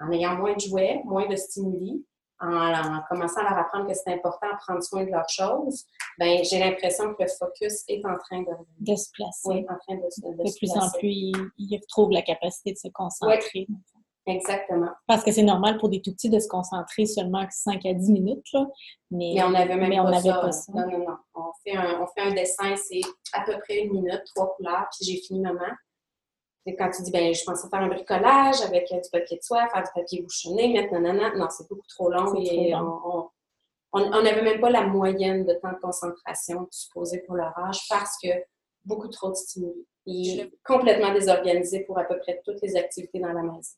En 0.00 0.11
ayant 0.11 0.37
moins 0.37 0.54
de 0.54 0.61
jouets, 0.61 1.00
moins 1.04 1.26
de 1.26 1.37
stimuli, 1.37 2.04
en, 2.40 3.00
commençant 3.09 3.40
à 3.40 3.50
leur 3.50 3.59
apprendre 3.59 3.87
que 3.87 3.94
c'est 3.94 4.12
important 4.12 4.48
de 4.48 4.59
prendre 4.59 4.83
soin 4.83 5.04
de 5.04 5.11
leurs 5.11 5.28
choses, 5.28 5.85
ben 6.18 6.44
j'ai 6.44 6.59
l'impression 6.59 7.14
que 7.14 7.22
le 7.22 7.28
focus 7.28 7.85
est 7.88 8.04
en 8.04 8.16
train 8.18 8.42
de, 8.42 8.52
de 8.80 8.96
se 8.96 9.11
placer. 9.12 9.48
Oui, 9.48 9.66
en 9.68 9.78
train 9.78 9.96
de, 9.96 10.02
de, 10.02 10.42
de 10.42 10.59
plus 10.59 10.70
en 10.72 10.90
plus, 10.98 11.09
ils, 11.09 11.78
retrouvent 11.80 12.11
la 12.11 12.22
capacité 12.22 12.72
de 12.72 12.78
se 12.78 12.88
concentrer. 12.88 13.66
Exactement. 14.26 14.90
Parce 15.07 15.22
que 15.22 15.33
c'est 15.33 15.42
normal 15.42 15.76
pour 15.78 15.90
des 15.90 16.00
tout 16.00 16.12
petits 16.12 16.30
de 16.30 16.38
se 16.38 16.48
concentrer 16.48 17.04
seulement 17.04 17.46
5 17.48 17.85
à 17.85 17.92
10 17.92 18.11
minutes, 18.11 18.46
là. 18.54 18.66
Mais, 19.11 19.42
on 19.42 19.50
n'avait 19.50 19.76
même 19.76 19.90
pas, 19.90 20.02
on 20.02 20.20
ça. 20.20 20.40
pas, 20.40 20.52
ça. 20.52 20.72
Non, 20.72 20.90
non, 20.90 20.98
non. 20.98 21.16
On 21.35 21.52
fait 21.62 21.76
un, 21.76 22.00
on 22.00 22.07
fait 22.07 22.22
un 22.22 22.35
dessin, 22.35 22.74
c'est 22.76 23.02
à 23.35 23.42
peu 23.44 23.59
près 23.61 23.80
une 23.80 23.92
minute, 23.92 24.22
trois 24.35 24.54
couleurs, 24.57 24.88
puis 24.90 25.07
j'ai 25.11 25.20
fini 25.20 25.40
maman. 25.40 25.66
Et 26.66 26.77
quand 26.77 26.90
tu 26.90 27.03
dis, 27.03 27.11
ben, 27.11 27.35
je 27.35 27.44
pensais 27.44 27.68
faire 27.68 27.81
un 27.81 27.88
bricolage 27.88 28.62
avec 28.62 28.88
du 28.88 29.11
papier 29.12 29.37
de 29.37 29.42
soie, 29.42 29.68
faire 29.68 29.83
du 29.83 29.90
papier 29.94 30.22
bouchonné, 30.22 30.72
mettre 30.72 30.92
nanana, 30.92 31.35
non, 31.37 31.48
c'est 31.50 31.68
beaucoup 31.68 31.87
trop 31.88 32.11
long 32.11 32.35
et 32.37 32.74
on 33.96 34.22
n'avait 34.22 34.42
même 34.42 34.61
pas 34.61 34.70
la 34.70 34.87
moyenne 34.87 35.44
de 35.44 35.55
temps 35.55 35.72
de 35.72 35.79
concentration 35.79 36.66
supposée 36.70 37.20
pour 37.20 37.37
leur 37.37 37.57
âge 37.59 37.81
parce 37.88 38.16
que 38.20 38.29
beaucoup 38.85 39.09
trop 39.09 39.31
de 39.31 39.35
stimuli. 39.35 39.87
Est 40.07 40.53
complètement 40.64 41.14
désorganisé 41.14 41.81
pour 41.85 41.98
à 41.98 42.05
peu 42.05 42.18
près 42.18 42.42
toutes 42.44 42.61
les 42.61 42.77
activités 42.77 43.20
dans 43.20 43.33
la 43.33 43.42
maison. 43.42 43.77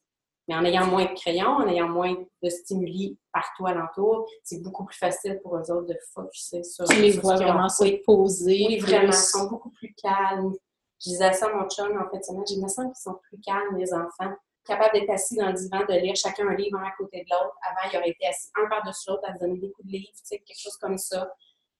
Mais 0.48 0.54
en 0.54 0.64
ayant 0.64 0.86
moins 0.86 1.04
de 1.04 1.14
crayons, 1.14 1.56
en 1.56 1.68
ayant 1.68 1.88
moins 1.88 2.16
de 2.42 2.48
stimuli 2.48 3.18
partout 3.32 3.66
alentour, 3.66 4.28
c'est 4.42 4.62
beaucoup 4.62 4.84
plus 4.84 4.96
facile 4.96 5.40
pour 5.42 5.56
eux 5.56 5.70
autres 5.70 5.86
de 5.86 5.98
focuser 6.14 6.62
sur 6.62 6.84
Tu 6.86 7.00
les 7.00 7.10
vois 7.12 7.36
vraiment 7.36 7.68
se 7.68 8.02
poser. 8.04 8.66
Oui, 8.68 8.78
vraiment. 8.78 9.08
Ils 9.08 9.12
sont 9.12 9.48
beaucoup 9.48 9.70
plus 9.70 9.94
calmes. 9.94 10.54
Je 11.04 11.10
disais 11.10 11.32
ça 11.32 11.46
à 11.46 11.54
mon 11.54 11.68
chum 11.68 11.96
en 11.98 12.10
fait. 12.10 12.22
J'ai 12.26 12.54
l'impression 12.56 12.86
qu'ils 12.86 12.96
sont 12.96 13.18
plus 13.28 13.38
calmes, 13.40 13.76
les 13.76 13.92
enfants. 13.92 14.34
Capables 14.64 14.94
d'être 14.94 15.10
assis 15.10 15.36
dans 15.36 15.46
le 15.48 15.52
divan, 15.52 15.80
de 15.80 15.94
lire 15.94 16.16
chacun 16.16 16.48
un 16.48 16.54
livre 16.54 16.78
un 16.78 16.84
à 16.84 16.92
côté 16.96 17.22
de 17.22 17.30
l'autre. 17.30 17.56
Avant, 17.62 17.90
ils 17.92 17.96
auraient 17.96 18.10
été 18.10 18.26
assis 18.26 18.50
un 18.56 18.68
par-dessus 18.68 19.10
l'autre 19.10 19.22
à 19.28 19.34
se 19.34 19.40
donner 19.40 19.58
des 19.58 19.70
coups 19.70 19.86
de 19.86 19.92
livre, 19.92 20.08
tu 20.08 20.20
sais, 20.24 20.38
quelque 20.38 20.58
chose 20.58 20.76
comme 20.76 20.98
ça. 20.98 21.32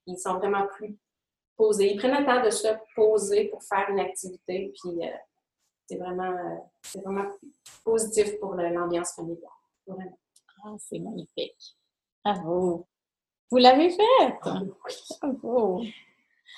Ils 0.06 0.18
sont 0.18 0.34
vraiment 0.34 0.66
plus 0.68 0.96
posés. 1.56 1.92
Ils 1.92 1.96
prennent 1.96 2.16
le 2.16 2.24
temps 2.24 2.44
de 2.44 2.50
se 2.50 2.68
poser 2.94 3.48
pour 3.48 3.62
faire 3.64 3.88
une 3.88 3.98
activité. 3.98 4.72
Puis, 4.80 5.04
euh, 5.04 5.16
c'est 5.88 5.96
vraiment, 5.96 6.30
euh, 6.30 6.56
c'est 6.82 7.00
vraiment 7.02 7.28
positif 7.84 8.38
pour 8.38 8.54
l'ambiance 8.54 9.14
familiale. 9.14 9.50
Vraiment. 9.86 10.18
Ah, 10.64 10.74
c'est 10.78 10.98
magnifique. 10.98 11.76
Bravo. 12.24 12.86
Vous 13.50 13.58
l'avez 13.58 13.90
fait! 13.90 14.38
Bravo! 15.20 15.82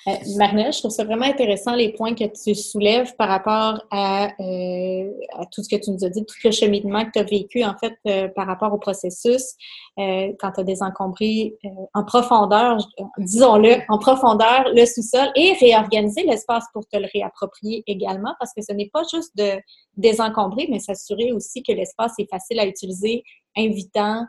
Euh, 0.07 0.13
je 0.23 0.79
trouve 0.79 0.91
ça 0.91 1.03
vraiment 1.03 1.25
intéressant 1.25 1.75
les 1.75 1.93
points 1.93 2.15
que 2.15 2.23
tu 2.25 2.55
soulèves 2.55 3.15
par 3.17 3.27
rapport 3.27 3.83
à, 3.91 4.27
euh, 4.39 5.11
à, 5.33 5.45
tout 5.45 5.61
ce 5.61 5.69
que 5.69 5.75
tu 5.75 5.91
nous 5.91 6.05
as 6.05 6.09
dit, 6.09 6.25
tout 6.25 6.35
le 6.43 6.51
cheminement 6.51 7.05
que 7.05 7.11
tu 7.11 7.19
as 7.19 7.23
vécu 7.23 7.63
en 7.63 7.75
fait 7.77 7.93
euh, 8.07 8.29
par 8.29 8.47
rapport 8.47 8.73
au 8.73 8.77
processus. 8.77 9.43
Euh, 9.97 10.31
quand 10.39 10.53
tu 10.53 10.61
as 10.61 10.63
désencombré 10.63 11.57
en 11.93 12.03
profondeur, 12.05 12.77
disons-le, 13.17 13.77
en 13.89 13.97
profondeur 13.97 14.69
le 14.73 14.85
sous-sol 14.85 15.29
et 15.35 15.53
réorganiser 15.59 16.23
l'espace 16.23 16.65
pour 16.73 16.87
te 16.87 16.97
le 16.97 17.07
réapproprier 17.13 17.83
également 17.85 18.33
parce 18.39 18.53
que 18.53 18.61
ce 18.61 18.71
n'est 18.71 18.89
pas 18.91 19.03
juste 19.11 19.35
de 19.35 19.59
désencombrer, 19.97 20.67
mais 20.69 20.79
s'assurer 20.79 21.33
aussi 21.33 21.61
que 21.61 21.73
l'espace 21.73 22.13
est 22.19 22.29
facile 22.29 22.59
à 22.59 22.65
utiliser, 22.65 23.23
invitant, 23.57 24.25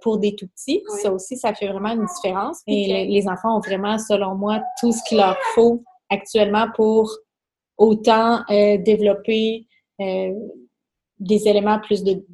pour 0.00 0.18
des 0.18 0.34
tout 0.34 0.48
petits. 0.48 0.82
Ça 1.02 1.12
aussi, 1.12 1.36
ça 1.36 1.54
fait 1.54 1.68
vraiment 1.68 1.90
une 1.90 2.06
différence. 2.06 2.60
Et 2.66 3.06
les, 3.06 3.28
enfants 3.28 3.56
ont 3.56 3.60
vraiment, 3.60 3.98
selon 3.98 4.34
moi, 4.34 4.60
tout 4.80 4.92
ce 4.92 5.00
qu'il 5.08 5.18
leur 5.18 5.36
faut 5.54 5.82
actuellement 6.10 6.66
pour 6.74 7.10
autant 7.76 8.40
euh, 8.50 8.78
développer 8.78 9.66
euh, 10.00 10.32
des 11.18 11.48
éléments 11.48 11.80
plus 11.80 12.04
de, 12.04 12.24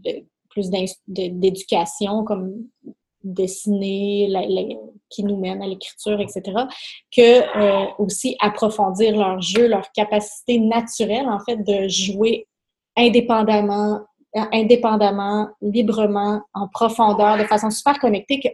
plus 0.50 0.70
d'éducation 1.06 2.24
comme 2.24 2.66
dessiner, 3.22 4.28
qui 5.10 5.24
nous 5.24 5.36
mène 5.36 5.62
à 5.62 5.66
l'écriture, 5.66 6.20
etc., 6.20 6.42
que 7.14 8.00
aussi 8.00 8.36
approfondir 8.40 9.16
leur 9.16 9.40
jeu, 9.40 9.68
leur 9.68 9.92
capacité 9.92 10.58
naturelle, 10.58 11.28
en 11.28 11.38
fait, 11.40 11.56
de 11.56 11.86
jouer 11.88 12.46
indépendamment 12.96 14.00
indépendamment, 14.34 15.48
librement, 15.60 16.42
en 16.54 16.68
profondeur, 16.68 17.36
de 17.38 17.44
façon 17.44 17.70
super 17.70 17.98
connectée 17.98 18.40
que, 18.40 18.48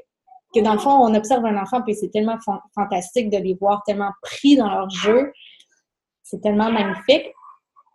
que 0.55 0.65
dans 0.65 0.73
le 0.73 0.79
fond, 0.79 0.91
on 0.91 1.15
observe 1.15 1.45
un 1.45 1.61
enfant, 1.61 1.83
puis 1.83 1.95
c'est 1.95 2.09
tellement 2.09 2.39
fantastique 2.75 3.31
de 3.31 3.39
les 3.39 3.55
voir 3.55 3.83
tellement 3.87 4.13
pris 4.23 4.57
dans 4.57 4.71
leur 4.71 4.89
jeu. 4.91 5.33
C'est 6.23 6.41
tellement 6.41 6.71
magnifique. 6.71 7.27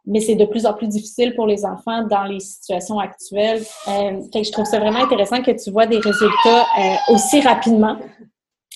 Mais 0.07 0.19
c'est 0.19 0.35
de 0.35 0.45
plus 0.45 0.65
en 0.65 0.73
plus 0.73 0.87
difficile 0.87 1.35
pour 1.35 1.45
les 1.45 1.63
enfants 1.63 2.03
dans 2.07 2.23
les 2.23 2.39
situations 2.39 2.97
actuelles. 2.97 3.61
Euh, 3.87 4.21
je 4.33 4.51
trouve 4.51 4.65
ça 4.65 4.79
vraiment 4.79 5.03
intéressant 5.03 5.43
que 5.43 5.51
tu 5.51 5.69
vois 5.69 5.85
des 5.85 5.99
résultats 5.99 6.65
euh, 6.79 7.13
aussi 7.13 7.39
rapidement. 7.41 7.97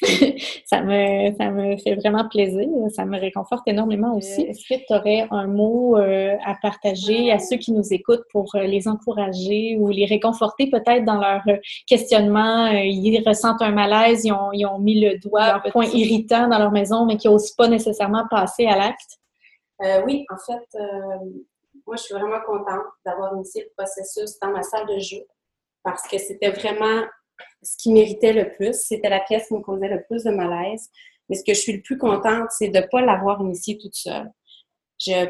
ça, 0.66 0.82
me, 0.82 1.34
ça 1.38 1.52
me 1.52 1.78
fait 1.78 1.96
vraiment 1.96 2.28
plaisir. 2.28 2.68
Ça 2.94 3.06
me 3.06 3.18
réconforte 3.18 3.66
énormément 3.68 4.16
aussi. 4.16 4.42
Euh, 4.42 4.50
est-ce 4.50 4.68
que 4.68 4.80
tu 4.86 4.94
aurais 4.94 5.26
un 5.32 5.48
mot 5.48 5.98
euh, 5.98 6.36
à 6.44 6.56
partager 6.62 7.32
à 7.32 7.40
ceux 7.40 7.56
qui 7.56 7.72
nous 7.72 7.94
écoutent 7.94 8.26
pour 8.32 8.54
euh, 8.56 8.64
les 8.64 8.88
encourager 8.90 9.78
ou 9.80 9.90
les 9.90 10.06
réconforter 10.06 10.70
peut-être 10.70 11.06
dans 11.06 11.20
leur 11.20 11.44
questionnement? 11.88 12.68
Ils 12.68 13.24
ressentent 13.26 13.62
un 13.62 13.72
malaise, 13.72 14.26
ils 14.26 14.34
ont, 14.34 14.52
ils 14.52 14.66
ont 14.66 14.80
mis 14.80 15.00
le 15.00 15.18
doigt, 15.18 15.56
un 15.56 15.72
point 15.72 15.86
irritant 15.86 16.50
dans 16.50 16.60
leur 16.60 16.72
maison, 16.72 17.06
mais 17.06 17.16
qui 17.16 17.30
n'osent 17.30 17.54
pas 17.54 17.70
nécessairement 17.70 18.26
passer 18.30 18.66
à 18.68 18.78
l'acte? 18.78 19.20
oui, 20.06 20.26
en 20.30 20.38
fait, 20.38 20.80
moi, 21.86 21.96
je 21.98 22.04
suis 22.04 22.14
vraiment 22.14 22.40
contente 22.46 22.86
d'avoir 23.06 23.34
initié 23.36 23.64
le 23.64 23.70
processus 23.78 24.40
dans 24.42 24.50
ma 24.50 24.64
salle 24.64 24.88
de 24.88 25.00
jeu 25.00 25.26
parce 25.84 26.08
que 26.08 26.18
c'était 26.18 26.50
vraiment 26.50 27.04
ce 27.62 27.78
qui 27.78 27.92
méritait 27.92 28.34
le 28.34 28.52
plus. 28.54 28.74
C'était 28.74 29.10
la 29.10 29.20
pièce 29.20 29.48
qui 29.48 29.54
me 29.54 29.60
causait 29.60 29.90
le 29.90 30.04
plus 30.04 30.24
de 30.24 30.32
malaise. 30.32 30.90
Mais 31.30 31.36
ce 31.36 31.44
que 31.44 31.54
je 31.54 31.60
suis 31.60 31.74
le 31.74 31.82
plus 31.82 31.98
contente, 31.98 32.48
c'est 32.50 32.70
de 32.70 32.80
ne 32.80 32.86
pas 32.86 33.02
l'avoir 33.02 33.42
initiée 33.42 33.78
toute 33.78 33.96
seule. 33.96 34.32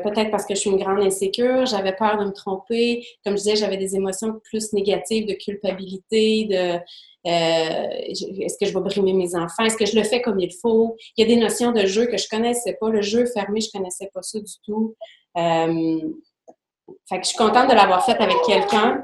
peut-être 0.04 0.30
parce 0.30 0.46
que 0.46 0.56
je 0.56 0.60
suis 0.60 0.70
une 0.70 0.78
grande 0.78 1.02
insécure, 1.02 1.66
j'avais 1.66 1.96
peur 1.96 2.18
de 2.18 2.26
me 2.26 2.32
tromper. 2.32 3.06
Comme 3.24 3.38
je 3.38 3.44
disais, 3.44 3.56
j'avais 3.56 3.78
des 3.78 3.96
émotions 3.96 4.40
plus 4.44 4.74
négatives 4.74 5.26
de 5.26 5.34
culpabilité, 5.34 6.46
de 6.46 6.80
euh, 7.28 7.90
est-ce 8.42 8.58
que 8.60 8.66
je 8.66 8.74
vais 8.74 8.82
brimer 8.82 9.14
mes 9.14 9.36
enfants, 9.36 9.64
est-ce 9.64 9.78
que 9.78 9.86
je 9.86 9.96
le 9.96 10.04
fais 10.04 10.22
comme 10.22 10.40
il 10.40 10.54
faut? 10.62 10.96
Il 11.18 11.28
y 11.28 11.32
a 11.32 11.36
des 11.36 11.42
notions 11.42 11.72
de 11.72 11.86
jeu 11.86 12.06
que 12.06 12.18
je 12.18 12.28
connaissais 12.30 12.78
pas. 12.80 12.90
Le 12.90 13.02
jeu 13.02 13.26
fermé, 13.26 13.62
je 13.62 13.72
connaissais 13.72 14.12
pas 14.14 14.22
ça 14.22 14.40
du 14.40 14.54
tout. 14.64 14.96
Euh, 15.38 16.00
fait 17.10 17.20
que 17.20 17.24
je 17.24 17.30
suis 17.30 17.38
contente 17.38 17.70
de 17.70 17.74
l'avoir 17.74 18.06
fait 18.06 18.18
avec 18.18 18.38
quelqu'un 18.46 19.04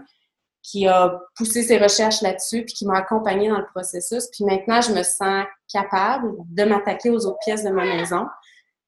qui 0.64 0.88
a 0.88 1.20
poussé 1.36 1.64
ses 1.64 1.78
recherches 1.78 2.22
là-dessus, 2.22 2.64
puis 2.66 2.74
qui 2.74 2.86
m'a 2.86 3.00
accompagnée 3.00 3.50
dans 3.50 3.58
le 3.58 3.66
processus. 3.66 4.28
Puis 4.32 4.46
maintenant, 4.46 4.82
je 4.82 4.92
me 4.92 5.04
sens 5.04 5.46
capable 5.72 6.34
de 6.50 6.64
m'attaquer 6.64 7.10
aux 7.10 7.26
autres 7.26 7.40
pièces 7.44 7.64
de 7.64 7.72
ma 7.72 7.86
maison. 7.86 8.26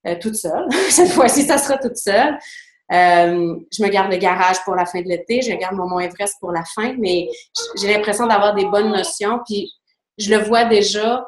Euh, 0.05 0.15
toute 0.19 0.35
seule. 0.35 0.67
Cette 0.89 1.11
fois-ci, 1.11 1.43
ça 1.43 1.57
sera 1.57 1.77
toute 1.77 1.97
seule. 1.97 2.37
Euh, 2.91 3.55
je 3.71 3.81
me 3.81 3.87
garde 3.87 4.11
le 4.11 4.17
garage 4.17 4.61
pour 4.65 4.75
la 4.75 4.85
fin 4.85 5.01
de 5.01 5.07
l'été, 5.07 5.41
je 5.41 5.53
garde 5.53 5.75
mon 5.75 5.87
Mont 5.87 5.99
Everest 5.99 6.35
pour 6.39 6.51
la 6.51 6.63
fin, 6.75 6.95
mais 6.99 7.29
j'ai 7.79 7.91
l'impression 7.91 8.27
d'avoir 8.27 8.53
des 8.53 8.65
bonnes 8.65 8.91
notions. 8.91 9.39
Puis 9.47 9.71
je 10.17 10.35
le 10.35 10.43
vois 10.43 10.65
déjà, 10.65 11.25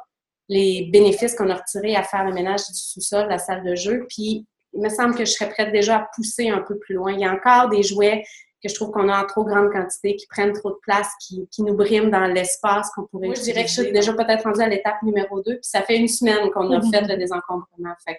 les 0.49 0.89
bénéfices 0.91 1.35
qu'on 1.35 1.49
a 1.49 1.55
retirés 1.55 1.95
à 1.95 2.03
faire 2.03 2.25
le 2.25 2.33
ménage 2.33 2.67
du 2.67 2.75
sous-sol, 2.75 3.27
la 3.29 3.39
salle 3.39 3.63
de 3.63 3.75
jeu. 3.75 4.05
Puis 4.09 4.45
il 4.73 4.81
me 4.81 4.89
semble 4.89 5.15
que 5.15 5.25
je 5.25 5.31
serais 5.31 5.49
prête 5.49 5.71
déjà 5.71 5.97
à 5.97 6.07
pousser 6.13 6.49
un 6.49 6.61
peu 6.61 6.77
plus 6.77 6.95
loin. 6.95 7.13
Il 7.13 7.21
y 7.21 7.25
a 7.25 7.31
encore 7.31 7.69
des 7.69 7.81
jouets 7.81 8.23
que 8.65 8.69
je 8.71 8.75
trouve 8.75 8.91
qu'on 8.91 9.09
a 9.09 9.23
en 9.23 9.27
trop 9.27 9.43
grande 9.43 9.71
quantité, 9.71 10.15
qui 10.15 10.25
prennent 10.27 10.53
trop 10.53 10.71
de 10.71 10.79
place, 10.81 11.07
qui, 11.21 11.47
qui 11.51 11.61
nous 11.61 11.75
briment 11.75 12.09
dans 12.09 12.25
l'espace 12.25 12.89
qu'on 12.91 13.05
pourrait 13.05 13.27
Moi, 13.27 13.35
je 13.35 13.41
dirais 13.41 13.63
que 13.63 13.69
je 13.69 13.81
suis 13.81 13.91
déjà 13.91 14.13
peut-être 14.13 14.43
rendue 14.43 14.61
à 14.61 14.67
l'étape 14.67 15.01
numéro 15.03 15.41
2, 15.41 15.43
puis 15.43 15.59
ça 15.61 15.81
fait 15.83 15.97
une 15.97 16.07
semaine 16.07 16.49
qu'on 16.51 16.71
a 16.71 16.81
fait 16.81 17.01
le 17.01 17.17
désencombrement. 17.17 17.93
Fait 18.05 18.17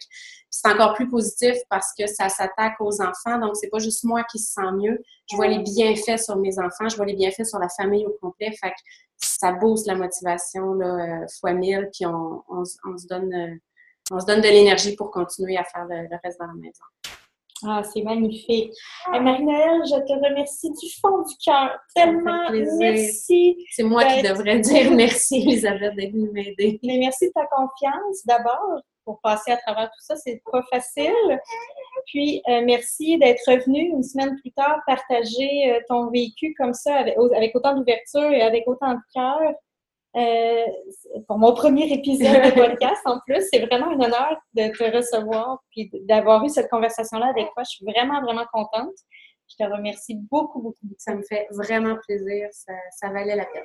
c'est 0.51 0.69
encore 0.69 0.95
plus 0.95 1.09
positif 1.09 1.57
parce 1.69 1.93
que 1.99 2.07
ça 2.07 2.29
s'attaque 2.29 2.81
aux 2.81 3.03
enfants, 3.03 3.39
donc 3.39 3.57
c'est 3.57 3.69
pas 3.69 3.79
juste 3.79 4.05
moi 4.05 4.23
qui 4.25 4.39
se 4.39 4.53
sens 4.53 4.73
mieux. 4.73 5.03
Je 5.31 5.37
vois 5.37 5.49
les 5.49 5.59
bienfaits 5.59 6.19
sur 6.19 6.37
mes 6.37 6.59
enfants, 6.59 6.89
je 6.89 6.97
vois 6.97 7.07
les 7.07 7.15
bienfaits 7.15 7.45
sur 7.45 7.59
la 7.59 7.69
famille 7.69 8.07
au 8.07 8.17
complet. 8.21 8.53
Fait 8.61 8.71
que 8.71 8.77
ça 9.17 9.53
booste 9.53 9.87
la 9.87 9.97
motivation 9.97 10.75
là, 10.75 11.23
euh, 11.23 11.27
fois 11.41 11.53
mille, 11.53 11.91
puis 11.93 12.07
on, 12.07 12.43
on, 12.49 12.65
se 12.65 13.07
donne... 13.09 13.33
Euh, 13.35 13.55
on 14.13 14.21
se 14.21 14.27
donne 14.27 14.41
de 14.41 14.47
l'énergie 14.47 14.95
pour 14.95 15.11
continuer 15.11 15.57
à 15.57 15.65
faire 15.65 15.85
le 15.89 16.17
reste 16.23 16.39
dans 16.39 16.47
la 16.47 16.55
maison. 16.55 16.85
Ah, 17.65 17.83
c'est 17.83 18.03
magnifique. 18.03 18.73
Marie-Noël, 19.11 19.81
je 19.87 19.99
te 20.07 20.13
remercie 20.13 20.71
du 20.71 20.89
fond 21.01 21.23
du 21.23 21.35
cœur. 21.43 21.79
Tellement 21.95 22.51
merci. 22.79 23.57
C'est 23.71 23.83
moi 23.83 24.05
qui 24.05 24.23
devrais 24.23 24.61
dire 24.61 24.91
merci, 24.93 25.37
Elisabeth, 25.37 25.95
d'être 25.95 26.13
venue 26.13 26.31
m'aider. 26.31 26.79
Mais 26.85 26.99
merci 26.99 27.29
de 27.29 27.33
ta 27.33 27.47
confiance 27.47 28.25
d'abord 28.27 28.83
pour 29.05 29.21
passer 29.21 29.53
à 29.53 29.57
travers 29.57 29.87
tout 29.87 30.01
ça. 30.01 30.17
C'est 30.17 30.43
pas 30.51 30.63
facile. 30.71 31.41
Puis, 32.07 32.43
euh, 32.49 32.63
merci 32.65 33.19
d'être 33.19 33.43
revenu 33.47 33.89
une 33.89 34.03
semaine 34.03 34.37
plus 34.41 34.53
tard 34.53 34.81
partager 34.87 35.73
euh, 35.73 35.81
ton 35.89 36.11
vécu 36.11 36.55
comme 36.59 36.75
ça 36.75 36.97
avec, 36.97 37.17
avec 37.35 37.55
autant 37.55 37.75
d'ouverture 37.75 38.31
et 38.31 38.43
avec 38.43 38.65
autant 38.67 38.95
de 38.95 39.01
cœur. 39.15 39.41
Euh, 40.17 40.65
pour 41.29 41.37
mon 41.39 41.53
premier 41.53 41.93
épisode 41.93 42.43
de 42.43 42.51
podcast 42.55 43.03
en 43.05 43.21
plus. 43.21 43.47
C'est 43.53 43.67
vraiment 43.67 43.89
un 43.89 44.01
honneur 44.01 44.39
de 44.55 44.69
te 44.75 44.97
recevoir 44.97 45.63
et 45.77 45.91
d'avoir 46.05 46.43
eu 46.43 46.49
cette 46.49 46.71
conversation-là 46.71 47.27
avec 47.27 47.53
toi. 47.53 47.63
Je 47.65 47.77
suis 47.77 47.85
vraiment, 47.85 48.23
vraiment 48.23 48.47
contente. 48.51 48.95
Je 49.49 49.63
te 49.63 49.71
remercie 49.71 50.15
beaucoup, 50.15 50.61
beaucoup. 50.63 50.79
Ça 50.97 51.15
me 51.15 51.23
fait 51.23 51.47
vraiment 51.51 51.97
plaisir. 52.07 52.49
Ça, 52.53 53.11
valait 53.11 53.37
la 53.37 53.45
peine. 53.45 53.65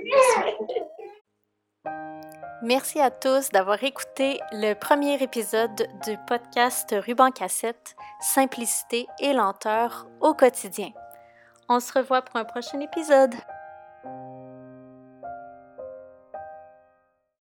Merci 2.63 2.99
à 2.99 3.09
tous 3.09 3.49
d'avoir 3.49 3.81
écouté 3.83 4.39
le 4.51 4.73
premier 4.73 5.23
épisode 5.23 5.87
du 6.05 6.17
podcast 6.27 6.93
Ruban 6.95 7.31
Cassette, 7.31 7.95
Simplicité 8.19 9.07
et 9.19 9.33
lenteur 9.33 10.05
au 10.19 10.33
quotidien. 10.33 10.89
On 11.69 11.79
se 11.79 11.93
revoit 11.93 12.21
pour 12.21 12.35
un 12.35 12.45
prochain 12.45 12.79
épisode. 12.81 13.33